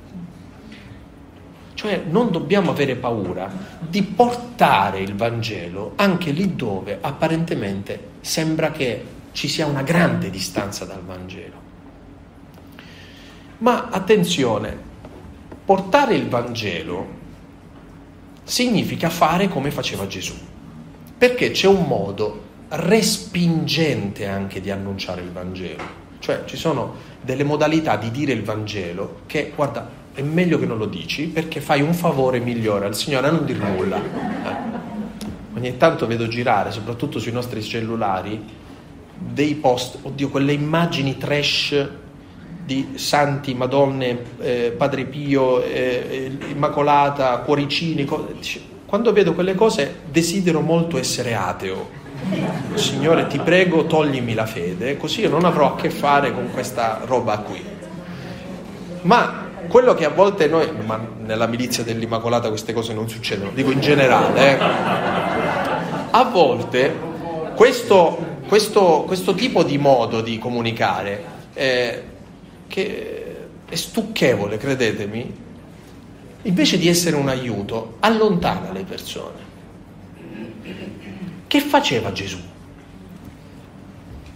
Cioè 1.74 2.04
non 2.08 2.30
dobbiamo 2.30 2.70
avere 2.70 2.96
paura 2.98 3.52
di 3.80 4.04
portare 4.04 5.00
il 5.00 5.16
Vangelo 5.16 5.94
anche 5.96 6.30
lì 6.30 6.56
dove 6.56 7.00
apparentemente 7.02 8.12
sembra 8.22 8.70
che 8.72 9.04
ci 9.32 9.48
sia 9.48 9.66
una 9.66 9.82
grande 9.82 10.30
distanza 10.30 10.86
dal 10.86 11.04
Vangelo. 11.04 11.64
Ma 13.58 13.88
attenzione, 13.90 14.78
portare 15.66 16.14
il 16.14 16.28
Vangelo 16.28 17.15
significa 18.46 19.10
fare 19.10 19.50
come 19.50 19.72
faceva 19.72 20.08
Gesù, 20.08 20.36
perché 21.18 21.52
c'è 21.52 21.68
un 21.68 21.84
modo 21.84 22.44
respingente 22.70 24.28
anche 24.28 24.62
di 24.62 24.72
annunciare 24.72 25.22
il 25.22 25.32
Vangelo. 25.32 26.04
Cioè 26.20 26.44
ci 26.46 26.56
sono 26.56 26.94
delle 27.22 27.44
modalità 27.44 27.98
di 27.98 28.10
dire 28.12 28.32
il 28.32 28.44
Vangelo 28.44 29.22
che, 29.26 29.52
guarda, 29.54 29.90
è 30.14 30.22
meglio 30.22 30.58
che 30.58 30.66
non 30.66 30.78
lo 30.78 30.86
dici 30.86 31.28
perché 31.28 31.60
fai 31.60 31.82
un 31.82 31.94
favore 31.94 32.40
migliore 32.40 32.86
al 32.86 32.96
Signore 32.96 33.28
a 33.28 33.32
non 33.32 33.46
dir 33.46 33.58
nulla. 33.58 33.98
Eh. 33.98 35.58
Ogni 35.58 35.78
tanto 35.78 36.08
vedo 36.08 36.28
girare, 36.28 36.72
soprattutto 36.72 37.20
sui 37.20 37.32
nostri 37.32 37.62
cellulari, 37.62 38.44
dei 39.18 39.56
post, 39.56 40.00
oddio, 40.02 40.30
quelle 40.30 40.54
immagini 40.54 41.18
trash 41.18 41.88
di 42.66 42.94
santi, 42.96 43.54
madonne, 43.54 44.18
eh, 44.40 44.74
Padre 44.76 45.06
Pio, 45.06 45.62
eh, 45.64 46.32
Immacolata, 46.50 47.38
cuoricini. 47.38 48.08
Quando 48.86 49.14
vedo 49.14 49.34
quelle 49.34 49.56
cose 49.56 50.02
desidero 50.10 50.62
molto 50.62 50.98
essere 50.98 51.36
ateo 51.36 52.04
Signore 52.74 53.28
ti 53.28 53.40
prego 53.40 53.86
toglimi 53.86 54.34
la 54.34 54.46
fede, 54.46 54.98
così 54.98 55.22
io 55.22 55.30
non 55.30 55.46
avrò 55.46 55.74
a 55.74 55.76
che 55.76 55.90
fare 55.90 56.34
con 56.34 56.52
questa 56.52 57.02
roba 57.06 57.38
qui. 57.40 57.64
Ma 59.02 59.44
quello 59.68 59.94
che 59.94 60.06
a 60.06 60.10
volte 60.10 60.48
noi, 60.48 60.70
ma 60.86 61.00
nella 61.24 61.48
milizia 61.48 61.84
dell'Immacolata 61.84 62.50
queste 62.50 62.74
cose 62.74 62.94
non 62.94 63.08
succedono, 63.08 63.52
dico 63.54 63.72
in 63.72 63.80
generale, 63.80 64.40
eh, 64.40 64.58
a 66.12 66.24
volte 66.24 66.94
questo, 67.56 68.18
questo, 68.48 69.04
questo, 69.06 69.34
tipo 69.34 69.64
di 69.64 69.78
modo 69.78 70.22
di 70.22 70.38
comunicare, 70.38 71.24
eh, 71.54 72.04
che 72.68 73.48
è 73.68 73.76
stucchevole, 73.76 74.58
credetemi, 74.58 75.34
invece 76.44 76.78
di 76.78 76.88
essere 76.88 77.16
un 77.16 77.30
aiuto, 77.30 77.98
allontana 78.00 78.72
le 78.72 78.84
persone. 78.84 79.44
Che 81.48 81.60
faceva 81.60 82.12
Gesù? 82.12 82.40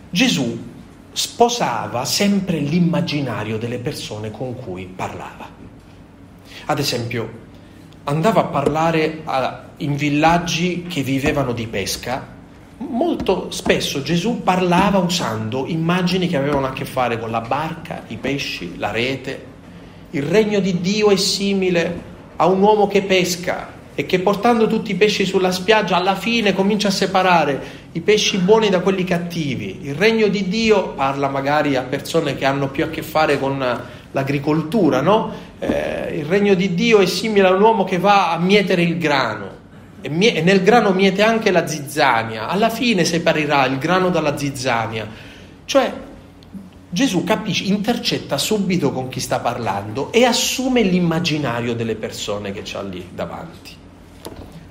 Gesù 0.09 0.67
sposava 1.11 2.05
sempre 2.05 2.59
l'immaginario 2.59 3.57
delle 3.57 3.80
persone 3.80 4.32
con 4.32 4.55
cui 4.55 4.86
parlava. 4.86 5.49
Ad 6.65 6.80
esempio, 6.80 7.47
andava 8.05 8.41
a 8.41 8.45
parlare 8.45 9.21
a, 9.25 9.69
in 9.77 9.95
villaggi 9.95 10.84
che 10.84 11.03
vivevano 11.03 11.51
di 11.51 11.67
pesca. 11.67 12.38
Molto 12.82 13.51
spesso 13.51 14.01
Gesù 14.01 14.41
parlava 14.41 14.99
usando 14.99 15.65
immagini 15.67 16.30
che 16.30 16.38
avevano 16.38 16.65
a 16.65 16.71
che 16.71 16.86
fare 16.86 17.19
con 17.19 17.30
la 17.30 17.41
barca, 17.41 18.03
i 18.07 18.15
pesci, 18.15 18.77
la 18.77 18.89
rete. 18.89 19.45
Il 20.11 20.23
regno 20.23 20.61
di 20.61 20.80
Dio 20.80 21.09
è 21.09 21.17
simile 21.17 22.01
a 22.38 22.45
un 22.45 22.61
uomo 22.61 22.88
che 22.88 23.01
pesca 23.01 23.67
e 23.93 24.05
che 24.05 24.19
portando 24.19 24.67
tutti 24.67 24.91
i 24.91 24.95
pesci 24.95 25.25
sulla 25.25 25.51
spiaggia 25.51 25.97
alla 25.97 26.15
fine 26.15 26.53
comincia 26.53 26.88
a 26.88 26.91
separare 26.91 27.61
i 27.91 27.99
pesci 27.99 28.38
buoni 28.38 28.69
da 28.69 28.80
quelli 28.80 29.03
cattivi. 29.03 29.80
Il 29.82 29.95
regno 29.95 30.27
di 30.27 30.47
Dio 30.47 30.93
parla 30.93 31.27
magari 31.27 31.75
a 31.75 31.82
persone 31.82 32.36
che 32.36 32.45
hanno 32.45 32.69
più 32.69 32.86
a 32.86 32.89
che 32.89 33.01
fare 33.01 33.38
con 33.38 33.61
l'agricoltura, 34.11 35.01
no? 35.01 35.34
Eh, 35.59 36.15
il 36.17 36.25
regno 36.25 36.53
di 36.53 36.73
Dio 36.75 36.99
è 36.99 37.05
simile 37.05 37.47
a 37.47 37.51
un 37.51 37.61
uomo 37.61 37.84
che 37.84 37.97
va 37.97 38.32
a 38.32 38.39
mietere 38.39 38.84
il 38.84 38.97
grano 38.97 39.59
e 40.02 40.41
nel 40.41 40.64
grano 40.64 40.91
miete 40.91 41.24
anche 41.24 41.52
la 41.52 41.68
zizzania. 41.68 42.47
Alla 42.47 42.70
fine 42.70 43.04
separerà 43.04 43.66
il 43.66 43.78
grano 43.78 44.10
dalla 44.10 44.38
zizzania. 44.38 45.08
Cioè 45.66 45.93
Gesù 46.91 47.24
capisce, 47.24 47.66
intercetta 47.66 48.39
subito 48.39 48.91
con 48.91 49.10
chi 49.10 49.20
sta 49.20 49.39
parlando 49.39 50.12
e 50.12 50.26
assume 50.26 50.82
l'immaginario 50.82 51.76
delle 51.76 51.95
persone 51.95 52.52
che 52.52 52.64
ha 52.76 52.82
lì 52.82 53.10
davanti. 53.14 53.76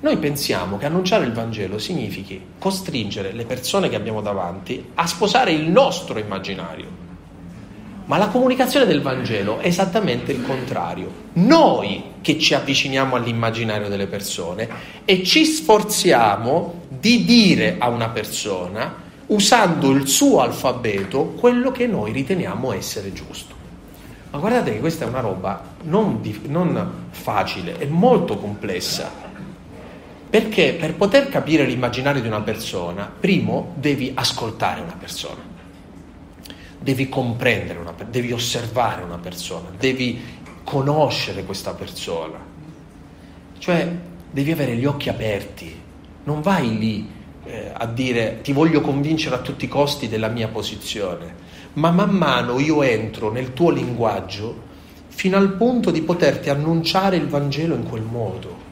Noi 0.01 0.17
pensiamo 0.17 0.77
che 0.77 0.85
annunciare 0.85 1.25
il 1.25 1.31
Vangelo 1.31 1.77
significhi 1.77 2.41
costringere 2.59 3.31
le 3.31 3.45
persone 3.45 3.87
che 3.87 3.95
abbiamo 3.95 4.21
davanti 4.21 4.91
a 4.95 5.07
sposare 5.07 5.51
il 5.51 5.69
nostro 5.69 6.19
immaginario. 6.19 7.08
Ma 8.09 8.17
la 8.17 8.29
comunicazione 8.29 8.87
del 8.87 9.03
Vangelo 9.03 9.59
è 9.59 9.67
esattamente 9.67 10.31
il 10.31 10.41
contrario. 10.41 11.27
Noi 11.33 12.13
che 12.21 12.39
ci 12.39 12.55
avviciniamo 12.55 13.15
all'immaginario 13.15 13.87
delle 13.87 14.07
persone 14.07 14.67
e 15.05 15.23
ci 15.23 15.45
sforziamo 15.45 16.85
di 16.89 17.23
dire 17.23 17.75
a 17.77 17.87
una 17.87 18.09
persona, 18.09 18.95
usando 19.27 19.91
il 19.91 20.07
suo 20.07 20.41
alfabeto, 20.41 21.35
quello 21.37 21.71
che 21.71 21.85
noi 21.85 22.11
riteniamo 22.11 22.73
essere 22.73 23.13
giusto. 23.13 23.53
Ma 24.31 24.39
guardate 24.39 24.71
che 24.71 24.79
questa 24.79 25.05
è 25.05 25.07
una 25.07 25.19
roba 25.19 25.61
non, 25.83 26.19
di, 26.19 26.41
non 26.47 27.09
facile, 27.11 27.77
è 27.77 27.85
molto 27.85 28.37
complessa 28.37 29.27
perché 30.29 30.75
per 30.79 30.93
poter 30.93 31.27
capire 31.27 31.65
l'immaginario 31.65 32.21
di 32.21 32.27
una 32.27 32.41
persona, 32.41 33.11
primo 33.19 33.73
devi 33.75 34.11
ascoltare 34.13 34.81
una 34.81 34.95
persona, 34.97 35.41
devi 36.79 37.09
comprendere 37.09 37.79
una 37.79 37.93
devi 38.09 38.31
osservare 38.31 39.03
una 39.03 39.17
persona, 39.17 39.69
devi 39.77 40.19
conoscere 40.63 41.43
questa 41.43 41.73
persona. 41.73 42.37
Cioè 43.57 43.95
devi 44.31 44.51
avere 44.51 44.75
gli 44.75 44.85
occhi 44.85 45.09
aperti, 45.09 45.77
non 46.23 46.41
vai 46.41 46.77
lì 46.77 47.09
eh, 47.43 47.71
a 47.73 47.85
dire 47.85 48.39
ti 48.41 48.53
voglio 48.53 48.81
convincere 48.81 49.35
a 49.35 49.39
tutti 49.39 49.65
i 49.65 49.67
costi 49.67 50.07
della 50.07 50.29
mia 50.29 50.47
posizione, 50.47 51.47
ma 51.73 51.91
man 51.91 52.11
mano 52.11 52.59
io 52.59 52.81
entro 52.83 53.31
nel 53.31 53.53
tuo 53.53 53.71
linguaggio 53.71 54.67
fino 55.07 55.35
al 55.35 55.53
punto 55.53 55.91
di 55.91 56.01
poterti 56.01 56.49
annunciare 56.49 57.17
il 57.17 57.27
Vangelo 57.27 57.75
in 57.75 57.83
quel 57.83 58.03
modo. 58.03 58.67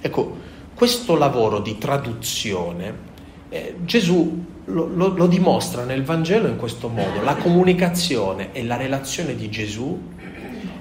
Ecco, 0.00 0.36
questo 0.74 1.16
lavoro 1.16 1.60
di 1.60 1.76
traduzione, 1.76 3.06
eh, 3.48 3.76
Gesù 3.80 4.44
lo, 4.68 4.86
lo, 4.86 5.08
lo 5.08 5.26
dimostra 5.26 5.84
nel 5.84 6.04
Vangelo 6.04 6.48
in 6.48 6.56
questo 6.56 6.88
modo. 6.88 7.22
La 7.22 7.36
comunicazione 7.36 8.50
e 8.52 8.64
la 8.64 8.76
relazione 8.76 9.34
di 9.34 9.50
Gesù 9.50 10.00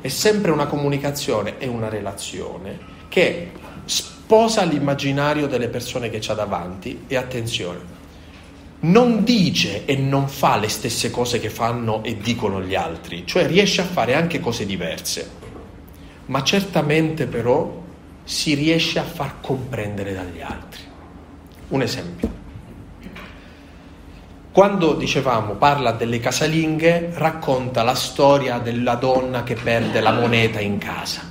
è 0.01 0.07
sempre 0.07 0.51
una 0.51 0.67
comunicazione 0.67 1.57
e 1.57 1.67
una 1.67 1.89
relazione 1.89 2.95
che 3.09 3.51
sposa 3.85 4.63
l'immaginario 4.63 5.47
delle 5.47 5.69
persone 5.69 6.09
che 6.09 6.19
c'ha 6.19 6.33
davanti 6.33 7.05
e 7.07 7.15
attenzione, 7.15 7.95
non 8.79 9.23
dice 9.23 9.85
e 9.85 9.95
non 9.95 10.27
fa 10.27 10.57
le 10.57 10.69
stesse 10.69 11.09
cose 11.09 11.39
che 11.39 11.49
fanno 11.49 12.03
e 12.03 12.17
dicono 12.17 12.61
gli 12.61 12.75
altri, 12.75 13.25
cioè 13.25 13.47
riesce 13.47 13.81
a 13.81 13.85
fare 13.85 14.13
anche 14.13 14.39
cose 14.39 14.65
diverse, 14.65 15.29
ma 16.25 16.43
certamente 16.43 17.25
però 17.25 17.83
si 18.23 18.53
riesce 18.53 18.99
a 18.99 19.03
far 19.03 19.39
comprendere 19.39 20.13
dagli 20.13 20.41
altri. 20.41 20.81
Un 21.69 21.81
esempio. 21.81 22.36
Quando 24.57 24.95
dicevamo 24.95 25.53
parla 25.53 25.91
delle 25.91 26.19
casalinghe, 26.19 27.11
racconta 27.13 27.83
la 27.83 27.93
storia 27.93 28.57
della 28.57 28.95
donna 28.95 29.43
che 29.43 29.53
perde 29.53 30.01
la 30.01 30.11
moneta 30.11 30.59
in 30.59 30.79
casa. 30.79 31.21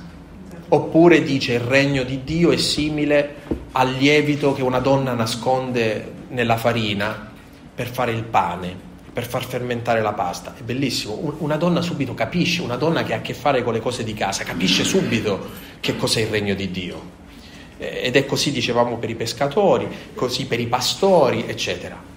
Oppure 0.69 1.21
dice 1.23 1.55
il 1.55 1.59
regno 1.59 2.03
di 2.03 2.23
Dio 2.23 2.51
è 2.51 2.55
simile 2.55 3.35
al 3.73 3.91
lievito 3.91 4.53
che 4.53 4.61
una 4.61 4.79
donna 4.79 5.11
nasconde 5.11 6.13
nella 6.29 6.55
farina 6.55 7.33
per 7.75 7.89
fare 7.89 8.13
il 8.13 8.23
pane 8.23 8.85
per 9.11 9.27
far 9.27 9.43
fermentare 9.43 10.01
la 10.01 10.13
pasta. 10.13 10.55
È 10.57 10.61
bellissimo. 10.61 11.35
Una 11.39 11.57
donna 11.57 11.81
subito 11.81 12.13
capisce, 12.13 12.61
una 12.61 12.77
donna 12.77 13.03
che 13.03 13.13
ha 13.13 13.17
a 13.17 13.21
che 13.21 13.33
fare 13.33 13.61
con 13.61 13.73
le 13.73 13.81
cose 13.81 14.05
di 14.05 14.13
casa, 14.13 14.45
capisce 14.45 14.85
subito 14.85 15.49
che 15.81 15.97
cos'è 15.97 16.21
il 16.21 16.27
regno 16.27 16.53
di 16.53 16.71
Dio. 16.71 17.01
Eh, 17.77 18.03
ed 18.03 18.15
è 18.15 18.25
così, 18.25 18.53
dicevamo, 18.53 18.95
per 18.95 19.09
i 19.09 19.15
pescatori, 19.15 19.85
così 20.15 20.45
per 20.45 20.61
i 20.61 20.67
pastori, 20.67 21.43
eccetera. 21.45 22.15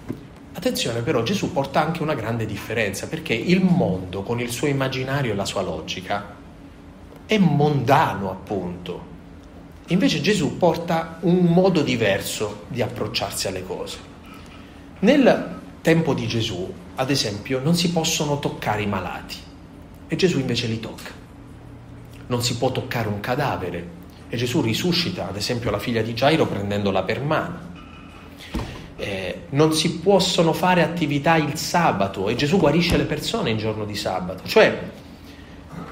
Attenzione 0.53 1.01
però, 1.01 1.23
Gesù 1.23 1.51
porta 1.53 1.81
anche 1.81 2.01
una 2.01 2.13
grande 2.13 2.45
differenza, 2.45 3.07
perché 3.07 3.33
il 3.33 3.61
mondo, 3.61 4.21
con 4.21 4.39
il 4.39 4.51
suo 4.51 4.67
immaginario 4.67 5.31
e 5.31 5.35
la 5.35 5.45
sua 5.45 5.61
logica, 5.61 6.35
è 7.25 7.37
mondano 7.37 8.29
appunto. 8.29 9.09
Invece 9.87 10.21
Gesù 10.21 10.57
porta 10.57 11.17
un 11.21 11.45
modo 11.45 11.81
diverso 11.81 12.65
di 12.67 12.81
approcciarsi 12.81 13.47
alle 13.47 13.63
cose. 13.63 13.97
Nel 14.99 15.59
tempo 15.81 16.13
di 16.13 16.27
Gesù, 16.27 16.71
ad 16.95 17.09
esempio, 17.09 17.61
non 17.63 17.75
si 17.75 17.91
possono 17.91 18.39
toccare 18.39 18.81
i 18.81 18.87
malati 18.87 19.37
e 20.07 20.15
Gesù 20.17 20.39
invece 20.39 20.67
li 20.67 20.79
tocca. 20.79 21.11
Non 22.27 22.43
si 22.43 22.57
può 22.57 22.71
toccare 22.71 23.07
un 23.07 23.21
cadavere 23.21 23.99
e 24.27 24.37
Gesù 24.37 24.61
risuscita, 24.61 25.27
ad 25.29 25.37
esempio, 25.37 25.71
la 25.71 25.79
figlia 25.79 26.01
di 26.01 26.13
Gairo 26.13 26.45
prendendola 26.45 27.03
per 27.03 27.21
mano. 27.21 27.70
Eh, 29.01 29.45
non 29.49 29.73
si 29.73 29.97
possono 29.97 30.53
fare 30.53 30.83
attività 30.83 31.35
il 31.35 31.55
sabato 31.55 32.29
e 32.29 32.35
Gesù 32.35 32.59
guarisce 32.59 32.97
le 32.97 33.05
persone 33.05 33.49
in 33.49 33.57
giorno 33.57 33.83
di 33.83 33.95
sabato. 33.95 34.47
Cioè, 34.47 34.79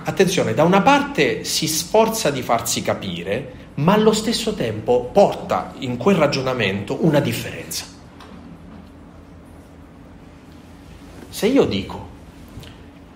attenzione, 0.03 0.53
da 0.53 0.63
una 0.63 0.81
parte 0.81 1.43
si 1.43 1.67
sforza 1.67 2.29
di 2.29 2.43
farsi 2.43 2.83
capire, 2.83 3.53
ma 3.75 3.93
allo 3.93 4.13
stesso 4.13 4.53
tempo 4.53 5.05
porta 5.11 5.73
in 5.79 5.97
quel 5.97 6.17
ragionamento 6.17 7.03
una 7.03 7.19
differenza. 7.19 7.85
Se 11.29 11.47
io 11.47 11.65
dico, 11.65 12.07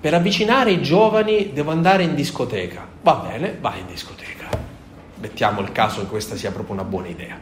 per 0.02 0.16
avvicinare 0.16 0.72
i 0.72 0.82
giovani 0.82 1.54
devo 1.54 1.70
andare 1.70 2.02
in 2.02 2.16
discoteca, 2.16 2.88
va 3.04 3.14
bene, 3.16 3.56
vai 3.62 3.82
in 3.82 3.86
discoteca. 3.86 4.50
Mettiamo 5.20 5.62
il 5.62 5.72
caso 5.72 6.02
che 6.02 6.08
questa 6.08 6.36
sia 6.36 6.52
proprio 6.52 6.74
una 6.74 6.84
buona 6.84 7.10
idea. 7.10 7.40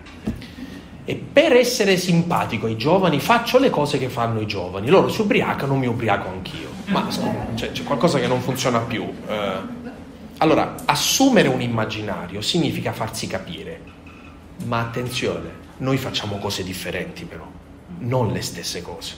E 1.04 1.16
per 1.16 1.54
essere 1.54 1.97
simpatico 1.97 2.68
ai 2.68 2.78
giovani 2.78 3.20
faccio 3.20 3.58
le 3.58 3.70
cose 3.70 3.97
che 3.97 4.08
fanno 4.08 4.39
i 4.39 4.45
giovani. 4.45 4.88
Loro 4.88 5.10
si 5.10 5.22
ubriacano, 5.22 5.76
mi 5.76 5.88
ubriaco 5.88 6.30
anch'io. 6.30 6.70
Ma 6.88 7.08
cioè, 7.56 7.72
c'è 7.72 7.84
qualcosa 7.84 8.20
che 8.20 8.28
non 8.28 8.41
funziona 8.41 8.80
più. 8.80 9.12
Eh, 9.28 9.80
allora, 10.38 10.76
assumere 10.86 11.47
un 11.47 11.62
immaginario 11.62 12.41
significa 12.41 12.91
farsi 12.91 13.28
capire. 13.28 13.80
Ma 14.66 14.80
attenzione, 14.80 15.49
noi 15.78 15.97
facciamo 15.97 16.38
cose 16.38 16.64
differenti 16.64 17.26
però, 17.26 17.47
non 17.99 18.32
le 18.32 18.41
stesse 18.41 18.82
cose. 18.82 19.16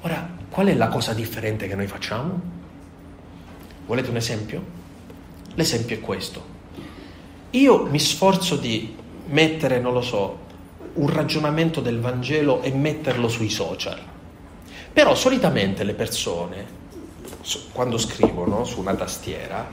Ora, 0.00 0.28
qual 0.48 0.66
è 0.68 0.74
la 0.74 0.88
cosa 0.88 1.12
differente 1.12 1.68
che 1.68 1.74
noi 1.74 1.86
facciamo? 1.86 2.40
Volete 3.86 4.10
un 4.10 4.16
esempio? 4.16 4.62
L'esempio 5.54 5.96
è 5.96 6.00
questo. 6.00 6.56
Io 7.50 7.86
mi 7.86 7.98
sforzo 7.98 8.56
di 8.56 8.94
mettere, 9.28 9.80
non 9.80 9.92
lo 9.92 10.02
so, 10.02 10.46
un 10.94 11.08
ragionamento 11.08 11.80
del 11.80 12.00
Vangelo 12.00 12.62
e 12.62 12.72
metterlo 12.72 13.28
sui 13.28 13.48
social. 13.48 13.98
Però 14.92 15.14
solitamente 15.14 15.84
le 15.84 15.94
persone, 15.94 16.66
quando 17.72 17.98
scrivono 17.98 18.64
su 18.64 18.80
una 18.80 18.94
tastiera, 18.94 19.66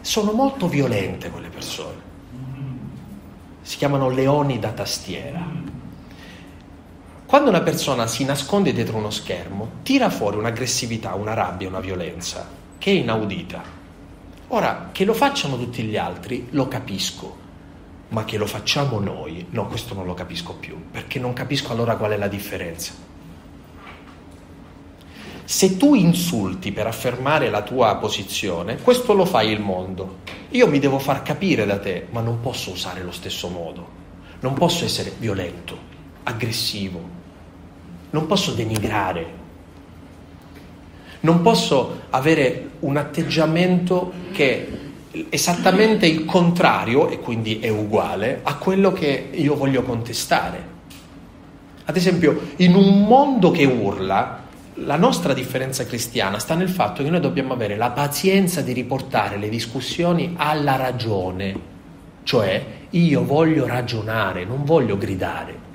sono 0.00 0.32
molto 0.32 0.68
violente 0.68 1.30
quelle 1.30 1.48
persone. 1.48 2.10
Si 3.62 3.76
chiamano 3.76 4.08
leoni 4.08 4.58
da 4.58 4.70
tastiera 4.70 5.62
quando 7.32 7.48
una 7.48 7.62
persona 7.62 8.06
si 8.06 8.26
nasconde 8.26 8.74
dietro 8.74 8.98
uno 8.98 9.08
schermo, 9.08 9.76
tira 9.84 10.10
fuori 10.10 10.36
un'aggressività, 10.36 11.14
una 11.14 11.32
rabbia, 11.32 11.66
una 11.66 11.80
violenza 11.80 12.46
che 12.76 12.90
è 12.90 12.94
inaudita. 12.96 13.62
Ora, 14.48 14.90
che 14.92 15.06
lo 15.06 15.14
facciano 15.14 15.56
tutti 15.56 15.82
gli 15.82 15.96
altri, 15.96 16.48
lo 16.50 16.68
capisco, 16.68 17.36
ma 18.12 18.24
che 18.24 18.36
lo 18.36 18.46
facciamo 18.46 19.00
noi, 19.00 19.46
no, 19.50 19.66
questo 19.66 19.94
non 19.94 20.04
lo 20.04 20.12
capisco 20.12 20.54
più, 20.54 20.90
perché 20.90 21.18
non 21.18 21.32
capisco 21.32 21.72
allora 21.72 21.96
qual 21.96 22.12
è 22.12 22.18
la 22.18 22.28
differenza. 22.28 22.92
Se 25.44 25.76
tu 25.78 25.94
insulti 25.94 26.72
per 26.72 26.86
affermare 26.86 27.48
la 27.48 27.62
tua 27.62 27.96
posizione, 27.96 28.76
questo 28.76 29.14
lo 29.14 29.24
fai 29.24 29.50
il 29.50 29.60
mondo. 29.60 30.18
Io 30.50 30.68
mi 30.68 30.78
devo 30.78 30.98
far 30.98 31.22
capire 31.22 31.64
da 31.64 31.78
te, 31.78 32.06
ma 32.10 32.20
non 32.20 32.40
posso 32.40 32.70
usare 32.72 33.02
lo 33.02 33.12
stesso 33.12 33.48
modo. 33.48 34.00
Non 34.40 34.52
posso 34.54 34.84
essere 34.84 35.12
violento, 35.18 35.76
aggressivo, 36.24 37.00
non 38.10 38.26
posso 38.26 38.52
denigrare, 38.52 39.26
non 41.20 41.40
posso 41.40 42.02
avere 42.10 42.72
un 42.80 42.96
atteggiamento 42.98 44.12
che 44.32 44.91
esattamente 45.28 46.06
il 46.06 46.24
contrario 46.24 47.08
e 47.08 47.20
quindi 47.20 47.58
è 47.58 47.68
uguale 47.68 48.40
a 48.42 48.56
quello 48.56 48.92
che 48.92 49.28
io 49.32 49.54
voglio 49.56 49.82
contestare. 49.82 50.70
Ad 51.84 51.96
esempio, 51.96 52.52
in 52.56 52.74
un 52.74 53.02
mondo 53.02 53.50
che 53.50 53.64
urla, 53.64 54.40
la 54.76 54.96
nostra 54.96 55.34
differenza 55.34 55.84
cristiana 55.84 56.38
sta 56.38 56.54
nel 56.54 56.70
fatto 56.70 57.02
che 57.02 57.10
noi 57.10 57.20
dobbiamo 57.20 57.52
avere 57.52 57.76
la 57.76 57.90
pazienza 57.90 58.62
di 58.62 58.72
riportare 58.72 59.36
le 59.36 59.50
discussioni 59.50 60.32
alla 60.36 60.76
ragione, 60.76 61.70
cioè 62.22 62.64
io 62.90 63.24
voglio 63.24 63.66
ragionare, 63.66 64.44
non 64.44 64.64
voglio 64.64 64.96
gridare. 64.96 65.70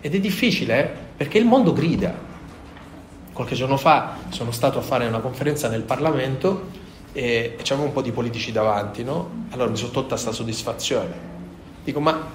Ed 0.00 0.14
è 0.14 0.20
difficile, 0.20 0.84
eh? 0.84 0.90
perché 1.16 1.38
il 1.38 1.44
mondo 1.44 1.72
grida. 1.72 2.30
Qualche 3.32 3.54
giorno 3.54 3.78
fa 3.78 4.18
sono 4.28 4.52
stato 4.52 4.78
a 4.78 4.82
fare 4.82 5.06
una 5.06 5.20
conferenza 5.20 5.68
nel 5.68 5.82
Parlamento 5.82 6.81
e, 7.12 7.56
e 7.58 7.62
c'avevo 7.62 7.86
un 7.86 7.92
po' 7.92 8.02
di 8.02 8.10
politici 8.10 8.52
davanti, 8.52 9.04
no? 9.04 9.46
Allora 9.50 9.70
mi 9.70 9.76
sono 9.76 9.90
tolta 9.90 10.10
questa 10.10 10.32
soddisfazione. 10.32 11.30
Dico, 11.84 12.00
ma 12.00 12.28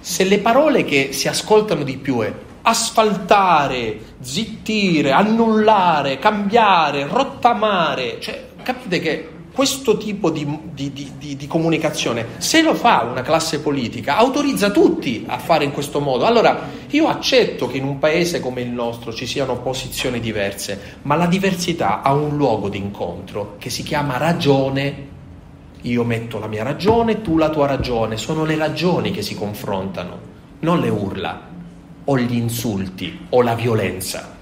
se 0.00 0.24
le 0.24 0.38
parole 0.38 0.84
che 0.84 1.12
si 1.12 1.28
ascoltano 1.28 1.82
di 1.82 1.96
più 1.96 2.20
è 2.20 2.32
asfaltare, 2.62 3.98
zittire, 4.20 5.12
annullare, 5.12 6.18
cambiare, 6.18 7.06
rottamare, 7.06 8.20
cioè 8.20 8.44
capite 8.62 8.98
che 8.98 9.28
questo 9.56 9.96
tipo 9.96 10.28
di, 10.28 10.46
di, 10.74 10.92
di, 10.92 11.34
di, 11.34 11.46
comunicazione, 11.46 12.26
se 12.36 12.60
lo 12.60 12.74
fa 12.74 13.08
una 13.10 13.22
classe 13.22 13.60
politica, 13.60 14.18
autorizza 14.18 14.70
tutti 14.70 15.24
a 15.26 15.38
fare 15.38 15.64
in 15.64 15.72
questo 15.72 15.98
modo. 15.98 16.26
Allora, 16.26 16.68
io 16.88 17.08
accetto 17.08 17.66
che 17.66 17.78
in 17.78 17.84
un 17.84 17.98
paese 17.98 18.40
come 18.40 18.60
il 18.60 18.68
nostro 18.68 19.14
ci 19.14 19.24
siano 19.24 19.56
posizioni 19.60 20.20
diverse, 20.20 20.98
ma 21.04 21.14
la 21.14 21.24
diversità 21.24 22.02
ha 22.02 22.12
un 22.12 22.36
luogo 22.36 22.68
di 22.68 22.76
incontro 22.76 23.56
che 23.58 23.70
si 23.70 23.82
chiama 23.82 24.18
ragione. 24.18 25.14
Io 25.80 26.04
metto 26.04 26.38
la 26.38 26.48
mia 26.48 26.62
ragione, 26.62 27.22
tu 27.22 27.38
la 27.38 27.48
tua 27.48 27.66
ragione, 27.66 28.18
sono 28.18 28.44
le 28.44 28.56
ragioni 28.56 29.10
che 29.10 29.22
si 29.22 29.34
confrontano, 29.34 30.18
non 30.60 30.80
le 30.80 30.90
urla 30.90 31.40
o 32.04 32.18
gli 32.18 32.36
insulti 32.36 33.26
o 33.30 33.40
la 33.40 33.54
violenza. 33.54 34.36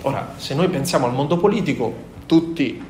Ora, 0.00 0.32
se 0.38 0.54
noi 0.54 0.70
pensiamo 0.70 1.04
al 1.04 1.12
mondo 1.12 1.36
politico, 1.36 2.08
tutti 2.24 2.88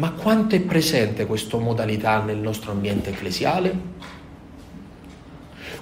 Ma 0.00 0.12
quanto 0.12 0.54
è 0.54 0.60
presente 0.60 1.26
questa 1.26 1.58
modalità 1.58 2.22
nel 2.22 2.38
nostro 2.38 2.72
ambiente 2.72 3.10
ecclesiale? 3.10 3.78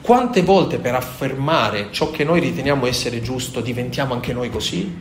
Quante 0.01 0.43
volte 0.43 0.81
per 0.81 0.97
affermare 0.97 1.93
ciò 1.93 2.11
che 2.11 2.25
noi 2.25 2.41
riteniamo 2.41 2.87
essere 2.87 3.23
giusto 3.23 3.61
diventiamo 3.61 4.15
anche 4.15 4.33
noi 4.33 4.51
così? 4.51 4.93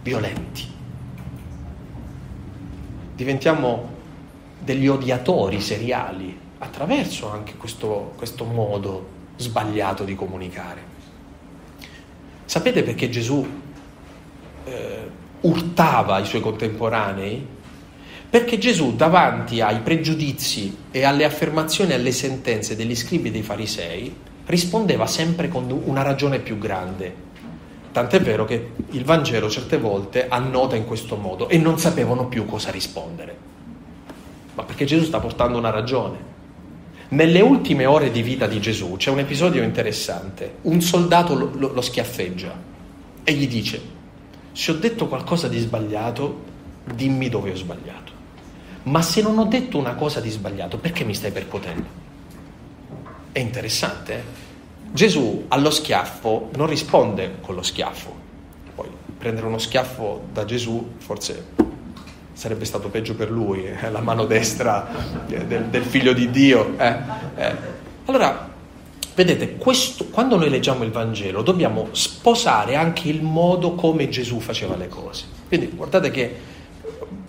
Violenti. 0.00 0.64
Diventiamo 3.16 3.90
degli 4.60 4.86
odiatori 4.86 5.60
seriali 5.60 6.38
attraverso 6.58 7.32
anche 7.32 7.56
questo, 7.56 8.12
questo 8.16 8.44
modo 8.44 9.08
sbagliato 9.38 10.04
di 10.04 10.14
comunicare. 10.14 10.82
Sapete 12.44 12.84
perché 12.84 13.10
Gesù 13.10 13.44
eh, 14.64 15.10
urtava 15.40 16.20
i 16.20 16.26
suoi 16.26 16.40
contemporanei? 16.40 17.60
Perché 18.32 18.56
Gesù 18.56 18.96
davanti 18.96 19.60
ai 19.60 19.80
pregiudizi 19.80 20.74
e 20.90 21.04
alle 21.04 21.24
affermazioni 21.24 21.90
e 21.90 21.96
alle 21.96 22.12
sentenze 22.12 22.74
degli 22.74 22.96
scribi 22.96 23.28
e 23.28 23.30
dei 23.30 23.42
farisei 23.42 24.10
rispondeva 24.46 25.06
sempre 25.06 25.48
con 25.48 25.70
una 25.84 26.00
ragione 26.00 26.38
più 26.38 26.56
grande. 26.56 27.14
Tant'è 27.92 28.22
vero 28.22 28.46
che 28.46 28.70
il 28.92 29.04
Vangelo 29.04 29.50
certe 29.50 29.76
volte 29.76 30.28
annota 30.28 30.76
in 30.76 30.86
questo 30.86 31.16
modo 31.16 31.50
e 31.50 31.58
non 31.58 31.78
sapevano 31.78 32.24
più 32.28 32.46
cosa 32.46 32.70
rispondere. 32.70 33.36
Ma 34.54 34.62
perché 34.62 34.86
Gesù 34.86 35.04
sta 35.04 35.20
portando 35.20 35.58
una 35.58 35.68
ragione. 35.68 36.16
Nelle 37.08 37.42
ultime 37.42 37.84
ore 37.84 38.10
di 38.10 38.22
vita 38.22 38.46
di 38.46 38.62
Gesù 38.62 38.96
c'è 38.96 39.10
un 39.10 39.18
episodio 39.18 39.62
interessante. 39.62 40.54
Un 40.62 40.80
soldato 40.80 41.34
lo, 41.34 41.50
lo, 41.54 41.74
lo 41.74 41.82
schiaffeggia 41.82 42.58
e 43.24 43.32
gli 43.34 43.46
dice, 43.46 43.78
se 44.52 44.70
ho 44.70 44.74
detto 44.76 45.06
qualcosa 45.06 45.48
di 45.48 45.58
sbagliato, 45.58 46.44
dimmi 46.94 47.28
dove 47.28 47.50
ho 47.50 47.56
sbagliato. 47.56 48.11
Ma 48.84 49.02
se 49.02 49.22
non 49.22 49.38
ho 49.38 49.44
detto 49.44 49.78
una 49.78 49.94
cosa 49.94 50.20
di 50.20 50.30
sbagliato, 50.30 50.78
perché 50.78 51.04
mi 51.04 51.14
stai 51.14 51.30
percotendo? 51.30 52.00
È 53.30 53.38
interessante. 53.38 54.14
Eh? 54.14 54.22
Gesù 54.92 55.44
allo 55.48 55.70
schiaffo 55.70 56.50
non 56.56 56.66
risponde 56.66 57.36
con 57.40 57.54
lo 57.54 57.62
schiaffo. 57.62 58.14
Poi 58.74 58.88
prendere 59.16 59.46
uno 59.46 59.58
schiaffo 59.58 60.24
da 60.32 60.44
Gesù 60.44 60.94
forse 60.98 61.70
sarebbe 62.32 62.64
stato 62.64 62.88
peggio 62.88 63.14
per 63.14 63.30
lui, 63.30 63.64
eh? 63.66 63.90
la 63.90 64.00
mano 64.00 64.24
destra 64.24 64.88
del, 65.26 65.66
del 65.66 65.84
figlio 65.84 66.12
di 66.12 66.30
Dio. 66.30 66.76
Eh? 66.76 66.96
Eh. 67.36 67.56
Allora, 68.06 68.50
vedete, 69.14 69.56
questo, 69.56 70.06
quando 70.06 70.36
noi 70.36 70.50
leggiamo 70.50 70.82
il 70.82 70.90
Vangelo 70.90 71.42
dobbiamo 71.42 71.88
sposare 71.92 72.74
anche 72.74 73.08
il 73.08 73.22
modo 73.22 73.74
come 73.74 74.08
Gesù 74.08 74.40
faceva 74.40 74.76
le 74.76 74.88
cose. 74.88 75.24
Quindi 75.46 75.68
guardate 75.68 76.10
che 76.10 76.36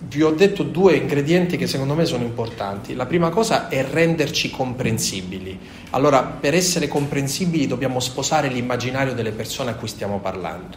vi 0.06 0.22
ho 0.22 0.30
detto 0.30 0.62
due 0.62 0.96
ingredienti 0.96 1.56
che 1.56 1.66
secondo 1.66 1.94
me 1.94 2.04
sono 2.04 2.24
importanti. 2.24 2.94
La 2.94 3.06
prima 3.06 3.30
cosa 3.30 3.68
è 3.68 3.84
renderci 3.84 4.50
comprensibili. 4.50 5.58
Allora, 5.90 6.22
per 6.22 6.54
essere 6.54 6.88
comprensibili 6.88 7.66
dobbiamo 7.66 8.00
sposare 8.00 8.48
l'immaginario 8.48 9.14
delle 9.14 9.32
persone 9.32 9.70
a 9.70 9.74
cui 9.74 9.88
stiamo 9.88 10.18
parlando. 10.20 10.76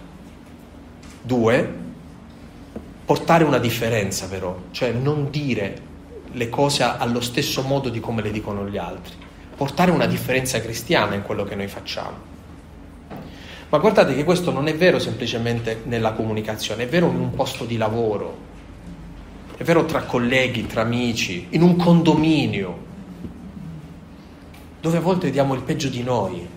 Due, 1.21 1.73
portare 3.05 3.43
una 3.43 3.57
differenza 3.57 4.27
però, 4.27 4.57
cioè 4.71 4.91
non 4.91 5.29
dire 5.29 5.81
le 6.31 6.49
cose 6.49 6.83
allo 6.83 7.21
stesso 7.21 7.61
modo 7.63 7.89
di 7.89 7.99
come 7.99 8.21
le 8.21 8.31
dicono 8.31 8.67
gli 8.67 8.77
altri, 8.77 9.13
portare 9.55 9.91
una 9.91 10.05
differenza 10.05 10.61
cristiana 10.61 11.15
in 11.15 11.23
quello 11.23 11.43
che 11.43 11.55
noi 11.55 11.67
facciamo. 11.67 12.35
Ma 13.69 13.77
guardate 13.79 14.15
che 14.15 14.23
questo 14.23 14.51
non 14.51 14.67
è 14.67 14.75
vero 14.75 14.99
semplicemente 14.99 15.81
nella 15.83 16.13
comunicazione, 16.13 16.83
è 16.83 16.87
vero 16.87 17.09
in 17.09 17.19
un 17.19 17.33
posto 17.33 17.65
di 17.65 17.75
lavoro, 17.75 18.46
è 19.57 19.63
vero 19.63 19.85
tra 19.85 20.03
colleghi, 20.03 20.67
tra 20.67 20.81
amici, 20.81 21.47
in 21.49 21.63
un 21.63 21.75
condominio, 21.75 22.85
dove 24.79 24.97
a 24.97 25.01
volte 25.01 25.31
diamo 25.31 25.55
il 25.55 25.63
peggio 25.63 25.89
di 25.89 26.03
noi. 26.03 26.47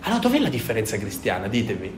Allora 0.00 0.20
dov'è 0.20 0.38
la 0.38 0.50
differenza 0.50 0.98
cristiana? 0.98 1.48
Ditemi. 1.48 1.90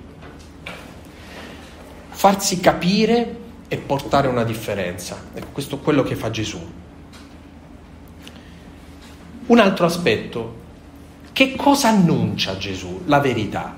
Farsi 2.10 2.60
capire 2.60 3.38
e 3.66 3.78
portare 3.78 4.28
una 4.28 4.44
differenza. 4.44 5.24
Ecco, 5.34 5.48
questo 5.52 5.76
è 5.76 5.80
quello 5.80 6.04
che 6.04 6.14
fa 6.14 6.30
Gesù. 6.30 6.60
Un 9.46 9.58
altro 9.58 9.86
aspetto. 9.86 10.58
Che 11.32 11.56
cosa 11.56 11.88
annuncia 11.88 12.56
Gesù? 12.56 13.02
La 13.06 13.18
verità. 13.18 13.74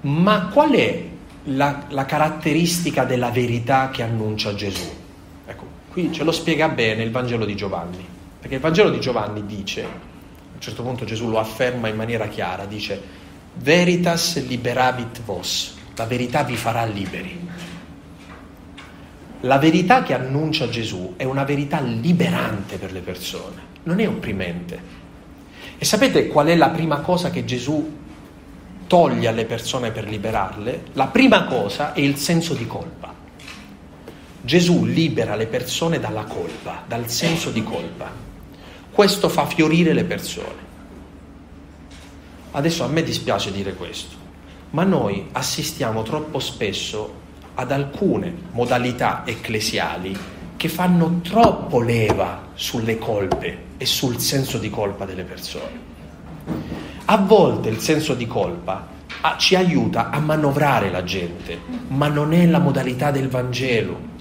Ma 0.00 0.48
qual 0.48 0.72
è 0.72 1.04
la, 1.44 1.84
la 1.90 2.04
caratteristica 2.04 3.04
della 3.04 3.30
verità 3.30 3.90
che 3.90 4.02
annuncia 4.02 4.52
Gesù? 4.52 5.04
Qui 5.96 6.12
ce 6.12 6.24
lo 6.24 6.30
spiega 6.30 6.68
bene 6.68 7.02
il 7.02 7.10
Vangelo 7.10 7.46
di 7.46 7.56
Giovanni, 7.56 8.06
perché 8.38 8.56
il 8.56 8.60
Vangelo 8.60 8.90
di 8.90 9.00
Giovanni 9.00 9.46
dice, 9.46 9.82
a 9.82 9.86
un 9.86 10.60
certo 10.60 10.82
punto 10.82 11.06
Gesù 11.06 11.30
lo 11.30 11.38
afferma 11.38 11.88
in 11.88 11.96
maniera 11.96 12.28
chiara, 12.28 12.66
dice, 12.66 13.00
veritas 13.54 14.46
liberabit 14.46 15.22
vos, 15.22 15.74
la 15.94 16.04
verità 16.04 16.42
vi 16.42 16.54
farà 16.54 16.84
liberi. 16.84 17.48
La 19.40 19.56
verità 19.56 20.02
che 20.02 20.12
annuncia 20.12 20.68
Gesù 20.68 21.14
è 21.16 21.24
una 21.24 21.44
verità 21.44 21.80
liberante 21.80 22.76
per 22.76 22.92
le 22.92 23.00
persone, 23.00 23.62
non 23.84 23.98
è 23.98 24.06
opprimente. 24.06 24.78
E 25.78 25.84
sapete 25.86 26.26
qual 26.26 26.48
è 26.48 26.56
la 26.56 26.68
prima 26.68 27.00
cosa 27.00 27.30
che 27.30 27.46
Gesù 27.46 27.96
toglie 28.86 29.28
alle 29.28 29.46
persone 29.46 29.92
per 29.92 30.06
liberarle? 30.06 30.88
La 30.92 31.06
prima 31.06 31.44
cosa 31.46 31.94
è 31.94 32.00
il 32.00 32.16
senso 32.16 32.52
di 32.52 32.66
colpa. 32.66 33.16
Gesù 34.46 34.84
libera 34.84 35.34
le 35.34 35.48
persone 35.48 35.98
dalla 35.98 36.22
colpa, 36.22 36.84
dal 36.86 37.10
senso 37.10 37.50
di 37.50 37.64
colpa. 37.64 38.08
Questo 38.92 39.28
fa 39.28 39.44
fiorire 39.44 39.92
le 39.92 40.04
persone. 40.04 40.64
Adesso 42.52 42.84
a 42.84 42.86
me 42.86 43.02
dispiace 43.02 43.50
dire 43.50 43.74
questo, 43.74 44.14
ma 44.70 44.84
noi 44.84 45.26
assistiamo 45.32 46.04
troppo 46.04 46.38
spesso 46.38 47.12
ad 47.54 47.72
alcune 47.72 48.32
modalità 48.52 49.24
ecclesiali 49.26 50.16
che 50.56 50.68
fanno 50.68 51.18
troppo 51.22 51.80
leva 51.80 52.50
sulle 52.54 52.98
colpe 52.98 53.64
e 53.76 53.84
sul 53.84 54.20
senso 54.20 54.58
di 54.58 54.70
colpa 54.70 55.04
delle 55.06 55.24
persone. 55.24 55.80
A 57.06 57.16
volte 57.16 57.68
il 57.68 57.80
senso 57.80 58.14
di 58.14 58.28
colpa 58.28 58.86
ah, 59.22 59.36
ci 59.38 59.56
aiuta 59.56 60.10
a 60.10 60.20
manovrare 60.20 60.88
la 60.88 61.02
gente, 61.02 61.58
ma 61.88 62.06
non 62.06 62.32
è 62.32 62.46
la 62.46 62.60
modalità 62.60 63.10
del 63.10 63.28
Vangelo. 63.28 64.14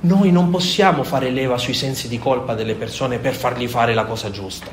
Noi 0.00 0.30
non 0.30 0.50
possiamo 0.50 1.02
fare 1.02 1.30
leva 1.30 1.58
sui 1.58 1.74
sensi 1.74 2.08
di 2.08 2.18
colpa 2.18 2.54
delle 2.54 2.74
persone 2.74 3.18
per 3.18 3.34
fargli 3.34 3.66
fare 3.66 3.94
la 3.94 4.04
cosa 4.04 4.30
giusta, 4.30 4.70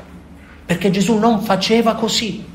perché 0.65 0.91
Gesù 0.91 1.17
non 1.17 1.41
faceva 1.41 1.95
così. 1.95 2.45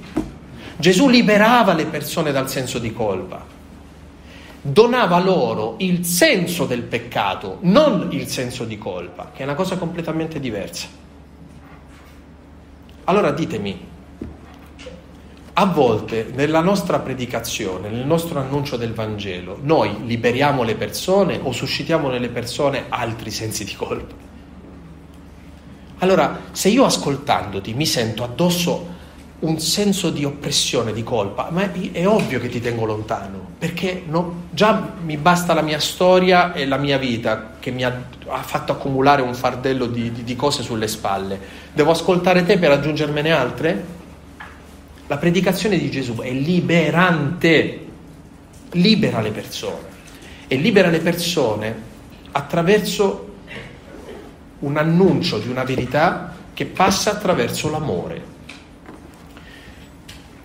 Gesù 0.77 1.09
liberava 1.09 1.73
le 1.73 1.87
persone 1.87 2.31
dal 2.31 2.49
senso 2.49 2.79
di 2.79 2.93
colpa, 2.93 3.45
donava 4.61 5.19
loro 5.19 5.75
il 5.79 6.05
senso 6.05 6.67
del 6.67 6.83
peccato, 6.83 7.59
non 7.63 8.09
il 8.11 8.29
senso 8.29 8.65
di 8.65 8.79
colpa, 8.79 9.31
che 9.35 9.41
è 9.41 9.45
una 9.45 9.55
cosa 9.55 9.77
completamente 9.77 10.39
diversa. 10.39 10.87
Allora 13.05 13.31
ditemi, 13.33 13.97
a 15.61 15.65
volte 15.65 16.31
nella 16.35 16.61
nostra 16.61 17.01
predicazione, 17.01 17.89
nel 17.89 18.07
nostro 18.07 18.39
annuncio 18.39 18.77
del 18.77 18.95
Vangelo, 18.95 19.59
noi 19.61 20.07
liberiamo 20.07 20.63
le 20.63 20.77
persone 20.77 21.41
o 21.43 21.51
suscitiamo 21.51 22.09
nelle 22.09 22.29
persone 22.29 22.85
altri 22.89 23.33
sensi 23.33 23.65
di 23.65 23.75
colpa. 23.75 24.15
Allora, 25.99 26.43
se 26.53 26.69
io 26.69 26.85
ascoltandoti 26.85 27.75
mi 27.75 27.87
sento 27.87 28.23
addosso 28.23 28.95
un 29.41 29.59
senso 29.59 30.11
di 30.11 30.25
oppressione, 30.25 30.93
di 30.93 31.03
colpa, 31.03 31.49
ma 31.51 31.73
è 31.73 32.07
ovvio 32.07 32.39
che 32.39 32.49
ti 32.49 32.61
tengo 32.61 32.85
lontano, 32.85 33.45
perché 33.59 34.05
no, 34.07 34.43
già 34.51 34.93
mi 35.03 35.17
basta 35.17 35.55
la 35.55 35.63
mia 35.63 35.81
storia 35.81 36.53
e 36.53 36.67
la 36.67 36.77
mia 36.77 36.99
vita 36.99 37.55
che 37.59 37.73
mi 37.73 37.83
ha, 37.83 38.01
ha 38.29 38.43
fatto 38.43 38.71
accumulare 38.71 39.23
un 39.23 39.35
fardello 39.35 39.87
di, 39.87 40.13
di, 40.13 40.23
di 40.23 40.37
cose 40.37 40.63
sulle 40.63 40.87
spalle. 40.87 41.41
Devo 41.73 41.91
ascoltare 41.91 42.45
te 42.45 42.59
per 42.59 42.71
aggiungermene 42.71 43.33
altre? 43.33 43.98
La 45.09 45.17
predicazione 45.17 45.79
di 45.79 45.91
Gesù 45.91 46.17
è 46.17 46.31
liberante, 46.31 47.87
libera 48.73 49.23
le 49.23 49.31
persone 49.31 49.87
e 50.47 50.57
libera 50.57 50.91
le 50.91 51.01
persone 51.01 51.75
attraverso 52.33 53.37
un 54.59 54.77
annuncio 54.77 55.39
di 55.39 55.49
una 55.49 55.65
verità 55.65 56.35
che 56.53 56.67
passa 56.67 57.13
attraverso 57.13 57.71
l'amore. 57.71 58.23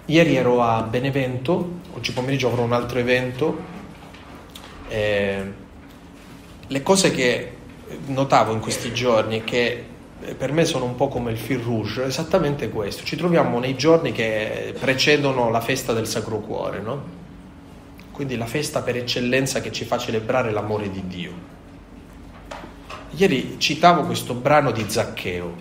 Ieri 0.06 0.36
ero 0.36 0.62
a 0.62 0.82
Benevento, 0.84 1.80
oggi 1.96 2.14
pomeriggio 2.14 2.48
avrò 2.48 2.64
un 2.64 2.72
altro 2.72 3.00
evento. 3.00 3.62
Eh, 4.88 5.54
le 6.66 6.84
cose 6.84 7.12
che 7.12 7.56
notavo 8.06 8.54
in 8.54 8.62
questi 8.62 8.94
giorni 8.94 9.42
è 9.42 9.44
che 9.44 9.86
per 10.38 10.52
me 10.52 10.66
sono 10.66 10.86
un 10.86 10.96
po' 10.96 11.08
come 11.08 11.32
il 11.32 11.38
fil 11.38 11.60
rouge, 11.60 12.06
esattamente 12.06 12.70
questo. 12.70 13.04
Ci 13.04 13.16
troviamo 13.16 13.60
nei 13.60 13.76
giorni 13.76 14.12
che 14.12 14.74
precedono 14.80 15.50
la 15.50 15.62
festa 15.62 15.94
del 15.94 16.08
Sacro 16.08 16.40
Cuore, 16.40 16.80
no? 16.80 17.22
Quindi 18.12 18.38
la 18.38 18.46
festa 18.46 18.82
per 18.82 18.96
eccellenza 18.98 19.62
che 19.62 19.72
ci 19.72 19.86
fa 19.86 19.98
celebrare 19.98 20.52
l'amore 20.52 20.90
di 20.90 21.08
Dio. 21.08 21.32
Ieri 23.12 23.56
citavo 23.58 24.04
questo 24.04 24.34
brano 24.34 24.72
di 24.72 24.86
Zaccheo, 24.88 25.54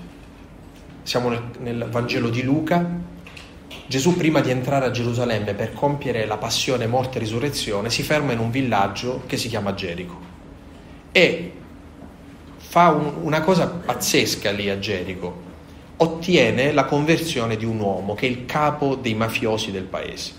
siamo 1.02 1.28
nel, 1.28 1.42
nel 1.58 1.86
Vangelo 1.90 2.30
di 2.30 2.42
Luca, 2.42 3.10
Gesù 3.86 4.16
prima 4.16 4.40
di 4.40 4.50
entrare 4.50 4.86
a 4.86 4.90
Gerusalemme 4.90 5.54
per 5.54 5.72
compiere 5.74 6.24
la 6.24 6.38
passione, 6.38 6.86
morte 6.86 7.18
e 7.18 7.20
risurrezione 7.20 7.90
si 7.90 8.02
ferma 8.02 8.32
in 8.32 8.38
un 8.38 8.50
villaggio 8.50 9.22
che 9.26 9.36
si 9.36 9.48
chiama 9.48 9.74
Gerico 9.74 10.30
e 11.12 11.52
fa 12.72 12.88
un, 12.88 13.16
una 13.20 13.42
cosa 13.42 13.66
pazzesca 13.66 14.50
lì 14.50 14.70
a 14.70 14.78
Gerico, 14.78 15.42
ottiene 15.98 16.72
la 16.72 16.86
conversione 16.86 17.58
di 17.58 17.66
un 17.66 17.78
uomo 17.78 18.14
che 18.14 18.26
è 18.26 18.30
il 18.30 18.46
capo 18.46 18.94
dei 18.94 19.12
mafiosi 19.12 19.70
del 19.70 19.82
paese. 19.82 20.32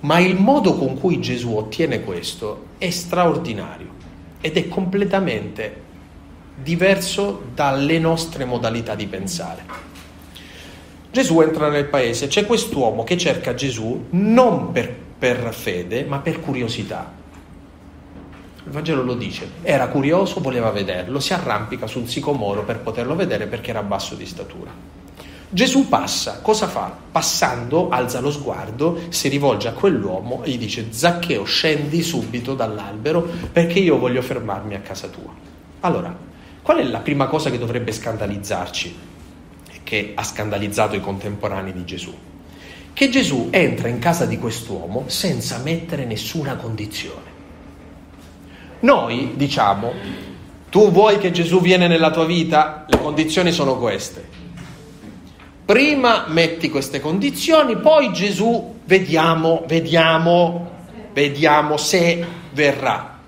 Ma 0.00 0.18
il 0.18 0.36
modo 0.36 0.74
con 0.74 1.00
cui 1.00 1.18
Gesù 1.18 1.56
ottiene 1.56 2.02
questo 2.02 2.66
è 2.76 2.90
straordinario 2.90 3.88
ed 4.42 4.58
è 4.58 4.68
completamente 4.68 5.80
diverso 6.62 7.44
dalle 7.54 7.98
nostre 7.98 8.44
modalità 8.44 8.94
di 8.94 9.06
pensare. 9.06 9.62
Gesù 11.10 11.40
entra 11.40 11.70
nel 11.70 11.86
paese, 11.86 12.26
c'è 12.26 12.44
quest'uomo 12.44 13.02
che 13.02 13.16
cerca 13.16 13.54
Gesù 13.54 14.08
non 14.10 14.72
per, 14.72 14.94
per 15.18 15.54
fede, 15.54 16.04
ma 16.04 16.18
per 16.18 16.38
curiosità. 16.38 17.24
Il 18.66 18.72
Vangelo 18.72 19.04
lo 19.04 19.14
dice, 19.14 19.48
era 19.62 19.86
curioso, 19.86 20.40
voleva 20.40 20.72
vederlo, 20.72 21.20
si 21.20 21.32
arrampica 21.32 21.86
sul 21.86 22.08
sicomoro 22.08 22.64
per 22.64 22.80
poterlo 22.80 23.14
vedere 23.14 23.46
perché 23.46 23.70
era 23.70 23.84
basso 23.84 24.16
di 24.16 24.26
statura. 24.26 24.72
Gesù 25.48 25.86
passa, 25.86 26.40
cosa 26.42 26.66
fa? 26.66 26.92
Passando, 27.12 27.90
alza 27.90 28.18
lo 28.18 28.32
sguardo, 28.32 29.02
si 29.10 29.28
rivolge 29.28 29.68
a 29.68 29.72
quell'uomo 29.72 30.42
e 30.42 30.50
gli 30.50 30.58
dice 30.58 30.88
Zaccheo 30.90 31.44
scendi 31.44 32.02
subito 32.02 32.54
dall'albero 32.54 33.22
perché 33.52 33.78
io 33.78 33.98
voglio 33.98 34.20
fermarmi 34.20 34.74
a 34.74 34.80
casa 34.80 35.06
tua. 35.06 35.32
Allora, 35.80 36.14
qual 36.60 36.78
è 36.78 36.82
la 36.82 36.98
prima 36.98 37.28
cosa 37.28 37.50
che 37.50 37.58
dovrebbe 37.58 37.92
scandalizzarci 37.92 38.96
e 39.70 39.80
che 39.84 40.10
ha 40.16 40.24
scandalizzato 40.24 40.96
i 40.96 41.00
contemporanei 41.00 41.72
di 41.72 41.84
Gesù? 41.84 42.12
Che 42.92 43.08
Gesù 43.10 43.46
entra 43.52 43.86
in 43.86 44.00
casa 44.00 44.26
di 44.26 44.38
quest'uomo 44.38 45.04
senza 45.06 45.58
mettere 45.58 46.04
nessuna 46.04 46.56
condizione. 46.56 47.35
Noi 48.80 49.32
diciamo, 49.34 49.92
tu 50.68 50.90
vuoi 50.90 51.18
che 51.18 51.30
Gesù 51.30 51.60
viene 51.60 51.88
nella 51.88 52.10
tua 52.10 52.24
vita? 52.24 52.84
Le 52.88 52.98
condizioni 52.98 53.52
sono 53.52 53.78
queste. 53.78 54.28
Prima 55.64 56.26
metti 56.28 56.70
queste 56.70 57.00
condizioni, 57.00 57.76
poi 57.78 58.12
Gesù 58.12 58.80
vediamo, 58.84 59.64
vediamo, 59.66 60.70
vediamo 61.12 61.76
se 61.76 62.24
verrà. 62.52 63.18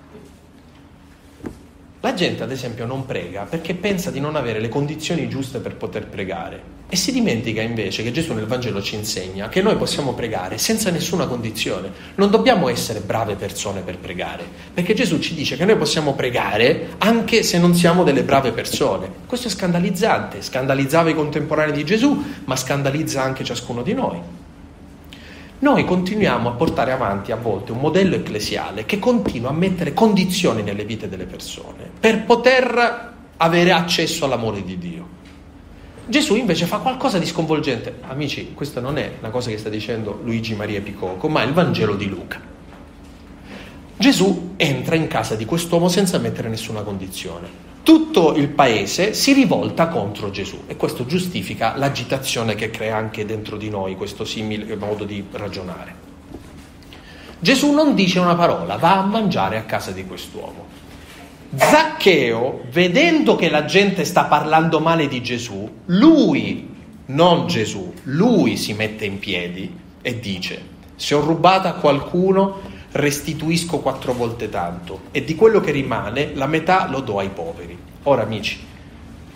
La 2.01 2.13
gente, 2.13 2.43
ad 2.43 2.51
esempio, 2.51 2.85
non 2.85 3.05
prega 3.05 3.43
perché 3.43 3.73
pensa 3.73 4.09
di 4.09 4.19
non 4.21 4.35
avere 4.35 4.59
le 4.59 4.69
condizioni 4.69 5.27
giuste 5.27 5.59
per 5.59 5.75
poter 5.75 6.07
pregare 6.07 6.78
e 6.91 6.95
si 6.95 7.11
dimentica 7.11 7.61
invece 7.61 8.01
che 8.01 8.11
Gesù 8.11 8.33
nel 8.33 8.47
Vangelo 8.47 8.81
ci 8.81 8.95
insegna 8.95 9.47
che 9.47 9.61
noi 9.61 9.75
possiamo 9.75 10.13
pregare 10.13 10.57
senza 10.57 10.89
nessuna 10.89 11.27
condizione. 11.27 11.91
Non 12.15 12.31
dobbiamo 12.31 12.67
essere 12.67 12.99
brave 12.99 13.35
persone 13.35 13.81
per 13.81 13.99
pregare, 13.99 14.43
perché 14.73 14.95
Gesù 14.95 15.19
ci 15.19 15.35
dice 15.35 15.55
che 15.55 15.65
noi 15.65 15.77
possiamo 15.77 16.15
pregare 16.15 16.95
anche 16.97 17.43
se 17.43 17.59
non 17.59 17.75
siamo 17.75 18.03
delle 18.03 18.23
brave 18.23 18.51
persone. 18.51 19.07
Questo 19.27 19.47
è 19.47 19.51
scandalizzante, 19.51 20.41
scandalizzava 20.41 21.11
i 21.11 21.15
contemporanei 21.15 21.73
di 21.73 21.85
Gesù, 21.85 22.23
ma 22.45 22.55
scandalizza 22.55 23.21
anche 23.21 23.43
ciascuno 23.43 23.83
di 23.83 23.93
noi 23.93 24.21
noi 25.61 25.83
continuiamo 25.83 26.47
a 26.47 26.53
portare 26.53 26.93
avanti 26.93 27.33
a 27.33 27.35
volte 27.35 27.73
un 27.73 27.79
modello 27.79 28.15
ecclesiale 28.15 28.85
che 28.85 28.97
continua 28.97 29.49
a 29.49 29.53
mettere 29.53 29.93
condizioni 29.93 30.63
nelle 30.63 30.85
vite 30.85 31.09
delle 31.09 31.25
persone 31.25 31.89
per 31.99 32.23
poter 32.23 33.13
avere 33.35 33.71
accesso 33.73 34.23
all'amore 34.23 34.63
di 34.63 34.77
Dio. 34.77 35.18
Gesù 36.09 36.35
invece 36.35 36.65
fa 36.65 36.79
qualcosa 36.79 37.19
di 37.19 37.25
sconvolgente. 37.25 37.99
Amici, 38.07 38.53
questa 38.53 38.81
non 38.81 38.97
è 38.97 39.13
una 39.19 39.29
cosa 39.29 39.49
che 39.49 39.57
sta 39.57 39.69
dicendo 39.69 40.19
Luigi 40.23 40.55
Maria 40.55 40.81
Picocco, 40.81 41.29
ma 41.29 41.43
il 41.43 41.53
Vangelo 41.53 41.95
di 41.95 42.09
Luca. 42.09 42.41
Gesù 43.95 44.53
entra 44.57 44.95
in 44.95 45.07
casa 45.07 45.35
di 45.35 45.45
quest'uomo 45.45 45.87
senza 45.87 46.17
mettere 46.17 46.49
nessuna 46.49 46.81
condizione 46.81 47.67
tutto 47.89 48.35
il 48.35 48.49
paese 48.49 49.15
si 49.15 49.33
rivolta 49.33 49.87
contro 49.87 50.29
Gesù 50.29 50.65
e 50.67 50.75
questo 50.75 51.07
giustifica 51.07 51.75
l'agitazione 51.75 52.53
che 52.53 52.69
crea 52.69 52.95
anche 52.95 53.25
dentro 53.25 53.57
di 53.57 53.69
noi 53.69 53.95
questo 53.95 54.25
simile 54.25 54.75
modo 54.75 55.05
di 55.05 55.25
ragionare. 55.31 55.95
Gesù 57.39 57.71
non 57.71 57.95
dice 57.95 58.19
una 58.19 58.35
parola, 58.35 58.75
va 58.75 58.99
a 58.99 59.05
mangiare 59.05 59.57
a 59.57 59.63
casa 59.63 59.89
di 59.89 60.05
quest'uomo. 60.05 60.78
Zaccheo, 61.55 62.65
vedendo 62.71 63.35
che 63.35 63.49
la 63.49 63.65
gente 63.65 64.05
sta 64.05 64.25
parlando 64.25 64.79
male 64.79 65.07
di 65.07 65.21
Gesù, 65.23 65.67
lui, 65.85 66.69
non 67.07 67.47
Gesù, 67.47 67.91
lui 68.03 68.55
si 68.55 68.73
mette 68.73 69.05
in 69.05 69.17
piedi 69.17 69.73
e 69.99 70.19
dice, 70.19 70.61
se 70.95 71.15
ho 71.15 71.21
rubato 71.21 71.67
a 71.67 71.73
qualcuno 71.73 72.59
restituisco 72.91 73.79
quattro 73.79 74.13
volte 74.13 74.49
tanto 74.49 75.01
e 75.11 75.23
di 75.23 75.33
quello 75.33 75.59
che 75.59 75.71
rimane 75.71 76.35
la 76.35 76.45
metà 76.45 76.87
lo 76.87 76.99
do 76.99 77.17
ai 77.17 77.29
poveri. 77.29 77.77
Ora 78.03 78.21
amici, 78.21 78.59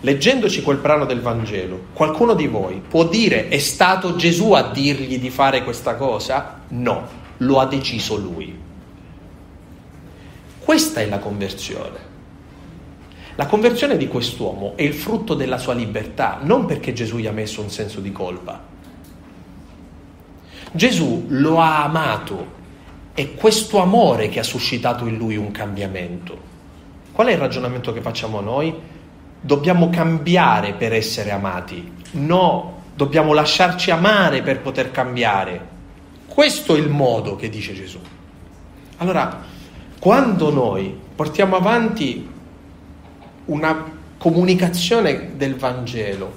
leggendoci 0.00 0.62
quel 0.62 0.76
brano 0.76 1.06
del 1.06 1.20
Vangelo, 1.20 1.86
qualcuno 1.94 2.34
di 2.34 2.46
voi 2.46 2.80
può 2.86 3.08
dire 3.08 3.48
è 3.48 3.58
stato 3.58 4.14
Gesù 4.14 4.52
a 4.52 4.70
dirgli 4.70 5.18
di 5.18 5.30
fare 5.30 5.64
questa 5.64 5.96
cosa? 5.96 6.60
No, 6.68 7.08
lo 7.38 7.58
ha 7.58 7.66
deciso 7.66 8.16
lui. 8.16 8.63
Questa 10.64 11.00
è 11.00 11.06
la 11.06 11.18
conversione. 11.18 12.12
La 13.34 13.46
conversione 13.46 13.96
di 13.96 14.08
quest'uomo 14.08 14.72
è 14.76 14.82
il 14.82 14.94
frutto 14.94 15.34
della 15.34 15.58
sua 15.58 15.74
libertà, 15.74 16.38
non 16.40 16.64
perché 16.64 16.92
Gesù 16.92 17.18
gli 17.18 17.26
ha 17.26 17.32
messo 17.32 17.60
un 17.60 17.68
senso 17.68 18.00
di 18.00 18.12
colpa. 18.12 18.62
Gesù 20.72 21.26
lo 21.28 21.60
ha 21.60 21.84
amato 21.84 22.62
è 23.14 23.34
questo 23.34 23.80
amore 23.80 24.28
che 24.28 24.40
ha 24.40 24.42
suscitato 24.42 25.06
in 25.06 25.16
lui 25.16 25.36
un 25.36 25.52
cambiamento. 25.52 26.36
Qual 27.12 27.28
è 27.28 27.32
il 27.32 27.38
ragionamento 27.38 27.92
che 27.92 28.00
facciamo 28.00 28.40
noi? 28.40 28.74
Dobbiamo 29.40 29.88
cambiare 29.90 30.72
per 30.72 30.92
essere 30.92 31.30
amati. 31.30 31.92
No, 32.12 32.82
dobbiamo 32.96 33.32
lasciarci 33.32 33.92
amare 33.92 34.42
per 34.42 34.60
poter 34.60 34.90
cambiare. 34.90 35.72
Questo 36.26 36.74
è 36.74 36.78
il 36.78 36.88
modo 36.88 37.36
che 37.36 37.48
dice 37.48 37.72
Gesù. 37.74 38.00
Allora, 38.96 39.52
quando 40.04 40.52
noi 40.52 40.94
portiamo 41.14 41.56
avanti 41.56 42.28
una 43.46 43.90
comunicazione 44.18 45.30
del 45.36 45.54
Vangelo 45.56 46.30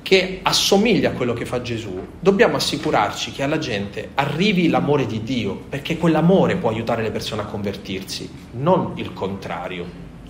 che 0.00 0.38
assomiglia 0.44 1.10
a 1.10 1.12
quello 1.14 1.32
che 1.32 1.44
fa 1.44 1.60
Gesù, 1.60 2.06
dobbiamo 2.20 2.54
assicurarci 2.54 3.32
che 3.32 3.42
alla 3.42 3.58
gente 3.58 4.10
arrivi 4.14 4.68
l'amore 4.68 5.06
di 5.06 5.24
Dio, 5.24 5.60
perché 5.68 5.98
quell'amore 5.98 6.54
può 6.54 6.70
aiutare 6.70 7.02
le 7.02 7.10
persone 7.10 7.42
a 7.42 7.46
convertirsi, 7.46 8.30
non 8.52 8.92
il 8.94 9.12
contrario. 9.12 9.86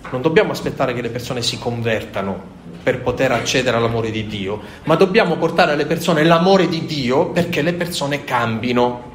Non 0.09 0.23
dobbiamo 0.23 0.51
aspettare 0.51 0.95
che 0.95 1.01
le 1.01 1.09
persone 1.09 1.43
si 1.43 1.59
convertano 1.59 2.41
per 2.81 3.01
poter 3.01 3.31
accedere 3.31 3.77
all'amore 3.77 4.09
di 4.09 4.25
Dio, 4.25 4.59
ma 4.85 4.95
dobbiamo 4.95 5.35
portare 5.35 5.73
alle 5.73 5.85
persone 5.85 6.23
l'amore 6.23 6.67
di 6.67 6.87
Dio 6.87 7.27
perché 7.27 7.61
le 7.61 7.73
persone 7.73 8.23
cambino. 8.23 9.10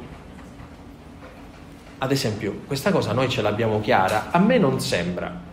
Ad 1.99 2.11
esempio, 2.11 2.61
questa 2.67 2.91
cosa 2.91 3.11
noi 3.11 3.29
ce 3.29 3.41
l'abbiamo 3.41 3.81
chiara, 3.81 4.27
a 4.31 4.39
me 4.39 4.57
non 4.57 4.79
sembra 4.79 5.47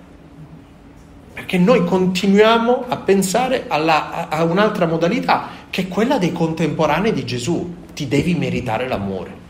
perché 1.34 1.58
noi 1.58 1.84
continuiamo 1.84 2.84
a 2.86 2.96
pensare 2.96 3.64
alla, 3.66 4.28
a 4.28 4.44
un'altra 4.44 4.86
modalità, 4.86 5.48
che 5.68 5.82
è 5.82 5.88
quella 5.88 6.16
dei 6.16 6.30
contemporanei 6.30 7.12
di 7.12 7.26
Gesù. 7.26 7.74
Ti 7.92 8.06
devi 8.06 8.34
meritare 8.34 8.86
l'amore. 8.86 9.42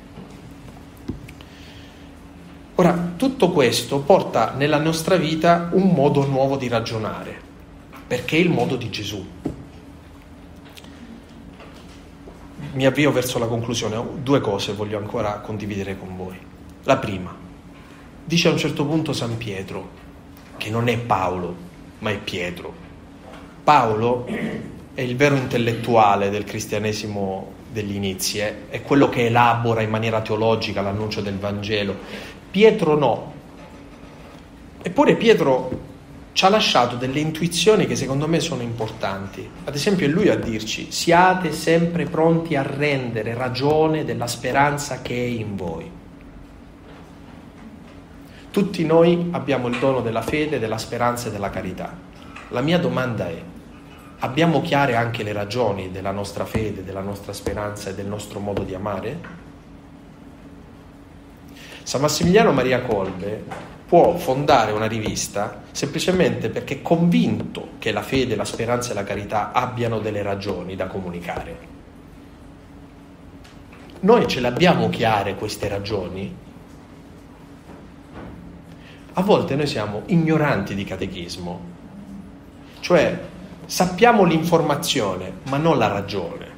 Ora, 2.76 3.12
tutto 3.16 3.50
questo 3.50 4.00
porta 4.00 4.54
nella 4.56 4.78
nostra 4.78 5.16
vita 5.16 5.68
un 5.72 5.90
modo 5.90 6.26
nuovo 6.26 6.56
di 6.56 6.68
ragionare, 6.68 7.38
perché 8.06 8.38
è 8.38 8.40
il 8.40 8.50
modo 8.50 8.76
di 8.76 8.88
Gesù. 8.88 9.24
Mi 12.72 12.86
avvio 12.86 13.12
verso 13.12 13.38
la 13.38 13.46
conclusione, 13.46 14.02
due 14.22 14.40
cose 14.40 14.72
voglio 14.72 14.96
ancora 14.96 15.38
condividere 15.40 15.98
con 15.98 16.16
voi. 16.16 16.52
La 16.86 16.98
prima, 16.98 17.34
dice 18.22 18.48
a 18.48 18.50
un 18.50 18.58
certo 18.58 18.84
punto 18.84 19.14
San 19.14 19.38
Pietro, 19.38 19.88
che 20.58 20.68
non 20.68 20.88
è 20.88 20.98
Paolo, 20.98 21.56
ma 22.00 22.10
è 22.10 22.18
Pietro. 22.18 22.74
Paolo 23.64 24.26
è 24.92 25.00
il 25.00 25.16
vero 25.16 25.34
intellettuale 25.34 26.28
del 26.28 26.44
cristianesimo 26.44 27.52
degli 27.72 27.94
inizi, 27.94 28.38
eh? 28.40 28.68
è 28.68 28.82
quello 28.82 29.08
che 29.08 29.24
elabora 29.24 29.80
in 29.80 29.88
maniera 29.88 30.20
teologica 30.20 30.82
l'annuncio 30.82 31.22
del 31.22 31.38
Vangelo. 31.38 31.96
Pietro 32.50 32.98
no. 32.98 33.32
Eppure 34.82 35.16
Pietro 35.16 35.80
ci 36.32 36.44
ha 36.44 36.50
lasciato 36.50 36.96
delle 36.96 37.20
intuizioni 37.20 37.86
che 37.86 37.96
secondo 37.96 38.28
me 38.28 38.40
sono 38.40 38.60
importanti. 38.60 39.48
Ad 39.64 39.74
esempio 39.74 40.04
è 40.04 40.10
lui 40.10 40.28
a 40.28 40.36
dirci, 40.36 40.92
siate 40.92 41.50
sempre 41.50 42.04
pronti 42.04 42.56
a 42.56 42.62
rendere 42.62 43.32
ragione 43.32 44.04
della 44.04 44.26
speranza 44.26 45.00
che 45.00 45.14
è 45.14 45.26
in 45.26 45.56
voi. 45.56 46.02
Tutti 48.54 48.86
noi 48.86 49.30
abbiamo 49.32 49.66
il 49.66 49.80
dono 49.80 50.00
della 50.00 50.22
fede, 50.22 50.60
della 50.60 50.78
speranza 50.78 51.26
e 51.26 51.32
della 51.32 51.50
carità. 51.50 51.92
La 52.50 52.60
mia 52.60 52.78
domanda 52.78 53.28
è, 53.28 53.42
abbiamo 54.20 54.62
chiare 54.62 54.94
anche 54.94 55.24
le 55.24 55.32
ragioni 55.32 55.90
della 55.90 56.12
nostra 56.12 56.44
fede, 56.44 56.84
della 56.84 57.00
nostra 57.00 57.32
speranza 57.32 57.90
e 57.90 57.94
del 57.94 58.06
nostro 58.06 58.38
modo 58.38 58.62
di 58.62 58.72
amare? 58.72 59.18
San 61.82 62.00
Massimiliano 62.00 62.52
Maria 62.52 62.82
Colbe 62.82 63.42
può 63.88 64.16
fondare 64.16 64.70
una 64.70 64.86
rivista 64.86 65.62
semplicemente 65.72 66.48
perché 66.48 66.74
è 66.74 66.82
convinto 66.82 67.70
che 67.80 67.90
la 67.90 68.02
fede, 68.02 68.36
la 68.36 68.44
speranza 68.44 68.92
e 68.92 68.94
la 68.94 69.02
carità 69.02 69.50
abbiano 69.50 69.98
delle 69.98 70.22
ragioni 70.22 70.76
da 70.76 70.86
comunicare. 70.86 71.58
Noi 73.98 74.28
ce 74.28 74.38
le 74.38 74.46
abbiamo 74.46 74.90
chiare 74.90 75.34
queste 75.34 75.66
ragioni? 75.66 76.43
A 79.14 79.22
volte 79.22 79.56
noi 79.56 79.66
siamo 79.66 80.02
ignoranti 80.06 80.74
di 80.74 80.84
catechismo, 80.84 81.60
cioè 82.80 83.18
sappiamo 83.66 84.24
l'informazione 84.24 85.32
ma 85.48 85.56
non 85.56 85.78
la 85.78 85.88
ragione. 85.88 86.52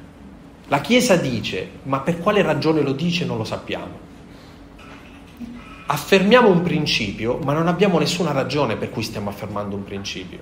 La 0.67 0.81
Chiesa 0.81 1.15
dice, 1.15 1.69
ma 1.83 2.01
per 2.01 2.19
quale 2.19 2.41
ragione 2.41 2.81
lo 2.81 2.91
dice 2.91 3.25
non 3.25 3.37
lo 3.37 3.45
sappiamo 3.45 4.05
affermiamo 5.87 6.49
un 6.49 6.61
principio, 6.63 7.37
ma 7.43 7.53
non 7.53 7.67
abbiamo 7.67 7.97
nessuna 7.97 8.31
ragione 8.31 8.75
per 8.75 8.89
cui 8.89 9.03
stiamo 9.03 9.29
affermando 9.29 9.75
un 9.75 9.83
principio. 9.83 10.39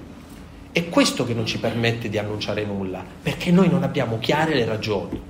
È 0.71 0.89
questo 0.89 1.25
che 1.25 1.33
non 1.33 1.45
ci 1.45 1.59
permette 1.59 2.09
di 2.09 2.17
annunciare 2.17 2.65
nulla, 2.65 3.03
perché 3.21 3.51
noi 3.51 3.69
non 3.69 3.83
abbiamo 3.83 4.17
chiare 4.19 4.55
le 4.55 4.65
ragioni. 4.65 5.21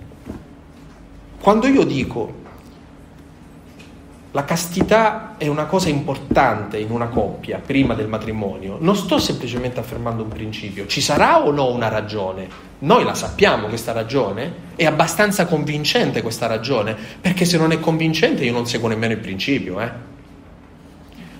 Quando 1.40 1.68
io 1.68 1.84
dico 1.84 2.44
la 4.36 4.44
castità 4.44 5.36
è 5.38 5.48
una 5.48 5.64
cosa 5.64 5.88
importante 5.88 6.78
in 6.78 6.92
una 6.92 7.08
coppia 7.08 7.62
prima 7.66 7.94
del 7.94 8.10
matrimonio, 8.10 8.76
non 8.82 8.98
sto 8.98 9.18
semplicemente 9.18 9.80
affermando 9.80 10.24
un 10.24 10.28
principio, 10.28 10.88
ci 10.88 11.00
sarà 11.00 11.42
o 11.42 11.52
no 11.52 11.72
una 11.72 11.88
ragione? 11.88 12.46
Noi 12.80 13.06
la 13.06 13.14
sappiamo 13.14 13.68
questa 13.68 13.94
ragione, 13.94 14.74
è 14.76 14.86
abbastanza 14.86 15.46
convincente 15.46 16.22
questa 16.22 16.48
ragione, 16.48 16.98
perché 17.22 17.46
se 17.46 17.58
non 17.58 17.72
è 17.72 17.80
convincente 17.80 18.44
io 18.44 18.52
non 18.52 18.68
seguo 18.68 18.90
nemmeno 18.90 19.14
il 19.14 19.20
principio, 19.20 19.80
eh? 19.80 19.90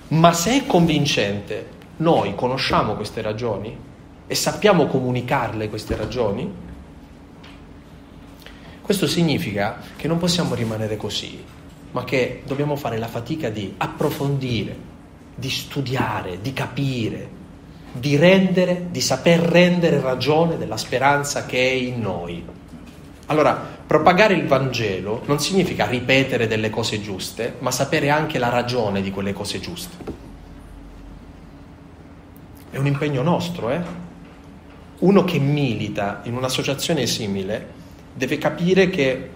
Ma 0.08 0.32
se 0.32 0.56
è 0.56 0.66
convincente, 0.66 1.68
noi 1.98 2.34
conosciamo 2.34 2.94
queste 2.94 3.20
ragioni 3.20 3.76
e 4.26 4.34
sappiamo 4.34 4.86
comunicarle 4.86 5.68
queste 5.68 5.96
ragioni? 5.96 6.50
Questo 8.80 9.06
significa 9.06 9.82
che 9.96 10.08
non 10.08 10.16
possiamo 10.16 10.54
rimanere 10.54 10.96
così, 10.96 11.55
ma 11.96 12.04
che 12.04 12.42
dobbiamo 12.44 12.76
fare 12.76 12.98
la 12.98 13.08
fatica 13.08 13.48
di 13.48 13.72
approfondire, 13.78 14.76
di 15.34 15.48
studiare, 15.48 16.42
di 16.42 16.52
capire, 16.52 17.26
di 17.90 18.16
rendere, 18.16 18.88
di 18.90 19.00
saper 19.00 19.40
rendere 19.40 20.02
ragione 20.02 20.58
della 20.58 20.76
speranza 20.76 21.46
che 21.46 21.56
è 21.56 21.72
in 21.72 22.02
noi. 22.02 22.44
Allora, 23.28 23.54
propagare 23.86 24.34
il 24.34 24.46
Vangelo 24.46 25.22
non 25.24 25.40
significa 25.40 25.86
ripetere 25.86 26.46
delle 26.46 26.68
cose 26.68 27.00
giuste, 27.00 27.54
ma 27.60 27.70
sapere 27.70 28.10
anche 28.10 28.38
la 28.38 28.50
ragione 28.50 29.00
di 29.00 29.10
quelle 29.10 29.32
cose 29.32 29.58
giuste. 29.58 29.96
È 32.72 32.76
un 32.76 32.86
impegno 32.86 33.22
nostro, 33.22 33.70
eh? 33.70 33.80
Uno 34.98 35.24
che 35.24 35.38
milita 35.38 36.20
in 36.24 36.36
un'associazione 36.36 37.06
simile 37.06 37.72
deve 38.12 38.36
capire 38.36 38.90
che 38.90 39.30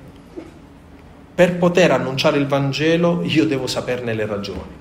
per 1.40 1.56
poter 1.56 1.90
annunciare 1.90 2.36
il 2.36 2.46
Vangelo 2.46 3.22
io 3.24 3.46
devo 3.46 3.66
saperne 3.66 4.12
le 4.12 4.26
ragioni. 4.26 4.76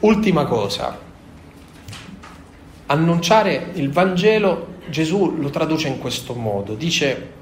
Ultima 0.00 0.44
cosa, 0.44 0.98
annunciare 2.84 3.70
il 3.76 3.90
Vangelo, 3.90 4.74
Gesù 4.90 5.36
lo 5.38 5.48
traduce 5.48 5.88
in 5.88 5.96
questo 5.96 6.34
modo, 6.34 6.74
dice 6.74 7.32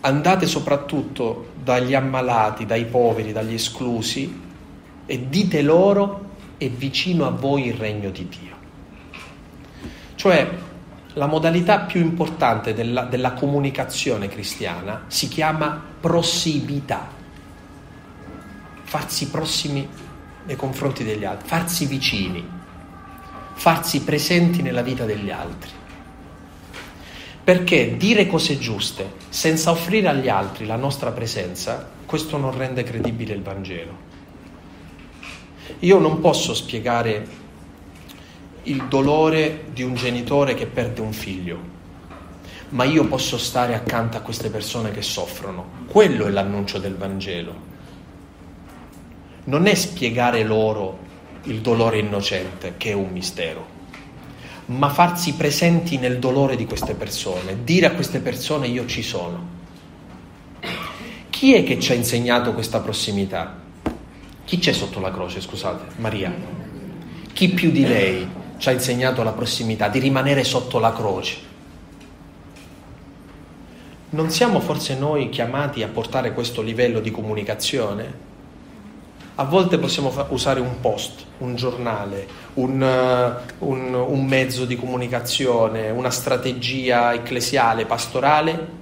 andate 0.00 0.44
soprattutto 0.44 1.52
dagli 1.54 1.94
ammalati, 1.94 2.66
dai 2.66 2.84
poveri, 2.84 3.32
dagli 3.32 3.54
esclusi 3.54 4.42
e 5.06 5.28
dite 5.30 5.62
loro 5.62 6.32
è 6.58 6.68
vicino 6.68 7.24
a 7.26 7.30
voi 7.30 7.68
il 7.68 7.74
regno 7.74 8.10
di 8.10 8.28
Dio. 8.28 8.56
Cioè 10.16 10.66
la 11.18 11.26
modalità 11.26 11.80
più 11.80 12.00
importante 12.00 12.72
della, 12.72 13.02
della 13.02 13.32
comunicazione 13.32 14.28
cristiana 14.28 15.04
si 15.08 15.26
chiama 15.26 15.82
prossimità, 16.00 17.08
farsi 18.84 19.28
prossimi 19.28 19.86
nei 20.44 20.54
confronti 20.54 21.02
degli 21.02 21.24
altri, 21.24 21.48
farsi 21.48 21.86
vicini, 21.86 22.48
farsi 23.54 24.02
presenti 24.02 24.62
nella 24.62 24.82
vita 24.82 25.04
degli 25.04 25.30
altri. 25.30 25.70
Perché 27.42 27.96
dire 27.96 28.28
cose 28.28 28.56
giuste 28.58 29.14
senza 29.28 29.72
offrire 29.72 30.06
agli 30.06 30.28
altri 30.28 30.66
la 30.66 30.76
nostra 30.76 31.10
presenza, 31.10 31.90
questo 32.06 32.36
non 32.36 32.56
rende 32.56 32.84
credibile 32.84 33.34
il 33.34 33.42
Vangelo. 33.42 34.06
Io 35.80 35.98
non 35.98 36.20
posso 36.20 36.54
spiegare 36.54 37.26
il 38.68 38.84
dolore 38.88 39.64
di 39.72 39.82
un 39.82 39.94
genitore 39.94 40.54
che 40.54 40.66
perde 40.66 41.00
un 41.00 41.12
figlio, 41.12 41.76
ma 42.70 42.84
io 42.84 43.06
posso 43.06 43.38
stare 43.38 43.74
accanto 43.74 44.16
a 44.16 44.20
queste 44.20 44.50
persone 44.50 44.90
che 44.90 45.00
soffrono. 45.00 45.86
Quello 45.86 46.26
è 46.26 46.30
l'annuncio 46.30 46.78
del 46.78 46.94
Vangelo. 46.94 47.66
Non 49.44 49.66
è 49.66 49.74
spiegare 49.74 50.44
loro 50.44 51.06
il 51.44 51.60
dolore 51.60 51.98
innocente, 51.98 52.74
che 52.76 52.90
è 52.90 52.94
un 52.94 53.08
mistero, 53.10 53.66
ma 54.66 54.90
farsi 54.90 55.32
presenti 55.32 55.96
nel 55.96 56.18
dolore 56.18 56.54
di 56.54 56.66
queste 56.66 56.94
persone, 56.94 57.64
dire 57.64 57.86
a 57.86 57.92
queste 57.92 58.20
persone 58.20 58.66
io 58.66 58.84
ci 58.84 59.02
sono. 59.02 59.56
Chi 61.30 61.54
è 61.54 61.64
che 61.64 61.80
ci 61.80 61.92
ha 61.92 61.94
insegnato 61.94 62.52
questa 62.52 62.80
prossimità? 62.80 63.62
Chi 64.44 64.58
c'è 64.58 64.72
sotto 64.72 65.00
la 65.00 65.10
croce, 65.10 65.40
scusate? 65.40 65.94
Maria. 65.96 66.34
Chi 67.32 67.48
più 67.50 67.70
di 67.70 67.86
lei 67.86 68.28
ci 68.58 68.68
ha 68.68 68.72
insegnato 68.72 69.22
la 69.22 69.32
prossimità, 69.32 69.88
di 69.88 70.00
rimanere 70.00 70.44
sotto 70.44 70.78
la 70.78 70.92
croce. 70.92 71.46
Non 74.10 74.30
siamo 74.30 74.60
forse 74.60 74.96
noi 74.96 75.28
chiamati 75.28 75.82
a 75.82 75.88
portare 75.88 76.32
questo 76.32 76.60
livello 76.60 77.00
di 77.00 77.10
comunicazione? 77.10 78.26
A 79.36 79.44
volte 79.44 79.78
possiamo 79.78 80.10
fa- 80.10 80.26
usare 80.30 80.58
un 80.58 80.80
post, 80.80 81.24
un 81.38 81.54
giornale, 81.54 82.26
un, 82.54 82.80
uh, 82.80 83.66
un, 83.68 83.94
un 83.94 84.24
mezzo 84.24 84.64
di 84.64 84.76
comunicazione, 84.76 85.90
una 85.90 86.10
strategia 86.10 87.14
ecclesiale, 87.14 87.86
pastorale, 87.86 88.76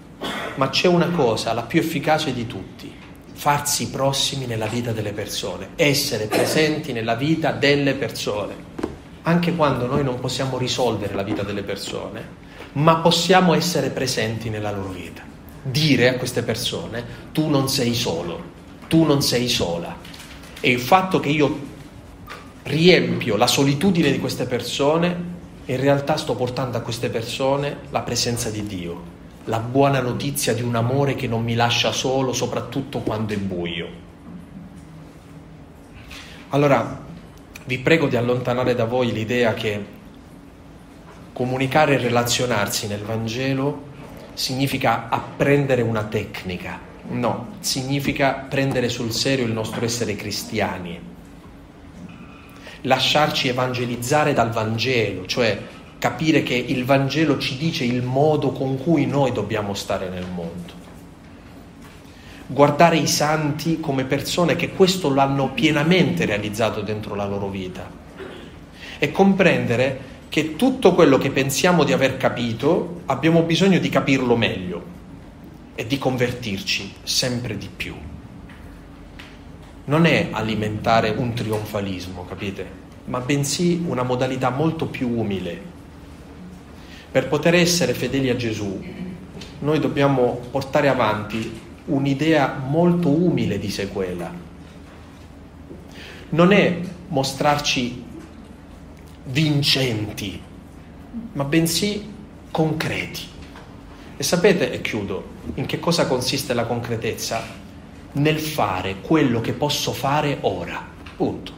ma 0.55 0.71
c'è 0.71 0.89
una 0.89 1.11
cosa, 1.11 1.53
la 1.53 1.63
più 1.63 1.81
efficace 1.81 2.33
di 2.33 2.47
tutti, 2.47 2.91
farsi 3.35 3.91
prossimi 3.91 4.47
nella 4.47 4.67
vita 4.67 4.93
delle 4.93 5.13
persone, 5.13 5.71
essere 5.77 6.27
presenti 6.27 6.95
nella 6.95 7.17
vita 7.17 7.53
delle 7.53 7.93
persone 7.93 8.96
anche 9.29 9.57
quando 9.57 9.87
noi 9.87 10.05
non 10.05 10.21
possiamo 10.21 10.57
risolvere 10.57 11.15
la 11.15 11.25
vita 11.25 11.43
delle 11.43 11.65
persone, 11.65 12.45
ma 12.75 12.99
possiamo 12.99 13.55
essere 13.55 13.91
presenti 13.91 14.51
nella 14.51 14.71
loro 14.71 14.91
vita. 14.91 15.23
Dire 15.63 16.11
a 16.11 16.15
queste 16.15 16.45
persone, 16.45 17.05
tu 17.33 17.49
non 17.49 17.69
sei 17.69 17.93
solo, 17.93 18.41
tu 18.87 19.03
non 19.03 19.23
sei 19.23 19.49
sola. 19.49 19.97
E 20.61 20.71
il 20.71 20.79
fatto 20.79 21.19
che 21.19 21.31
io 21.31 21.59
riempio 22.63 23.37
la 23.37 23.49
solitudine 23.49 24.13
di 24.13 24.21
queste 24.21 24.47
persone, 24.47 25.35
in 25.65 25.81
realtà 25.81 26.17
sto 26.17 26.37
portando 26.37 26.77
a 26.77 26.83
queste 26.83 27.09
persone 27.09 27.79
la 27.91 28.03
presenza 28.03 28.49
di 28.51 28.65
Dio, 28.65 29.03
la 29.47 29.59
buona 29.59 30.01
notizia 30.01 30.55
di 30.55 30.63
un 30.63 30.77
amore 30.77 31.17
che 31.17 31.27
non 31.27 31.43
mi 31.43 31.57
lascia 31.57 31.91
solo, 31.91 32.33
soprattutto 32.33 33.01
quando 33.01 33.35
è 33.35 33.39
buio. 33.39 33.89
Allora, 36.51 37.06
vi 37.67 37.79
prego 37.79 38.07
di 38.07 38.17
allontanare 38.17 38.75
da 38.75 38.85
voi 38.85 39.13
l'idea 39.13 39.53
che 39.55 39.85
comunicare 41.33 41.95
e 41.95 41.99
relazionarsi 41.99 42.87
nel 42.87 43.03
Vangelo 43.03 43.95
significa 44.35 45.09
apprendere 45.09 45.83
una 45.83 46.05
tecnica, 46.05 46.79
no, 47.09 47.57
significa 47.61 48.47
prendere 48.49 48.89
sul 48.89 49.13
serio 49.13 49.45
il 49.45 49.53
nostro 49.53 49.85
essere 49.85 50.15
cristiani, 50.15 50.99
lasciarci 52.83 53.49
evangelizzare 53.49 54.33
dal 54.33 54.51
Vangelo, 54.51 55.27
cioè 55.27 55.59
capire 55.99 56.45
che 56.45 56.55
il 56.55 56.85
Vangelo 56.85 57.37
ci 57.39 57.57
dice 57.57 57.83
il 57.83 58.03
modo 58.03 58.53
con 58.53 58.79
cui 58.79 59.07
noi 59.07 59.33
dobbiamo 59.33 59.75
stare 59.75 60.09
nel 60.09 60.27
mondo 60.33 60.76
guardare 62.47 62.97
i 62.97 63.09
santi 63.09 63.81
come 63.81 64.05
persone 64.05 64.55
che 64.55 64.71
questo 64.71 65.13
l'hanno 65.13 65.51
pienamente 65.51 66.25
realizzato 66.25 66.81
dentro 66.81 67.15
la 67.15 67.27
loro 67.27 67.49
vita 67.49 67.91
e 68.99 69.11
comprendere 69.11 70.15
che 70.29 70.57
tutto 70.57 70.95
quello 70.95 71.19
che 71.19 71.31
pensiamo 71.31 71.83
di 71.85 71.93
aver 71.93 72.17
capito 72.17 73.03
abbiamo 73.07 73.43
bisogno 73.43 73.79
di 73.79 73.89
capirlo 73.89 74.37
meglio 74.37 74.95
e 75.75 75.87
di 75.87 75.99
convertirci 75.99 76.95
sempre 77.03 77.57
di 77.59 77.69
più. 77.75 77.95
non 79.89 80.05
è 80.05 80.31
alimentare 80.33 81.11
un 81.11 81.33
trionfalismo, 81.33 82.25
capite? 82.27 82.85
Ma 83.05 83.21
bensì 83.21 83.85
una 83.87 84.03
modalità 84.03 84.51
molto 84.51 84.87
più 84.87 85.09
umile. 85.09 85.61
Per 87.13 87.29
poter 87.29 87.55
essere 87.55 87.95
fedeli 87.95 88.29
a 88.29 88.37
Gesù, 88.37 88.83
noi 89.61 89.79
dobbiamo 89.79 90.41
portare 90.51 90.89
avanti 90.89 91.61
un'idea 91.87 92.63
molto 92.69 93.09
umile 93.09 93.59
di 93.59 93.71
sequela. 93.71 94.33
Non 96.29 96.53
è 96.53 96.81
mostrarci 97.09 98.05
vincenti, 99.25 100.41
ma 101.33 101.45
bensì 101.45 102.13
concreti. 102.51 103.35
E 104.17 104.23
sapete, 104.23 104.73
e 104.73 104.81
chiudo, 104.81 105.35
in 105.55 105.67
che 105.67 105.79
cosa 105.79 106.07
consiste 106.07 106.55
la 106.55 106.65
concretezza? 106.65 107.65
Nel 108.13 108.41
fare 108.41 109.01
quello 109.03 109.41
che 109.41 109.53
posso 109.53 109.93
fare 109.93 110.39
ora. 110.41 110.83
Punto. 111.17 111.53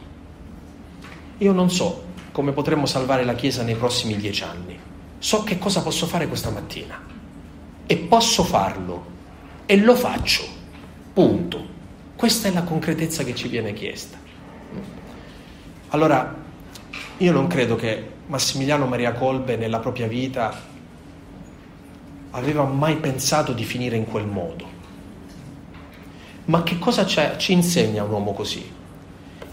Io 1.37 1.53
non 1.53 1.69
so 1.69 2.03
come 2.31 2.51
potremmo 2.51 2.85
salvare 2.85 3.23
la 3.23 3.33
Chiesa 3.33 3.63
nei 3.63 3.75
prossimi 3.75 4.17
dieci 4.17 4.43
anni. 4.43 4.77
So 5.19 5.43
che 5.43 5.57
cosa 5.57 5.81
posso 5.81 6.05
fare 6.05 6.27
questa 6.27 6.49
mattina. 6.49 7.01
E 7.85 7.97
posso 7.97 8.43
farlo. 8.43 9.17
E 9.71 9.77
lo 9.77 9.95
faccio. 9.95 10.41
Punto. 11.13 11.63
Questa 12.15 12.47
è 12.47 12.51
la 12.51 12.63
concretezza 12.63 13.23
che 13.23 13.35
ci 13.35 13.47
viene 13.47 13.71
chiesta. 13.73 14.17
Allora, 15.89 16.35
io 17.17 17.31
non 17.31 17.45
credo 17.45 17.75
che 17.75 18.03
Massimiliano 18.25 18.87
Maria 18.87 19.13
Colbe 19.13 19.57
nella 19.57 19.77
propria 19.77 20.07
vita 20.07 20.59
aveva 22.31 22.63
mai 22.63 22.95
pensato 22.95 23.53
di 23.53 23.63
finire 23.63 23.95
in 23.95 24.07
quel 24.07 24.25
modo. 24.25 24.67
Ma 26.45 26.63
che 26.63 26.79
cosa 26.79 27.05
ci 27.05 27.51
insegna 27.51 28.03
un 28.03 28.09
uomo 28.09 28.33
così? 28.33 28.67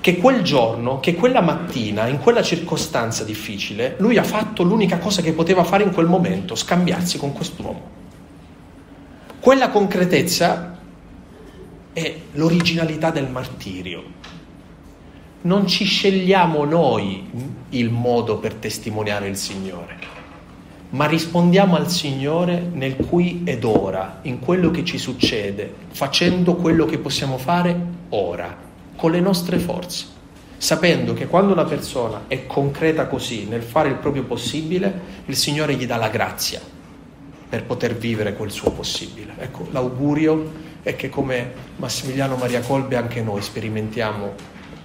Che 0.01 0.17
quel 0.17 0.41
giorno, 0.41 0.99
che 0.99 1.15
quella 1.15 1.43
mattina, 1.43 2.07
in 2.07 2.21
quella 2.21 2.43
circostanza 2.43 3.23
difficile, 3.23 3.97
lui 3.99 4.17
ha 4.17 4.25
fatto 4.25 4.63
l'unica 4.63 4.97
cosa 4.97 5.21
che 5.21 5.35
poteva 5.35 5.63
fare 5.63 5.83
in 5.83 5.93
quel 5.93 6.07
momento, 6.07 6.55
scambiarsi 6.55 7.19
con 7.19 7.35
quest'uomo. 7.35 7.96
Quella 9.47 9.69
concretezza 9.69 10.77
è 11.93 12.15
l'originalità 12.33 13.13
del 13.13 13.31
martirio. 13.31 14.03
Non 15.43 15.69
ci 15.69 15.85
scegliamo 15.85 16.65
noi 16.65 17.31
il 17.69 17.91
modo 17.91 18.39
per 18.39 18.55
testimoniare 18.55 19.29
il 19.29 19.37
Signore 19.37 20.15
ma 20.89 21.07
rispondiamo 21.07 21.77
al 21.77 21.89
Signore 21.89 22.61
nel 22.73 22.97
qui 22.97 23.43
ed 23.45 23.63
ora, 23.63 24.19
in 24.23 24.41
quello 24.41 24.73
che 24.73 24.85
ci 24.85 24.99
succede, 24.99 25.73
facendo 25.91 26.57
quello 26.57 26.85
che 26.85 26.99
possiamo 26.99 27.39
fare 27.39 27.79
ora, 28.09 28.57
con 28.97 29.11
le 29.13 29.21
nostre 29.21 29.59
forze, 29.59 30.07
sapendo 30.57 31.13
che 31.13 31.27
quando 31.27 31.53
una 31.53 31.65
persona 31.65 32.25
è 32.27 32.47
concreta 32.47 33.07
così 33.07 33.47
nel 33.47 33.63
fare 33.63 33.91
il 33.91 33.97
proprio 33.97 34.25
possibile, 34.25 35.01
il 35.27 35.37
Signore 35.37 35.75
gli 35.75 35.87
dà 35.87 35.97
la 35.97 36.09
grazia 36.09 36.75
per 37.49 37.65
poter 37.65 37.97
vivere 37.97 38.35
quel 38.35 38.51
suo 38.51 38.71
possibile. 38.71 39.35
Ecco, 39.39 39.69
l'augurio 39.71 40.65
è 40.83 40.97
che 40.97 41.09
come 41.09 41.53
Massimiliano 41.77 42.37
Maria 42.37 42.61
Colbe 42.61 42.97
anche 42.97 43.23
noi 43.23 43.43
sperimentiamo 43.43 44.35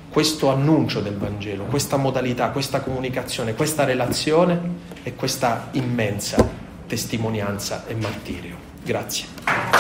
questo 0.10 0.50
annuncio 0.50 1.00
del 1.00 1.18
Vangelo, 1.18 1.66
questa 1.66 1.96
modalità, 1.96 2.50
questa 2.50 2.82
comunicazione, 2.82 3.56
questa 3.56 3.86
relazione 3.86 4.60
e 5.04 5.16
questa 5.16 5.70
immensa 5.72 6.60
testimonianza 6.86 7.86
e 7.88 7.96
martirio. 7.96 8.58
Grazie. 8.84 9.71